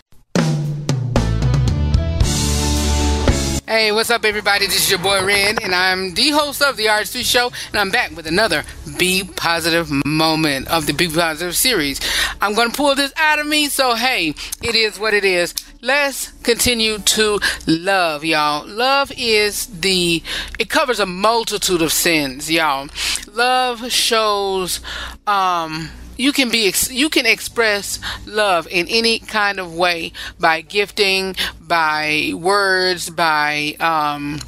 Hey, 3.68 3.90
what's 3.90 4.10
up, 4.10 4.24
everybody? 4.24 4.66
This 4.66 4.84
is 4.84 4.90
your 4.90 5.00
boy 5.00 5.26
Ren, 5.26 5.58
and 5.60 5.74
I'm 5.74 6.14
the 6.14 6.30
host 6.30 6.62
of 6.62 6.76
the 6.76 6.84
RH3 6.84 7.24
Show, 7.24 7.50
and 7.72 7.80
I'm 7.80 7.90
back 7.90 8.14
with 8.14 8.28
another 8.28 8.62
Be 8.96 9.24
Positive 9.24 9.90
moment 10.06 10.68
of 10.68 10.86
the 10.86 10.92
Be 10.92 11.08
Positive 11.08 11.56
series. 11.56 12.00
I'm 12.40 12.54
going 12.54 12.70
to 12.70 12.76
pull 12.76 12.94
this 12.94 13.12
out 13.16 13.40
of 13.40 13.46
me, 13.48 13.66
so 13.66 13.96
hey, 13.96 14.34
it 14.62 14.76
is 14.76 15.00
what 15.00 15.14
it 15.14 15.24
is. 15.24 15.52
Let's 15.82 16.30
continue 16.44 16.98
to 16.98 17.40
love, 17.66 18.24
y'all. 18.24 18.64
Love 18.68 19.10
is 19.16 19.66
the, 19.66 20.22
it 20.60 20.70
covers 20.70 21.00
a 21.00 21.06
multitude 21.06 21.82
of 21.82 21.90
sins, 21.90 22.48
y'all. 22.48 22.86
Love 23.32 23.90
shows, 23.90 24.78
um, 25.26 25.90
you 26.16 26.32
can 26.32 26.50
be 26.50 26.66
ex- 26.66 26.90
you 26.90 27.08
can 27.08 27.26
express 27.26 27.98
love 28.26 28.66
in 28.68 28.86
any 28.88 29.18
kind 29.18 29.58
of 29.58 29.74
way 29.74 30.12
by 30.38 30.60
gifting 30.60 31.36
by 31.60 32.32
words 32.34 33.10
by 33.10 33.74
um, 33.80 34.38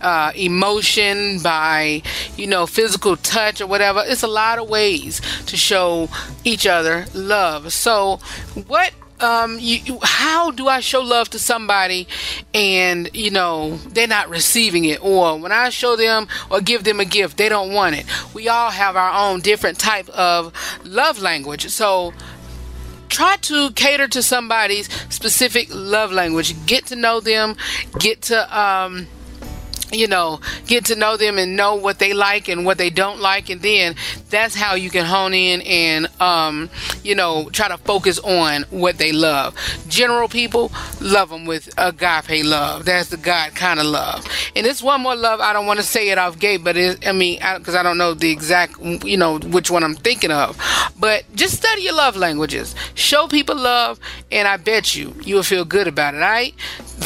uh, 0.00 0.32
emotion 0.36 1.40
by 1.40 2.02
you 2.36 2.46
know 2.46 2.66
physical 2.66 3.16
touch 3.16 3.60
or 3.60 3.66
whatever. 3.66 4.02
It's 4.06 4.22
a 4.22 4.28
lot 4.28 4.58
of 4.58 4.68
ways 4.68 5.20
to 5.46 5.56
show 5.56 6.08
each 6.44 6.66
other 6.66 7.06
love. 7.14 7.72
So 7.72 8.18
what 8.66 8.92
um 9.20 9.58
you, 9.58 9.78
you- 9.84 9.98
how 10.02 10.50
do 10.50 10.68
i 10.68 10.80
show 10.80 11.00
love 11.00 11.28
to 11.30 11.38
somebody 11.38 12.06
and 12.52 13.08
you 13.14 13.30
know 13.30 13.76
they're 13.88 14.06
not 14.06 14.28
receiving 14.28 14.84
it? 14.84 15.02
Or 15.04 15.38
when 15.38 15.52
i 15.52 15.70
show 15.70 15.96
them 15.96 16.28
or 16.50 16.60
give 16.60 16.84
them 16.84 17.00
a 17.00 17.04
gift 17.04 17.36
they 17.36 17.48
don't 17.48 17.72
want 17.72 17.96
it. 17.96 18.06
We 18.34 18.48
all 18.48 18.70
have 18.70 18.96
our 18.96 19.30
own 19.30 19.40
different 19.40 19.78
type 19.78 20.08
of 20.10 20.52
love 20.84 21.20
language. 21.20 21.68
So 21.68 22.12
try 23.08 23.36
to 23.42 23.70
cater 23.72 24.08
to 24.08 24.22
somebody's 24.22 24.88
specific 25.12 25.68
love 25.72 26.12
language. 26.12 26.54
Get 26.66 26.86
to 26.86 26.96
know 26.96 27.20
them. 27.20 27.56
Get 27.98 28.22
to 28.22 28.58
um 28.58 29.06
you 29.92 30.06
know, 30.06 30.40
get 30.66 30.84
to 30.86 30.96
know 30.96 31.16
them 31.16 31.38
and 31.38 31.56
know 31.56 31.74
what 31.74 31.98
they 31.98 32.12
like 32.12 32.48
and 32.48 32.64
what 32.64 32.78
they 32.78 32.90
don't 32.90 33.20
like, 33.20 33.50
and 33.50 33.62
then 33.62 33.94
that's 34.30 34.54
how 34.54 34.74
you 34.74 34.90
can 34.90 35.04
hone 35.04 35.34
in 35.34 35.60
and, 35.62 36.08
um, 36.20 36.68
you 37.02 37.14
know, 37.14 37.48
try 37.50 37.68
to 37.68 37.78
focus 37.78 38.18
on 38.20 38.62
what 38.70 38.98
they 38.98 39.12
love. 39.12 39.54
General 39.88 40.28
people 40.28 40.72
love 41.00 41.30
them 41.30 41.46
with 41.46 41.68
agape 41.78 42.44
love. 42.44 42.84
That's 42.84 43.10
the 43.10 43.16
God 43.16 43.54
kind 43.54 43.80
of 43.80 43.86
love. 43.86 44.26
And 44.54 44.66
it's 44.66 44.82
one 44.82 45.00
more 45.00 45.16
love. 45.16 45.40
I 45.40 45.52
don't 45.52 45.66
want 45.66 45.78
to 45.78 45.86
say 45.86 46.10
it 46.10 46.18
off 46.18 46.38
gate, 46.38 46.64
but 46.64 46.76
it, 46.76 47.06
I 47.06 47.12
mean, 47.12 47.40
because 47.58 47.74
I, 47.74 47.82
don't 47.82 47.98
know 47.98 48.14
the 48.14 48.30
exact, 48.30 48.78
you 48.80 49.16
know, 49.16 49.38
which 49.38 49.70
one 49.70 49.84
I'm 49.84 49.94
thinking 49.94 50.32
of. 50.32 50.60
But 50.98 51.24
just 51.34 51.56
study 51.56 51.82
your 51.82 51.94
love 51.94 52.16
languages. 52.16 52.74
Show 52.94 53.28
people 53.28 53.56
love, 53.56 54.00
and 54.30 54.48
I 54.48 54.56
bet 54.56 54.96
you 54.96 55.14
you 55.22 55.36
will 55.36 55.42
feel 55.42 55.64
good 55.64 55.86
about 55.86 56.14
it. 56.14 56.22
All 56.22 56.28
right. 56.28 56.54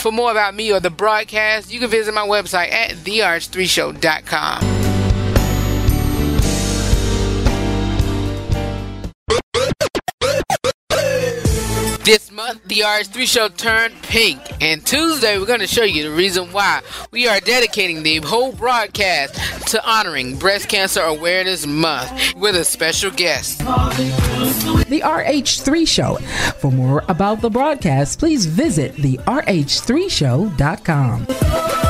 For 0.01 0.11
more 0.12 0.31
about 0.31 0.55
me 0.55 0.72
or 0.72 0.81
the 0.81 0.91
broadcast, 0.91 1.72
you 1.72 1.81
can 1.81 1.91
visit 1.91 2.14
my 2.14 2.26
website 2.26 2.69
at 2.70 2.92
therh3show.com. 2.92 4.80
This 12.02 12.32
month, 12.32 12.64
the 12.64 12.80
RH3 12.80 13.24
show 13.24 13.48
turned 13.48 13.94
pink, 14.02 14.40
and 14.60 14.84
Tuesday 14.84 15.38
we're 15.38 15.46
going 15.46 15.60
to 15.60 15.68
show 15.68 15.84
you 15.84 16.02
the 16.02 16.10
reason 16.10 16.50
why 16.50 16.80
we 17.12 17.28
are 17.28 17.38
dedicating 17.38 18.02
the 18.02 18.16
whole 18.16 18.50
broadcast 18.52 19.36
to 19.68 19.88
honoring 19.88 20.36
Breast 20.36 20.68
Cancer 20.68 21.02
Awareness 21.02 21.66
Month 21.66 22.34
with 22.34 22.56
a 22.56 22.64
special 22.64 23.12
guest. 23.12 23.60
The 23.60 25.02
RH3 25.04 25.86
Show. 25.86 26.16
For 26.58 26.72
more 26.72 27.04
about 27.08 27.42
the 27.42 27.50
broadcast, 27.50 28.18
please 28.18 28.44
visit 28.44 28.96
the 28.96 29.18
RH3Show.com. 29.18 31.89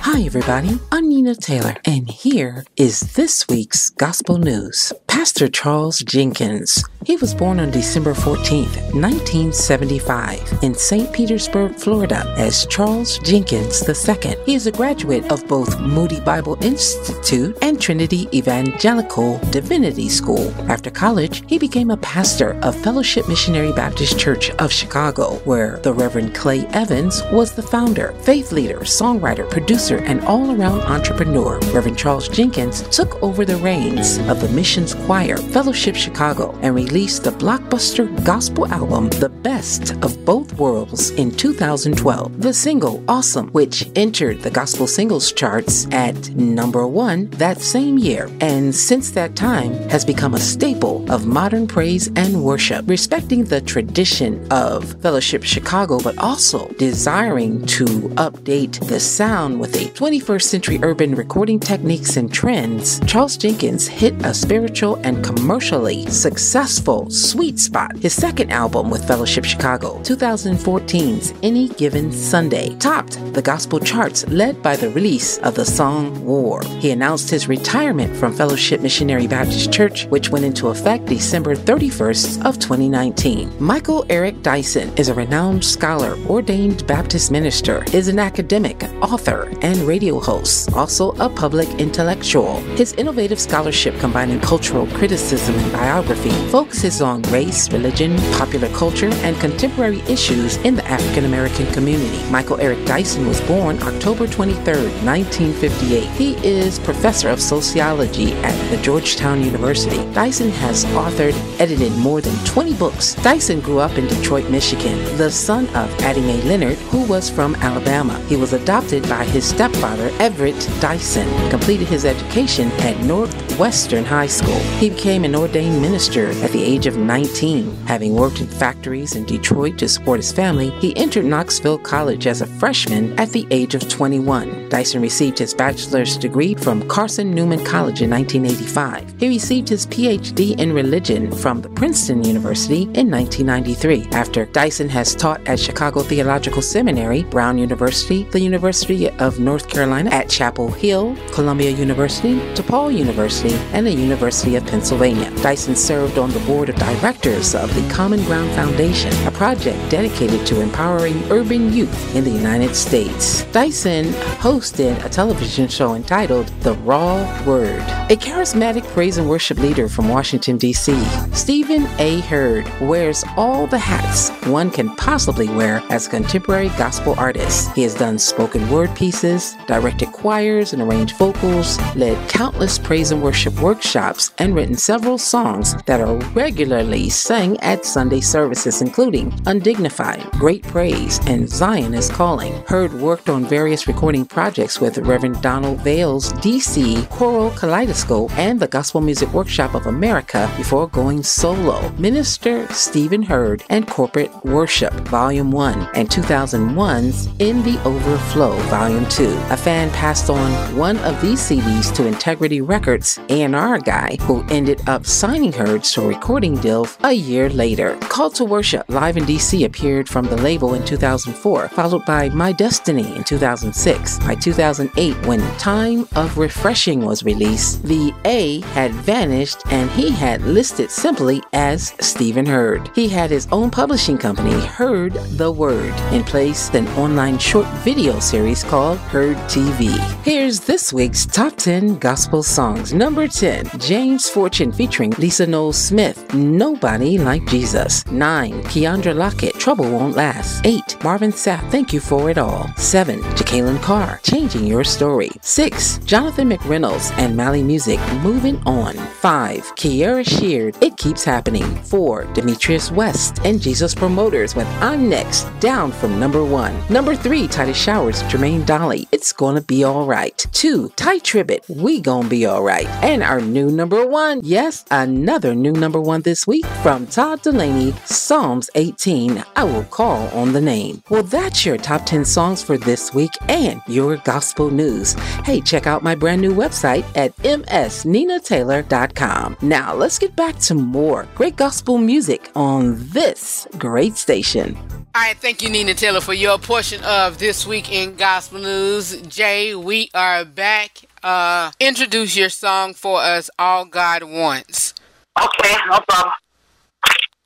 Hi, 0.00 0.22
everybody. 0.22 0.78
I'm 0.92 1.08
Nina 1.08 1.34
Taylor, 1.34 1.76
and 1.84 2.08
here 2.08 2.64
is 2.76 3.00
this 3.14 3.46
week's 3.48 3.90
Gospel 3.90 4.38
News. 4.38 4.92
Pastor 5.06 5.48
Charles 5.48 5.98
Jenkins. 5.98 6.84
He 7.04 7.16
was 7.16 7.34
born 7.34 7.58
on 7.58 7.70
December 7.70 8.14
14th, 8.14 8.94
1975, 8.94 10.62
in 10.62 10.74
St. 10.74 11.12
Petersburg, 11.12 11.74
Florida, 11.74 12.22
as 12.36 12.66
Charles 12.66 13.18
Jenkins 13.20 13.82
II. 13.88 14.36
He 14.46 14.54
is 14.54 14.66
a 14.66 14.72
graduate 14.72 15.30
of 15.32 15.46
both 15.48 15.80
Moody 15.80 16.20
Bible 16.20 16.56
Institute 16.62 17.56
and 17.62 17.80
Trinity 17.80 18.28
Evangelical 18.32 19.38
Divinity 19.50 20.08
School. 20.08 20.52
After 20.70 20.90
college, 20.90 21.42
he 21.48 21.58
became 21.58 21.90
a 21.90 21.96
pastor 21.96 22.58
of 22.62 22.80
Fellowship 22.80 23.26
Missionary 23.28 23.72
Baptist 23.72 24.18
Church 24.18 24.50
of 24.52 24.70
Chicago, 24.72 25.36
where 25.44 25.78
the 25.78 25.92
Reverend 25.92 26.34
Clay 26.34 26.66
Evans 26.68 27.22
was 27.32 27.52
the 27.52 27.62
founder, 27.62 28.12
faith 28.20 28.52
leader, 28.52 28.80
songwriter, 28.80 29.50
producer, 29.50 29.87
and 29.96 30.20
all 30.24 30.54
around 30.54 30.82
entrepreneur. 30.82 31.58
Reverend 31.72 31.98
Charles 31.98 32.28
Jenkins 32.28 32.82
took 32.94 33.22
over 33.22 33.44
the 33.44 33.56
reins 33.56 34.18
of 34.28 34.40
the 34.40 34.48
missions 34.50 34.94
choir, 34.94 35.36
Fellowship 35.36 35.96
Chicago, 35.96 36.56
and 36.62 36.74
released 36.74 37.24
the 37.24 37.30
blockbuster 37.30 38.06
gospel 38.24 38.66
album, 38.72 39.08
The 39.08 39.30
Best 39.30 39.92
of 40.04 40.24
Both 40.24 40.52
Worlds, 40.54 41.10
in 41.10 41.30
2012. 41.30 42.40
The 42.42 42.52
single, 42.52 43.02
Awesome, 43.08 43.48
which 43.48 43.88
entered 43.96 44.42
the 44.42 44.50
gospel 44.50 44.86
singles 44.86 45.32
charts 45.32 45.86
at 45.92 46.30
number 46.30 46.86
one 46.86 47.30
that 47.30 47.60
same 47.60 47.96
year, 47.98 48.28
and 48.40 48.74
since 48.74 49.10
that 49.12 49.36
time 49.36 49.72
has 49.88 50.04
become 50.04 50.34
a 50.34 50.40
staple 50.40 51.10
of 51.10 51.26
modern 51.26 51.66
praise 51.66 52.08
and 52.16 52.44
worship, 52.44 52.84
respecting 52.86 53.44
the 53.44 53.60
tradition 53.60 54.46
of 54.50 55.00
Fellowship 55.00 55.42
Chicago, 55.44 55.98
but 56.00 56.18
also 56.18 56.68
desiring 56.72 57.64
to 57.66 57.84
update 58.16 58.86
the 58.88 59.00
sound 59.00 59.58
with 59.58 59.77
a 59.78 59.88
21st 59.90 60.42
century 60.42 60.80
urban 60.82 61.14
recording 61.14 61.60
techniques 61.60 62.16
and 62.16 62.32
trends. 62.32 62.98
Charles 63.06 63.36
Jenkins 63.36 63.86
hit 63.86 64.12
a 64.26 64.34
spiritual 64.34 64.96
and 65.04 65.24
commercially 65.24 66.04
successful 66.06 67.08
sweet 67.10 67.60
spot. 67.60 67.96
His 67.96 68.12
second 68.12 68.50
album 68.50 68.90
with 68.90 69.06
Fellowship 69.06 69.44
Chicago, 69.44 70.00
2014's 70.00 71.32
Any 71.44 71.68
Given 71.68 72.10
Sunday, 72.10 72.74
topped 72.78 73.20
the 73.34 73.42
gospel 73.42 73.78
charts 73.78 74.26
led 74.26 74.60
by 74.64 74.74
the 74.74 74.90
release 74.90 75.38
of 75.38 75.54
the 75.54 75.64
song 75.64 76.24
War. 76.24 76.64
He 76.80 76.90
announced 76.90 77.30
his 77.30 77.46
retirement 77.46 78.16
from 78.16 78.34
Fellowship 78.34 78.80
Missionary 78.80 79.28
Baptist 79.28 79.72
Church, 79.72 80.06
which 80.06 80.30
went 80.30 80.44
into 80.44 80.68
effect 80.68 81.06
December 81.06 81.54
31st 81.54 82.44
of 82.44 82.58
2019. 82.58 83.52
Michael 83.60 84.04
Eric 84.10 84.42
Dyson 84.42 84.92
is 84.96 85.08
a 85.08 85.14
renowned 85.14 85.64
scholar, 85.64 86.16
ordained 86.26 86.84
Baptist 86.88 87.30
minister, 87.30 87.84
is 87.92 88.08
an 88.08 88.18
academic, 88.18 88.82
author, 89.02 89.52
and 89.62 89.67
radio 89.76 90.18
host, 90.18 90.72
also 90.72 91.12
a 91.12 91.28
public 91.28 91.68
intellectual. 91.80 92.60
His 92.76 92.92
innovative 92.94 93.40
scholarship 93.40 93.98
combining 93.98 94.40
cultural 94.40 94.86
criticism 94.88 95.54
and 95.56 95.72
biography 95.72 96.30
focuses 96.50 97.02
on 97.02 97.22
race, 97.22 97.70
religion, 97.72 98.16
popular 98.32 98.68
culture, 98.70 99.10
and 99.22 99.36
contemporary 99.40 100.00
issues 100.08 100.56
in 100.58 100.74
the 100.74 100.84
African 100.86 101.24
American 101.24 101.66
community. 101.72 102.22
Michael 102.30 102.60
Eric 102.60 102.84
Dyson 102.86 103.26
was 103.26 103.40
born 103.42 103.82
October 103.82 104.26
23, 104.26 104.74
1958. 105.04 106.04
He 106.10 106.34
is 106.46 106.78
professor 106.78 107.28
of 107.28 107.40
sociology 107.40 108.32
at 108.44 108.70
the 108.70 108.76
Georgetown 108.82 109.42
University. 109.42 109.98
Dyson 110.12 110.50
has 110.50 110.84
authored, 110.86 111.34
edited 111.60 111.92
more 111.98 112.20
than 112.20 112.36
20 112.44 112.74
books. 112.74 113.14
Dyson 113.16 113.60
grew 113.60 113.78
up 113.78 113.96
in 113.98 114.06
Detroit, 114.06 114.48
Michigan, 114.50 114.98
the 115.16 115.30
son 115.30 115.66
of 115.74 115.88
Addie 116.00 116.20
Mae 116.20 116.42
Leonard, 116.42 116.78
who 116.90 117.04
was 117.06 117.28
from 117.28 117.54
Alabama. 117.56 118.18
He 118.28 118.36
was 118.36 118.52
adopted 118.52 119.08
by 119.08 119.24
his 119.24 119.44
stepfather, 119.58 120.12
Everett 120.20 120.70
Dyson, 120.78 121.28
completed 121.50 121.88
his 121.88 122.04
education 122.04 122.70
at 122.82 122.96
Northwestern 123.00 124.04
High 124.04 124.28
School. 124.28 124.60
He 124.78 124.88
became 124.88 125.24
an 125.24 125.34
ordained 125.34 125.82
minister 125.82 126.28
at 126.44 126.52
the 126.52 126.62
age 126.62 126.86
of 126.86 126.96
19. 126.96 127.74
Having 127.86 128.14
worked 128.14 128.40
in 128.40 128.46
factories 128.46 129.16
in 129.16 129.24
Detroit 129.24 129.76
to 129.78 129.88
support 129.88 130.20
his 130.20 130.30
family, 130.30 130.70
he 130.78 130.96
entered 130.96 131.24
Knoxville 131.24 131.78
College 131.78 132.28
as 132.28 132.40
a 132.40 132.46
freshman 132.46 133.18
at 133.18 133.30
the 133.30 133.48
age 133.50 133.74
of 133.74 133.88
21. 133.88 134.68
Dyson 134.68 135.02
received 135.02 135.40
his 135.40 135.54
bachelor's 135.54 136.16
degree 136.16 136.54
from 136.54 136.86
Carson 136.86 137.34
Newman 137.34 137.64
College 137.64 138.00
in 138.00 138.10
1985. 138.10 139.18
He 139.18 139.26
received 139.26 139.68
his 139.68 139.88
PhD 139.88 140.56
in 140.56 140.72
religion 140.72 141.32
from 141.32 141.62
the 141.62 141.70
Princeton 141.70 142.22
University 142.22 142.82
in 142.94 143.10
1993. 143.10 144.06
After 144.12 144.44
Dyson 144.44 144.88
has 144.90 145.16
taught 145.16 145.44
at 145.48 145.58
Chicago 145.58 146.02
Theological 146.02 146.62
Seminary, 146.62 147.24
Brown 147.24 147.58
University, 147.58 148.22
the 148.30 148.38
University 148.38 149.10
of 149.10 149.40
North 149.48 149.66
Carolina 149.66 150.10
at 150.10 150.28
Chapel 150.28 150.70
Hill, 150.70 151.16
Columbia 151.32 151.70
University, 151.70 152.34
DePaul 152.52 152.94
University, 152.94 153.54
and 153.72 153.86
the 153.86 153.90
University 153.90 154.56
of 154.56 154.66
Pennsylvania. 154.66 155.30
Dyson 155.40 155.74
served 155.74 156.18
on 156.18 156.28
the 156.32 156.40
board 156.40 156.68
of 156.68 156.76
directors 156.76 157.54
of 157.54 157.74
the 157.74 157.94
Common 157.94 158.22
Ground 158.24 158.50
Foundation, 158.50 159.10
a 159.26 159.30
project 159.30 159.78
dedicated 159.90 160.46
to 160.46 160.60
empowering 160.60 161.16
urban 161.32 161.72
youth 161.72 162.14
in 162.14 162.24
the 162.24 162.30
United 162.30 162.76
States. 162.76 163.44
Dyson 163.44 164.04
hosted 164.46 165.02
a 165.02 165.08
television 165.08 165.66
show 165.66 165.94
entitled 165.94 166.48
The 166.60 166.74
Raw 166.90 167.16
Word. 167.46 167.80
A 168.10 168.16
charismatic 168.16 168.84
praise 168.88 169.16
and 169.16 169.30
worship 169.30 169.58
leader 169.60 169.88
from 169.88 170.10
Washington, 170.10 170.58
D.C., 170.58 170.92
Stephen 171.32 171.86
A. 171.98 172.20
Hurd 172.20 172.70
wears 172.82 173.24
all 173.38 173.66
the 173.66 173.78
hats 173.78 174.28
one 174.48 174.70
can 174.70 174.88
possibly 174.96 175.48
wear 175.48 175.82
as 175.90 176.06
a 176.06 176.10
contemporary 176.10 176.70
gospel 176.70 177.14
artist. 177.18 177.70
He 177.74 177.82
has 177.82 177.94
done 177.94 178.18
spoken 178.18 178.68
word 178.70 178.94
pieces, 178.96 179.37
directed 179.66 180.12
choirs 180.12 180.72
and 180.72 180.82
arranged 180.82 181.16
vocals, 181.16 181.78
led 181.94 182.16
countless 182.28 182.78
praise 182.78 183.10
and 183.10 183.22
worship 183.22 183.54
workshops, 183.60 184.32
and 184.38 184.54
written 184.54 184.76
several 184.76 185.18
songs 185.18 185.74
that 185.84 186.00
are 186.00 186.16
regularly 186.34 187.08
sung 187.08 187.56
at 187.58 187.84
Sunday 187.84 188.20
services, 188.20 188.82
including 188.82 189.32
Undignified, 189.46 190.22
Great 190.32 190.62
Praise, 190.64 191.20
and 191.26 191.48
Zion 191.48 191.94
is 191.94 192.10
Calling. 192.10 192.54
Hurd 192.66 192.92
worked 192.94 193.28
on 193.28 193.44
various 193.44 193.86
recording 193.86 194.24
projects 194.24 194.80
with 194.80 194.98
Reverend 194.98 195.40
Donald 195.42 195.78
Vails' 195.80 196.32
DC 196.34 197.08
Choral 197.10 197.50
Kaleidoscope 197.50 198.30
and 198.38 198.58
the 198.60 198.68
Gospel 198.68 199.00
Music 199.00 199.32
Workshop 199.32 199.74
of 199.74 199.86
America 199.86 200.50
before 200.56 200.88
going 200.88 201.22
solo. 201.22 201.88
Minister 201.98 202.66
Stephen 202.72 203.22
Hurd 203.22 203.62
and 203.70 203.86
Corporate 203.86 204.32
Worship, 204.44 204.92
Volume 205.08 205.50
1, 205.50 205.88
and 205.94 206.08
2001's 206.08 207.26
In 207.38 207.62
the 207.62 207.80
Overflow, 207.84 208.56
Volume 208.68 209.06
2. 209.08 209.27
A 209.50 209.56
fan 209.56 209.90
passed 209.90 210.30
on 210.30 210.76
one 210.76 210.96
of 210.98 211.20
these 211.20 211.40
CDs 211.40 211.94
to 211.94 212.06
Integrity 212.06 212.60
Records 212.60 213.18
A&R 213.28 213.78
guy 213.78 214.16
who 214.22 214.44
ended 214.50 214.86
up 214.88 215.06
signing 215.06 215.52
Hurd 215.52 215.84
to 215.84 216.02
a 216.02 216.08
recording 216.08 216.56
deal 216.56 216.86
a 217.04 217.12
year 217.12 217.48
later. 217.50 217.96
Call 218.02 218.30
to 218.30 218.44
Worship 218.44 218.84
live 218.88 219.16
in 219.16 219.24
DC 219.24 219.64
appeared 219.64 220.08
from 220.08 220.26
the 220.26 220.36
label 220.36 220.74
in 220.74 220.84
2004, 220.84 221.68
followed 221.68 222.04
by 222.06 222.28
My 222.30 222.52
Destiny 222.52 223.14
in 223.16 223.24
2006. 223.24 224.18
By 224.20 224.34
2008, 224.34 225.26
when 225.26 225.40
Time 225.58 226.08
of 226.16 226.38
Refreshing 226.38 227.04
was 227.04 227.24
released, 227.24 227.82
the 227.82 228.12
A 228.24 228.60
had 228.72 228.92
vanished 228.92 229.62
and 229.70 229.90
he 229.90 230.10
had 230.10 230.42
listed 230.42 230.90
simply 230.90 231.42
as 231.52 231.94
Stephen 232.00 232.46
Hurd. 232.46 232.90
He 232.94 233.08
had 233.08 233.30
his 233.30 233.48
own 233.52 233.70
publishing 233.70 234.18
company, 234.18 234.58
Heard 234.66 235.14
the 235.36 235.50
Word, 235.50 235.94
in 236.12 236.24
place 236.24 236.68
an 236.70 236.88
online 236.88 237.38
short 237.38 237.66
video 237.84 238.18
series 238.20 238.64
called 238.64 238.98
Hurd 239.18 239.36
TV. 239.48 239.98
Here's 240.22 240.60
this 240.60 240.92
week's 240.92 241.26
top 241.26 241.56
10 241.56 241.98
gospel 241.98 242.40
songs. 242.40 242.94
Number 242.94 243.26
10, 243.26 243.68
James 243.80 244.28
Fortune 244.30 244.70
featuring 244.70 245.10
Lisa 245.18 245.44
Knowles 245.44 245.76
Smith, 245.76 246.32
Nobody 246.34 247.18
Like 247.18 247.44
Jesus. 247.48 248.06
9, 248.12 248.62
Keandra 248.70 249.16
Lockett, 249.16 249.54
Trouble 249.54 249.90
Won't 249.90 250.14
Last. 250.14 250.64
8, 250.64 251.02
Marvin 251.02 251.32
Sapp, 251.32 251.68
Thank 251.68 251.92
You 251.92 251.98
For 251.98 252.30
It 252.30 252.38
All. 252.38 252.68
7, 252.76 253.18
Jekalyn 253.34 253.82
Carr, 253.82 254.20
Changing 254.22 254.64
Your 254.64 254.84
Story. 254.84 255.32
6, 255.40 255.98
Jonathan 256.04 256.50
McReynolds 256.50 257.10
and 257.18 257.36
Mali 257.36 257.64
Music, 257.64 257.98
Moving 258.22 258.62
On. 258.66 258.94
5, 258.94 259.74
Kierra 259.74 260.24
Sheard, 260.24 260.76
It 260.80 260.96
Keeps 260.96 261.24
Happening. 261.24 261.66
4, 261.82 262.22
Demetrius 262.34 262.92
West 262.92 263.40
and 263.44 263.60
Jesus 263.60 263.96
Promoters 263.96 264.54
with 264.54 264.68
I'm 264.80 265.08
Next, 265.08 265.42
down 265.58 265.90
from 265.90 266.20
number 266.20 266.44
1. 266.44 266.84
Number 266.88 267.16
3, 267.16 267.48
Titus 267.48 267.76
Showers, 267.76 268.22
Jermaine 268.24 268.64
Dolly, 268.64 269.07
It's 269.10 269.32
Gonna 269.32 269.62
Be 269.62 269.84
Alright. 269.84 270.46
2, 270.52 270.92
Tye 270.96 271.18
Tribbett, 271.18 271.68
We 271.68 272.00
Gonna 272.00 272.28
Be 272.28 272.46
Alright. 272.46 272.86
And 273.02 273.22
our 273.22 273.40
new 273.40 273.70
number 273.70 274.06
1, 274.06 274.42
yes, 274.44 274.84
another 274.90 275.54
new 275.54 275.72
number 275.72 276.00
1 276.00 276.22
this 276.22 276.46
week 276.46 276.66
from 276.82 277.06
Todd 277.06 277.42
Dulaney, 277.42 277.94
Psalms 278.06 278.68
18, 278.74 279.42
I 279.56 279.64
Will 279.64 279.84
Call 279.84 280.28
on 280.28 280.52
the 280.52 280.60
Name. 280.60 281.02
Well, 281.08 281.22
that's 281.22 281.64
your 281.64 281.78
top 281.78 282.04
10 282.06 282.24
songs 282.24 282.62
for 282.62 282.76
this 282.76 283.14
week 283.14 283.32
and 283.48 283.80
your 283.88 284.16
gospel 284.18 284.70
news. 284.70 285.14
Hey, 285.44 285.60
check 285.60 285.86
out 285.86 286.02
my 286.02 286.14
brand 286.14 286.42
new 286.42 286.54
website 286.54 287.04
at 287.16 287.34
msninataylor.com. 287.38 289.56
Now, 289.62 289.94
let's 289.94 290.18
get 290.18 290.36
back 290.36 290.58
to 290.58 290.74
more 290.74 291.26
great 291.34 291.56
gospel 291.56 291.98
music 291.98 292.50
on 292.54 292.96
this 293.10 293.66
great 293.78 294.16
station. 294.16 294.76
All 295.14 295.22
right, 295.22 295.38
thank 295.38 295.62
you, 295.62 295.70
Nina 295.70 295.94
Taylor, 295.94 296.20
for 296.20 296.34
your 296.34 296.58
portion 296.58 297.02
of 297.02 297.38
This 297.38 297.66
Week 297.66 297.90
in 297.90 298.16
Gospel 298.16 298.60
News. 298.60 298.87
Jae, 298.96 299.76
we 299.76 300.08
are 300.14 300.44
back. 300.46 301.00
Uh, 301.22 301.70
introduce 301.78 302.36
your 302.36 302.48
song 302.48 302.94
for 302.94 303.20
us, 303.20 303.50
All 303.58 303.84
God 303.84 304.22
Wants. 304.22 304.94
Okay, 305.38 305.76
no 305.90 306.00
problem. 306.08 306.34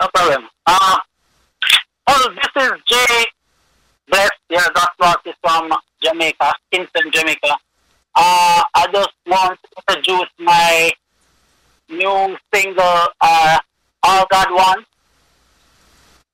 No 0.01 0.09
problem. 0.15 0.49
Uh, 0.67 0.99
oh, 2.07 2.35
this 2.37 2.63
is 2.65 2.73
Jae 2.89 3.25
Bless, 4.09 4.31
your 4.51 4.63
gospel 4.73 5.07
artist 5.07 5.37
from 5.43 5.73
Jamaica, 6.03 6.53
Kingston, 6.71 7.11
Jamaica. 7.13 7.57
Uh, 8.15 8.63
I 8.75 8.87
just 8.93 9.11
want 9.27 9.59
to 9.65 9.97
introduce 9.97 10.29
my 10.39 10.93
new 11.89 12.37
single, 12.55 13.07
uh, 13.21 13.59
All 14.05 14.27
God 14.31 14.51
Wants. 14.53 14.89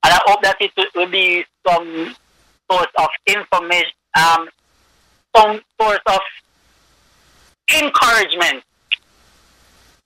And 0.04 0.12
I 0.12 0.20
hope 0.26 0.42
that 0.42 0.56
it 0.60 0.72
will 0.94 1.08
be 1.08 1.44
some 1.66 2.14
sort 2.70 2.88
of 2.98 3.08
information, 3.26 3.92
um, 4.14 4.48
some 5.36 5.60
sort 5.80 6.00
of 6.06 6.20
encouragement 7.74 8.64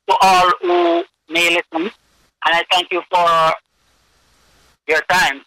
to 0.08 0.16
all 0.20 0.50
who 0.60 1.04
may 1.28 1.50
listen. 1.50 1.90
And 2.44 2.54
I 2.56 2.64
thank 2.70 2.90
you 2.90 3.02
for 3.10 3.54
your 4.88 5.00
time. 5.08 5.42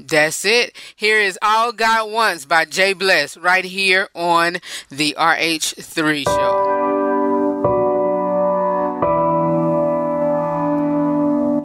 That's 0.00 0.44
it. 0.44 0.76
Here 0.94 1.18
is 1.18 1.38
All 1.42 1.72
God 1.72 2.10
Wants 2.10 2.44
by 2.44 2.64
Jae 2.66 2.96
Bless 2.96 3.36
right 3.36 3.64
here 3.64 4.08
on 4.14 4.58
the 4.90 5.16
RH3 5.18 6.24
show. 6.24 6.74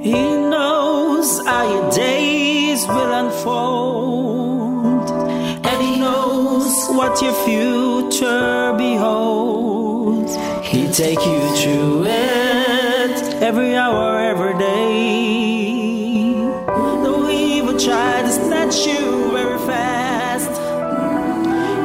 He 0.02 0.12
knows 0.12 1.46
how 1.46 1.72
your 1.72 1.92
days 1.92 2.88
will 2.88 3.14
unfold, 3.14 3.24
and 3.24 3.30
He 3.32 3.32
knows 3.32 4.13
what 7.04 7.22
your 7.22 7.34
future 7.44 8.74
beholds. 8.78 10.38
He 10.66 10.88
take 10.88 11.20
you 11.32 11.42
through 11.58 12.06
it 12.06 13.18
every 13.50 13.76
hour, 13.76 14.20
every 14.22 14.58
day. 14.58 16.34
Though 17.04 17.26
He 17.28 17.62
will 17.62 17.78
try 17.78 18.22
to 18.22 18.32
snatch 18.32 18.78
you 18.88 19.32
very 19.38 19.60
fast, 19.72 20.54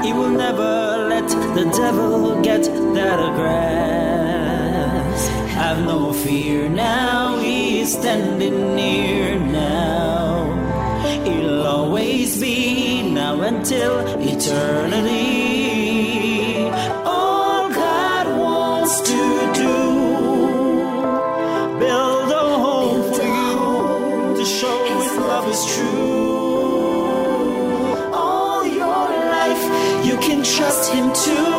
He 0.06 0.12
will 0.12 0.34
never 0.46 0.72
let 1.12 1.28
the 1.56 1.64
devil 1.82 2.40
get 2.40 2.62
that 2.94 3.20
grasp. 3.38 5.30
Have 5.62 5.80
no 5.84 6.12
fear 6.12 6.68
now, 6.68 7.38
He's 7.38 7.92
standing 7.98 8.76
near 8.76 9.36
now. 9.36 10.27
Until 13.48 13.94
eternity. 14.20 15.14
All 17.04 17.70
God 17.70 18.26
wants 18.38 19.00
to 19.10 19.20
do, 19.62 19.76
build 21.82 22.30
a 22.30 22.46
home 22.64 23.02
for 23.14 23.28
you 23.44 24.36
to 24.38 24.44
show 24.44 24.78
His 24.92 25.12
love 25.30 25.46
is 25.54 25.62
true. 25.74 26.26
All 28.12 28.66
your 28.66 29.06
life, 29.36 29.64
you 30.06 30.16
can 30.18 30.42
trust 30.42 30.92
Him 30.92 31.06
too. 31.14 31.57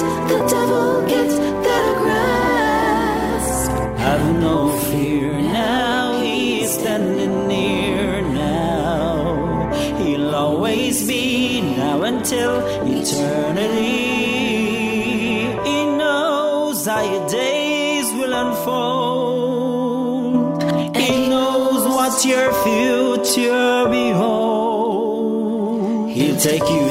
The 0.00 0.38
devil 0.48 1.06
get 1.06 1.30
that 1.66 1.96
grasp. 2.02 3.70
Have 3.98 4.26
no 4.40 4.56
fear 4.90 5.32
now, 5.32 6.20
he's 6.20 6.70
standing 6.78 7.46
near 7.48 8.22
now. 8.22 9.72
He'll 9.98 10.34
always 10.34 11.06
be 11.06 11.60
now 11.76 12.02
until 12.02 12.52
eternity. 12.86 14.16
He 15.68 15.78
knows 16.00 16.86
how 16.86 17.02
your 17.12 17.26
days 17.28 18.12
will 18.12 18.32
unfold. 18.32 19.66
He 20.96 21.28
knows 21.28 21.86
what 21.86 22.24
your 22.24 22.52
future 22.64 23.88
beholds. 23.90 24.96
He'll 26.16 26.38
take 26.38 26.66
you 26.68 26.85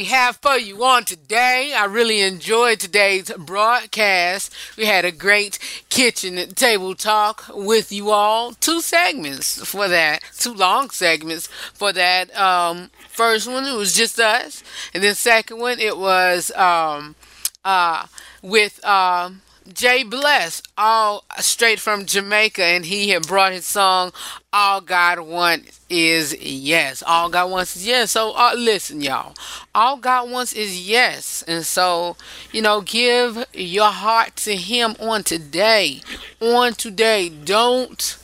we 0.00 0.06
have 0.06 0.36
for 0.36 0.56
you 0.56 0.82
on 0.82 1.04
today. 1.04 1.74
I 1.76 1.84
really 1.84 2.22
enjoyed 2.22 2.80
today's 2.80 3.30
broadcast. 3.32 4.50
We 4.78 4.86
had 4.86 5.04
a 5.04 5.12
great 5.12 5.58
kitchen 5.90 6.36
table 6.54 6.94
talk 6.94 7.44
with 7.52 7.92
you 7.92 8.08
all. 8.10 8.52
Two 8.52 8.80
segments 8.80 9.62
for 9.62 9.88
that, 9.88 10.22
two 10.38 10.54
long 10.54 10.88
segments 10.88 11.48
for 11.74 11.92
that. 11.92 12.34
Um, 12.34 12.88
first 13.10 13.46
one 13.46 13.66
it 13.66 13.76
was 13.76 13.94
just 13.94 14.18
us, 14.18 14.64
and 14.94 15.04
then 15.04 15.14
second 15.14 15.58
one 15.58 15.78
it 15.78 15.98
was 15.98 16.50
um, 16.52 17.14
uh, 17.62 18.06
with 18.40 18.82
um, 18.82 19.42
Jae 19.72 20.08
Bless, 20.08 20.62
all 20.76 21.24
straight 21.38 21.78
from 21.78 22.06
Jamaica, 22.06 22.62
and 22.62 22.84
he 22.84 23.10
had 23.10 23.26
brought 23.26 23.52
his 23.52 23.66
song 23.66 24.12
"All 24.52 24.80
God 24.80 25.20
Wants 25.20 25.80
Is 25.88 26.36
Yes." 26.40 27.02
All 27.06 27.28
God 27.28 27.50
wants 27.50 27.76
is 27.76 27.86
yes. 27.86 28.10
So 28.10 28.32
uh, 28.32 28.54
listen, 28.56 29.00
y'all. 29.00 29.34
All 29.74 29.96
God 29.96 30.30
wants 30.30 30.52
is 30.52 30.88
yes, 30.88 31.44
and 31.46 31.64
so 31.64 32.16
you 32.52 32.62
know, 32.62 32.80
give 32.80 33.44
your 33.52 33.90
heart 33.90 34.36
to 34.36 34.56
Him 34.56 34.96
on 34.98 35.22
today. 35.22 36.00
On 36.40 36.72
today, 36.72 37.28
don't, 37.28 38.18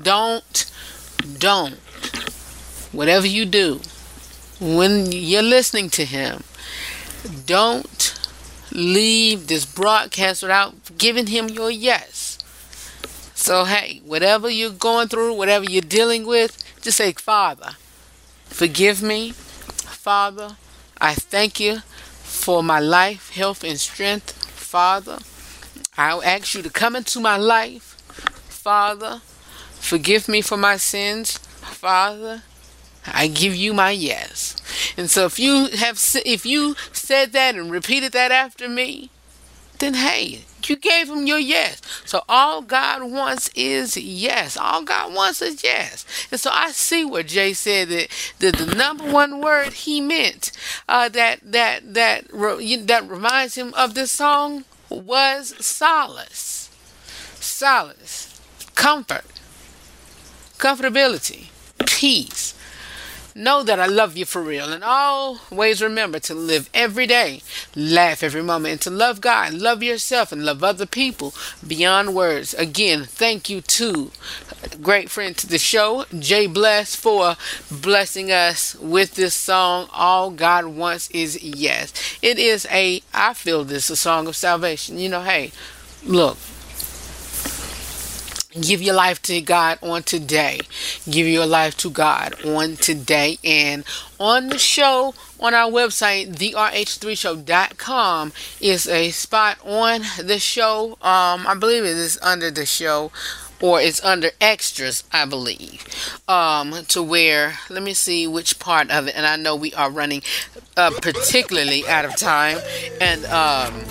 don't, 0.00 0.72
don't. 1.38 1.74
Whatever 2.92 3.26
you 3.26 3.44
do, 3.44 3.80
when 4.60 5.12
you're 5.12 5.42
listening 5.42 5.90
to 5.90 6.04
Him, 6.04 6.42
don't 7.46 8.27
leave 8.72 9.46
this 9.46 9.64
broadcast 9.64 10.42
without 10.42 10.74
giving 10.98 11.28
him 11.28 11.48
your 11.48 11.70
yes. 11.70 12.38
So, 13.34 13.64
hey, 13.64 14.00
whatever 14.04 14.50
you're 14.50 14.70
going 14.70 15.08
through, 15.08 15.34
whatever 15.34 15.64
you're 15.64 15.80
dealing 15.82 16.26
with, 16.26 16.62
just 16.82 16.98
say, 16.98 17.12
Father, 17.12 17.70
forgive 18.44 19.02
me. 19.02 19.30
Father, 19.32 20.56
I 21.00 21.14
thank 21.14 21.60
you 21.60 21.78
for 21.78 22.62
my 22.62 22.80
life, 22.80 23.30
health, 23.30 23.62
and 23.62 23.78
strength. 23.78 24.32
Father, 24.32 25.18
I 25.96 26.18
ask 26.18 26.54
you 26.54 26.62
to 26.62 26.70
come 26.70 26.96
into 26.96 27.20
my 27.20 27.36
life. 27.36 27.96
Father, 28.48 29.20
forgive 29.80 30.28
me 30.28 30.42
for 30.42 30.56
my 30.56 30.76
sins. 30.76 31.38
Father, 31.38 32.42
I 33.14 33.28
give 33.28 33.54
you 33.54 33.74
my 33.74 33.90
yes. 33.90 34.56
And 34.96 35.10
so 35.10 35.26
if 35.26 35.38
you 35.38 35.68
have 35.76 36.00
if 36.24 36.44
you 36.46 36.74
said 36.92 37.32
that 37.32 37.54
and 37.54 37.70
repeated 37.70 38.12
that 38.12 38.32
after 38.32 38.68
me, 38.68 39.10
then 39.78 39.94
hey, 39.94 40.44
You 40.66 40.76
gave 40.76 41.08
him 41.08 41.26
your 41.26 41.38
yes. 41.38 41.80
So 42.04 42.22
all 42.28 42.60
God 42.62 43.10
wants 43.10 43.48
is 43.54 43.96
yes. 43.96 44.56
All 44.56 44.82
God 44.82 45.14
wants 45.14 45.40
is 45.40 45.62
yes. 45.64 46.04
And 46.30 46.38
so 46.40 46.50
I 46.52 46.72
see 46.72 47.04
where 47.04 47.22
Jae 47.22 47.54
said 47.54 47.88
that, 47.88 48.08
that 48.40 48.56
the 48.56 48.74
number 48.74 49.10
one 49.10 49.40
word 49.40 49.72
he 49.72 50.00
meant 50.00 50.52
uh, 50.88 51.08
that 51.10 51.40
that 51.42 51.94
that 51.94 52.28
that 52.28 53.08
reminds 53.08 53.54
him 53.54 53.72
of 53.74 53.94
this 53.94 54.10
song 54.10 54.64
was 54.90 55.54
solace, 55.64 56.70
solace, 57.40 58.40
comfort, 58.74 59.24
comfortability, 60.58 61.46
peace. 61.86 62.54
Know 63.38 63.62
that 63.62 63.78
I 63.78 63.86
love 63.86 64.16
you 64.16 64.24
for 64.24 64.42
real 64.42 64.72
and 64.72 64.82
always 64.82 65.80
remember 65.80 66.18
to 66.18 66.34
live 66.34 66.68
every 66.74 67.06
day, 67.06 67.42
laugh 67.76 68.24
every 68.24 68.42
moment, 68.42 68.72
and 68.72 68.80
to 68.80 68.90
love 68.90 69.20
God, 69.20 69.52
love 69.54 69.80
yourself, 69.80 70.32
and 70.32 70.44
love 70.44 70.64
other 70.64 70.86
people 70.86 71.32
beyond 71.64 72.16
words. 72.16 72.52
Again, 72.54 73.04
thank 73.04 73.48
you 73.48 73.60
to 73.60 74.10
great 74.82 75.08
friend 75.08 75.36
to 75.36 75.46
the 75.46 75.56
show, 75.56 76.04
Jae 76.10 76.52
Bless, 76.52 76.96
for 76.96 77.36
blessing 77.70 78.32
us 78.32 78.74
with 78.74 79.14
this 79.14 79.34
song. 79.34 79.88
All 79.92 80.32
God 80.32 80.66
wants 80.66 81.08
is 81.10 81.40
yes. 81.40 81.92
It 82.20 82.40
is 82.40 82.66
a, 82.72 83.02
I 83.14 83.34
feel 83.34 83.62
this, 83.62 83.88
a 83.88 83.94
song 83.94 84.26
of 84.26 84.34
salvation. 84.34 84.98
You 84.98 85.10
know, 85.10 85.22
hey, 85.22 85.52
look, 86.04 86.38
give 88.52 88.80
your 88.82 88.94
life 88.94 89.20
to 89.22 89.40
God 89.40 89.78
on 89.82 90.02
today. 90.02 90.60
Give 91.08 91.26
your 91.26 91.46
life 91.46 91.76
to 91.78 91.90
God 91.90 92.34
on 92.44 92.76
today. 92.76 93.38
And 93.44 93.84
on 94.18 94.48
the 94.48 94.58
show, 94.58 95.14
on 95.38 95.54
our 95.54 95.70
website, 95.70 96.34
therh3show.com, 96.34 98.32
is 98.60 98.88
a 98.88 99.10
spot 99.10 99.58
on 99.64 100.02
the 100.22 100.38
show. 100.38 100.92
Um, 101.02 101.46
I 101.46 101.54
believe 101.58 101.84
it 101.84 101.96
is 101.96 102.18
under 102.22 102.50
the 102.50 102.66
show. 102.66 103.12
Or 103.60 103.80
it's 103.80 104.02
under 104.04 104.30
extras, 104.40 105.04
I 105.12 105.24
believe. 105.24 105.84
Um, 106.28 106.84
to 106.88 107.02
where, 107.02 107.54
let 107.68 107.82
me 107.82 107.94
see 107.94 108.26
which 108.26 108.58
part 108.58 108.90
of 108.90 109.08
it. 109.08 109.16
And 109.16 109.26
I 109.26 109.36
know 109.36 109.56
we 109.56 109.74
are 109.74 109.90
running 109.90 110.22
uh, 110.76 110.92
particularly 111.02 111.86
out 111.88 112.04
of 112.04 112.16
time. 112.16 112.58
And, 113.00 113.24
um, 113.26 113.84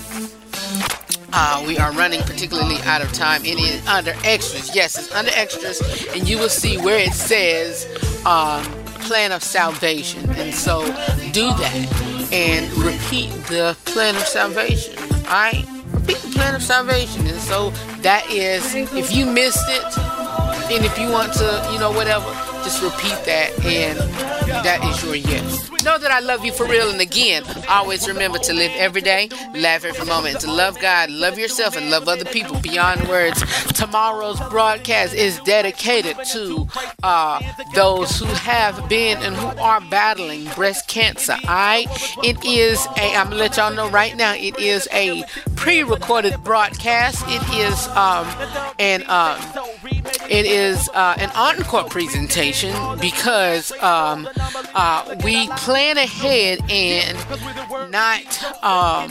uh, 1.34 1.63
we 1.68 1.78
are 1.78 1.91
running 1.91 2.22
particularly 2.22 2.78
out 2.84 3.01
of 3.01 3.11
time. 3.11 3.43
It 3.43 3.59
is 3.59 3.86
under 3.88 4.13
extras. 4.24 4.74
Yes, 4.76 4.97
it's 4.97 5.13
under 5.13 5.32
extras, 5.36 5.82
and 6.15 6.28
you 6.28 6.38
will 6.38 6.49
see 6.49 6.78
where 6.78 6.99
it 6.99 7.13
says 7.13 7.86
um, 8.26 8.63
plan 9.01 9.32
of 9.32 9.43
salvation. 9.43 10.30
And 10.32 10.53
so 10.53 10.86
do 11.32 11.47
that 11.49 12.30
and 12.32 12.72
repeat 12.78 13.30
the 13.47 13.78
plan 13.86 14.15
of 14.15 14.24
salvation. 14.24 14.97
All 14.97 15.34
right? 15.34 15.76
Repeat 15.91 16.17
the 16.17 16.29
plan 16.33 16.55
of 16.55 16.63
salvation. 16.63 17.27
And 17.27 17.39
so 17.39 17.71
that 18.01 18.29
is, 18.31 18.75
if 18.75 19.11
you 19.15 19.25
missed 19.25 19.65
it, 19.69 19.83
and 20.70 20.86
if 20.86 20.97
you 20.97 21.09
want 21.09 21.34
to, 21.34 21.70
you 21.72 21.80
know, 21.80 21.91
whatever, 21.91 22.26
just 22.63 22.82
repeat 22.82 23.18
that, 23.26 23.51
and 23.63 23.97
that 24.63 24.84
is 24.84 25.03
your 25.03 25.15
yes. 25.15 25.70
Know 25.84 25.97
that 25.97 26.11
I 26.11 26.20
love 26.20 26.43
you 26.43 26.51
for 26.51 26.65
real, 26.65 26.89
and 26.89 26.99
again, 26.99 27.43
always 27.70 28.07
remember 28.09 28.39
to 28.39 28.53
live 28.53 28.72
every 28.76 28.99
day, 28.99 29.30
laugh 29.55 29.86
every 29.86 30.05
moment, 30.05 30.41
to 30.41 30.51
love 30.51 30.78
God, 30.82 31.09
love 31.09 31.38
yourself, 31.38 31.78
and 31.78 31.89
love 31.89 32.09
other 32.09 32.26
people 32.26 32.59
beyond 32.59 33.07
words. 33.07 33.41
Tomorrow's 33.74 34.39
broadcast 34.49 35.13
is 35.13 35.39
dedicated 35.41 36.18
to 36.32 36.68
uh, 37.03 37.39
those 37.74 38.20
who 38.20 38.26
have 38.26 38.89
been 38.89 39.18
and 39.20 39.36
who 39.36 39.47
are 39.61 39.80
battling 39.80 40.45
breast 40.55 40.89
cancer. 40.89 41.38
I, 41.45 41.86
it 42.22 42.43
is 42.43 42.86
a, 42.97 43.15
I'm 43.15 43.30
gonna 43.30 43.38
let 43.38 43.55
y'all 43.55 43.74
know 43.74 43.89
right 43.89 44.15
now, 44.18 44.34
it 44.34 44.59
is 44.59 44.89
a 44.91 45.24
pre-recorded 45.55 46.43
broadcast. 46.43 47.24
It 47.28 47.41
is 47.55 47.88
um, 47.89 48.28
an 48.80 49.03
um, 49.07 49.39
it 50.30 50.45
is 50.45 50.89
uh, 50.93 51.15
an 51.17 51.30
encore 51.36 51.86
presentation 51.86 52.73
because 52.99 53.71
um, 53.82 54.28
uh, 54.73 55.15
we 55.23 55.47
plan 55.49 55.97
ahead 55.97 56.59
and 56.69 57.17
not 57.91 58.63
um, 58.63 59.09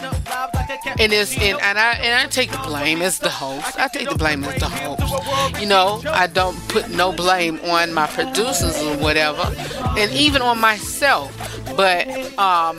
and 0.99 1.13
it's 1.13 1.35
and, 1.37 1.61
and 1.61 1.79
I 1.79 1.93
and 1.95 2.15
I 2.15 2.27
take 2.29 2.51
the 2.51 2.59
blame 2.59 3.03
as 3.03 3.19
the 3.19 3.31
host. 3.31 3.79
I 3.79 3.89
take 3.89 4.09
the 4.09 4.17
blame 4.17 4.45
as 4.45 4.61
the 4.61 4.69
host. 4.69 5.61
You 5.61 5.67
know, 5.67 6.03
I 6.07 6.27
don't 6.27 6.57
put 6.69 6.91
no 6.91 7.13
blame 7.13 7.61
on 7.65 7.93
my 7.93 8.07
producers 8.07 8.81
or 8.83 8.97
whatever, 8.99 9.53
and 9.99 10.11
even 10.13 10.43
on 10.43 10.61
myself. 10.61 11.33
But 11.77 12.09
um, 12.39 12.79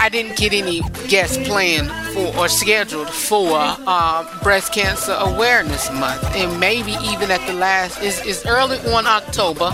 I 0.00 0.08
didn't 0.10 0.36
get 0.36 0.52
any 0.52 0.80
guests 1.08 1.36
planned 1.48 1.90
for 2.14 2.36
or 2.36 2.48
scheduled 2.48 3.08
for 3.08 3.56
um, 3.88 4.26
Breast 4.42 4.72
Cancer 4.72 5.16
Awareness 5.18 5.90
Month, 5.92 6.24
and 6.34 6.58
maybe 6.60 6.92
even 7.04 7.30
at 7.30 7.44
the 7.46 7.54
last 7.54 8.02
is 8.02 8.24
is 8.24 8.44
early 8.46 8.78
on 8.92 9.06
October, 9.06 9.70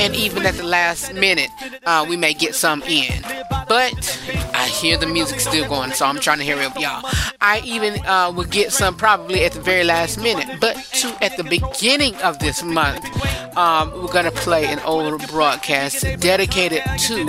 and 0.00 0.14
even 0.14 0.46
at 0.46 0.54
the 0.54 0.64
last 0.64 1.14
minute 1.14 1.50
uh, 1.86 2.04
we 2.08 2.16
may 2.16 2.34
get 2.34 2.54
some 2.54 2.82
in. 2.82 3.22
But 3.68 4.20
I 4.54 4.68
hear 4.68 4.96
the 4.96 5.06
music 5.06 5.40
still 5.40 5.68
going, 5.68 5.92
so 5.92 6.06
I'm 6.06 6.18
trying 6.18 6.38
to 6.38 6.44
hurry 6.46 6.64
up, 6.64 6.78
y'all. 6.84 7.10
I 7.40 7.62
even 7.64 7.98
uh, 8.06 8.32
will 8.34 8.44
get 8.44 8.72
some 8.72 8.96
probably 8.96 9.44
at 9.44 9.52
the 9.52 9.60
very 9.60 9.84
last 9.84 10.20
minute, 10.20 10.60
but 10.60 10.76
to 11.00 11.08
at 11.24 11.36
the 11.36 11.44
beginning 11.44 12.14
of 12.16 12.38
this 12.38 12.62
month, 12.62 13.04
um, 13.56 13.90
we're 13.92 14.12
gonna 14.12 14.30
play 14.30 14.66
an 14.66 14.80
old 14.80 15.26
broadcast 15.28 16.02
dedicated 16.20 16.82
to 17.06 17.24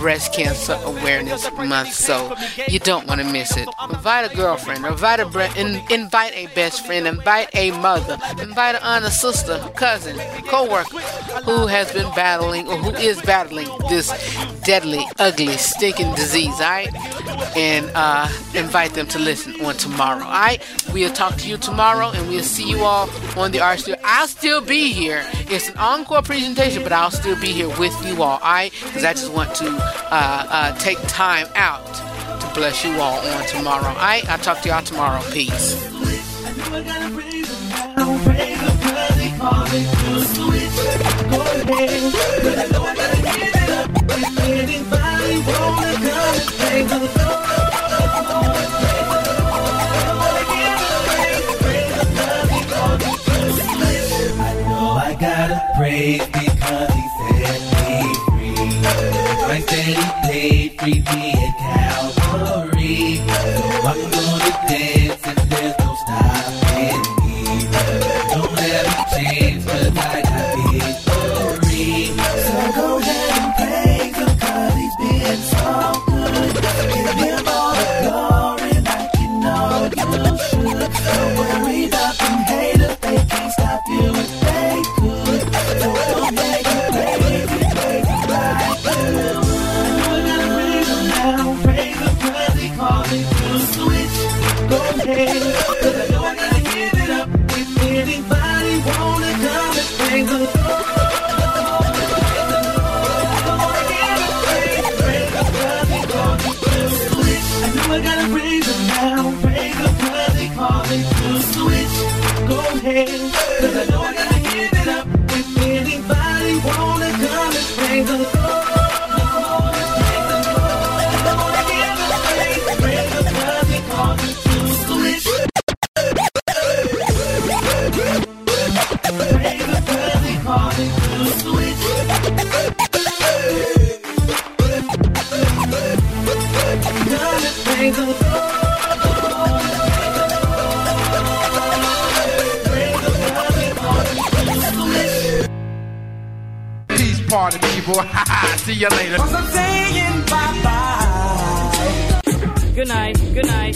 Breast 0.00 0.32
Cancer 0.32 0.78
Awareness 0.84 1.50
Month. 1.52 1.92
So 1.92 2.34
you 2.68 2.78
don't 2.78 3.06
want 3.06 3.20
to 3.20 3.26
miss 3.26 3.56
it. 3.56 3.68
Invite 3.90 4.32
a 4.32 4.34
girlfriend, 4.34 4.84
invite 4.86 5.20
a 5.20 5.26
bre- 5.26 5.54
in, 5.56 5.82
invite 5.90 6.32
a 6.34 6.46
best 6.54 6.86
friend, 6.86 7.06
invite 7.06 7.50
a 7.54 7.70
mother, 7.72 8.18
invite 8.40 8.76
an 8.76 8.82
aunt, 8.82 9.04
a 9.04 9.10
sister, 9.10 9.58
cousin, 9.76 10.16
co-worker 10.48 10.98
who 11.44 11.66
has 11.66 11.92
been 11.92 12.10
battling 12.14 12.68
or 12.68 12.76
who 12.76 12.90
is 12.94 13.20
battling 13.22 13.68
this 13.90 14.08
deadly, 14.64 15.04
ugly, 15.18 15.56
stinking 15.56 16.14
disease. 16.14 16.54
Alright, 16.54 16.94
and 17.56 17.90
uh, 17.94 18.28
invite 18.54 18.93
them 18.94 19.06
to 19.08 19.18
listen 19.18 19.60
on 19.64 19.76
tomorrow. 19.76 20.24
Alright, 20.24 20.62
we'll 20.92 21.12
talk 21.12 21.36
to 21.36 21.48
you 21.48 21.56
tomorrow, 21.56 22.10
and 22.10 22.28
we'll 22.28 22.42
see 22.42 22.68
you 22.68 22.78
all 22.80 23.08
on 23.36 23.50
the 23.50 23.60
art 23.60 23.80
studio. 23.80 24.00
I'll 24.04 24.28
still 24.28 24.60
be 24.60 24.92
here. 24.92 25.24
It's 25.50 25.68
an 25.68 25.78
encore 25.78 26.22
presentation, 26.22 26.82
but 26.82 26.92
I'll 26.92 27.10
still 27.10 27.38
be 27.40 27.48
here 27.48 27.68
with 27.78 27.94
you 28.06 28.22
all. 28.22 28.38
Alright, 28.38 28.72
because 28.72 29.04
I 29.04 29.12
just 29.12 29.32
want 29.32 29.54
to 29.56 29.68
uh, 29.68 30.46
uh, 30.50 30.78
take 30.78 30.98
time 31.08 31.46
out 31.54 31.84
to 32.40 32.54
bless 32.54 32.84
you 32.84 32.92
all 33.00 33.18
on 33.18 33.46
tomorrow. 33.48 33.88
Alright, 33.88 34.28
I'll 34.28 34.38
talk 34.38 34.60
to 34.62 34.68
y'all 34.68 34.82
tomorrow. 34.82 35.22
Peace. 35.30 35.74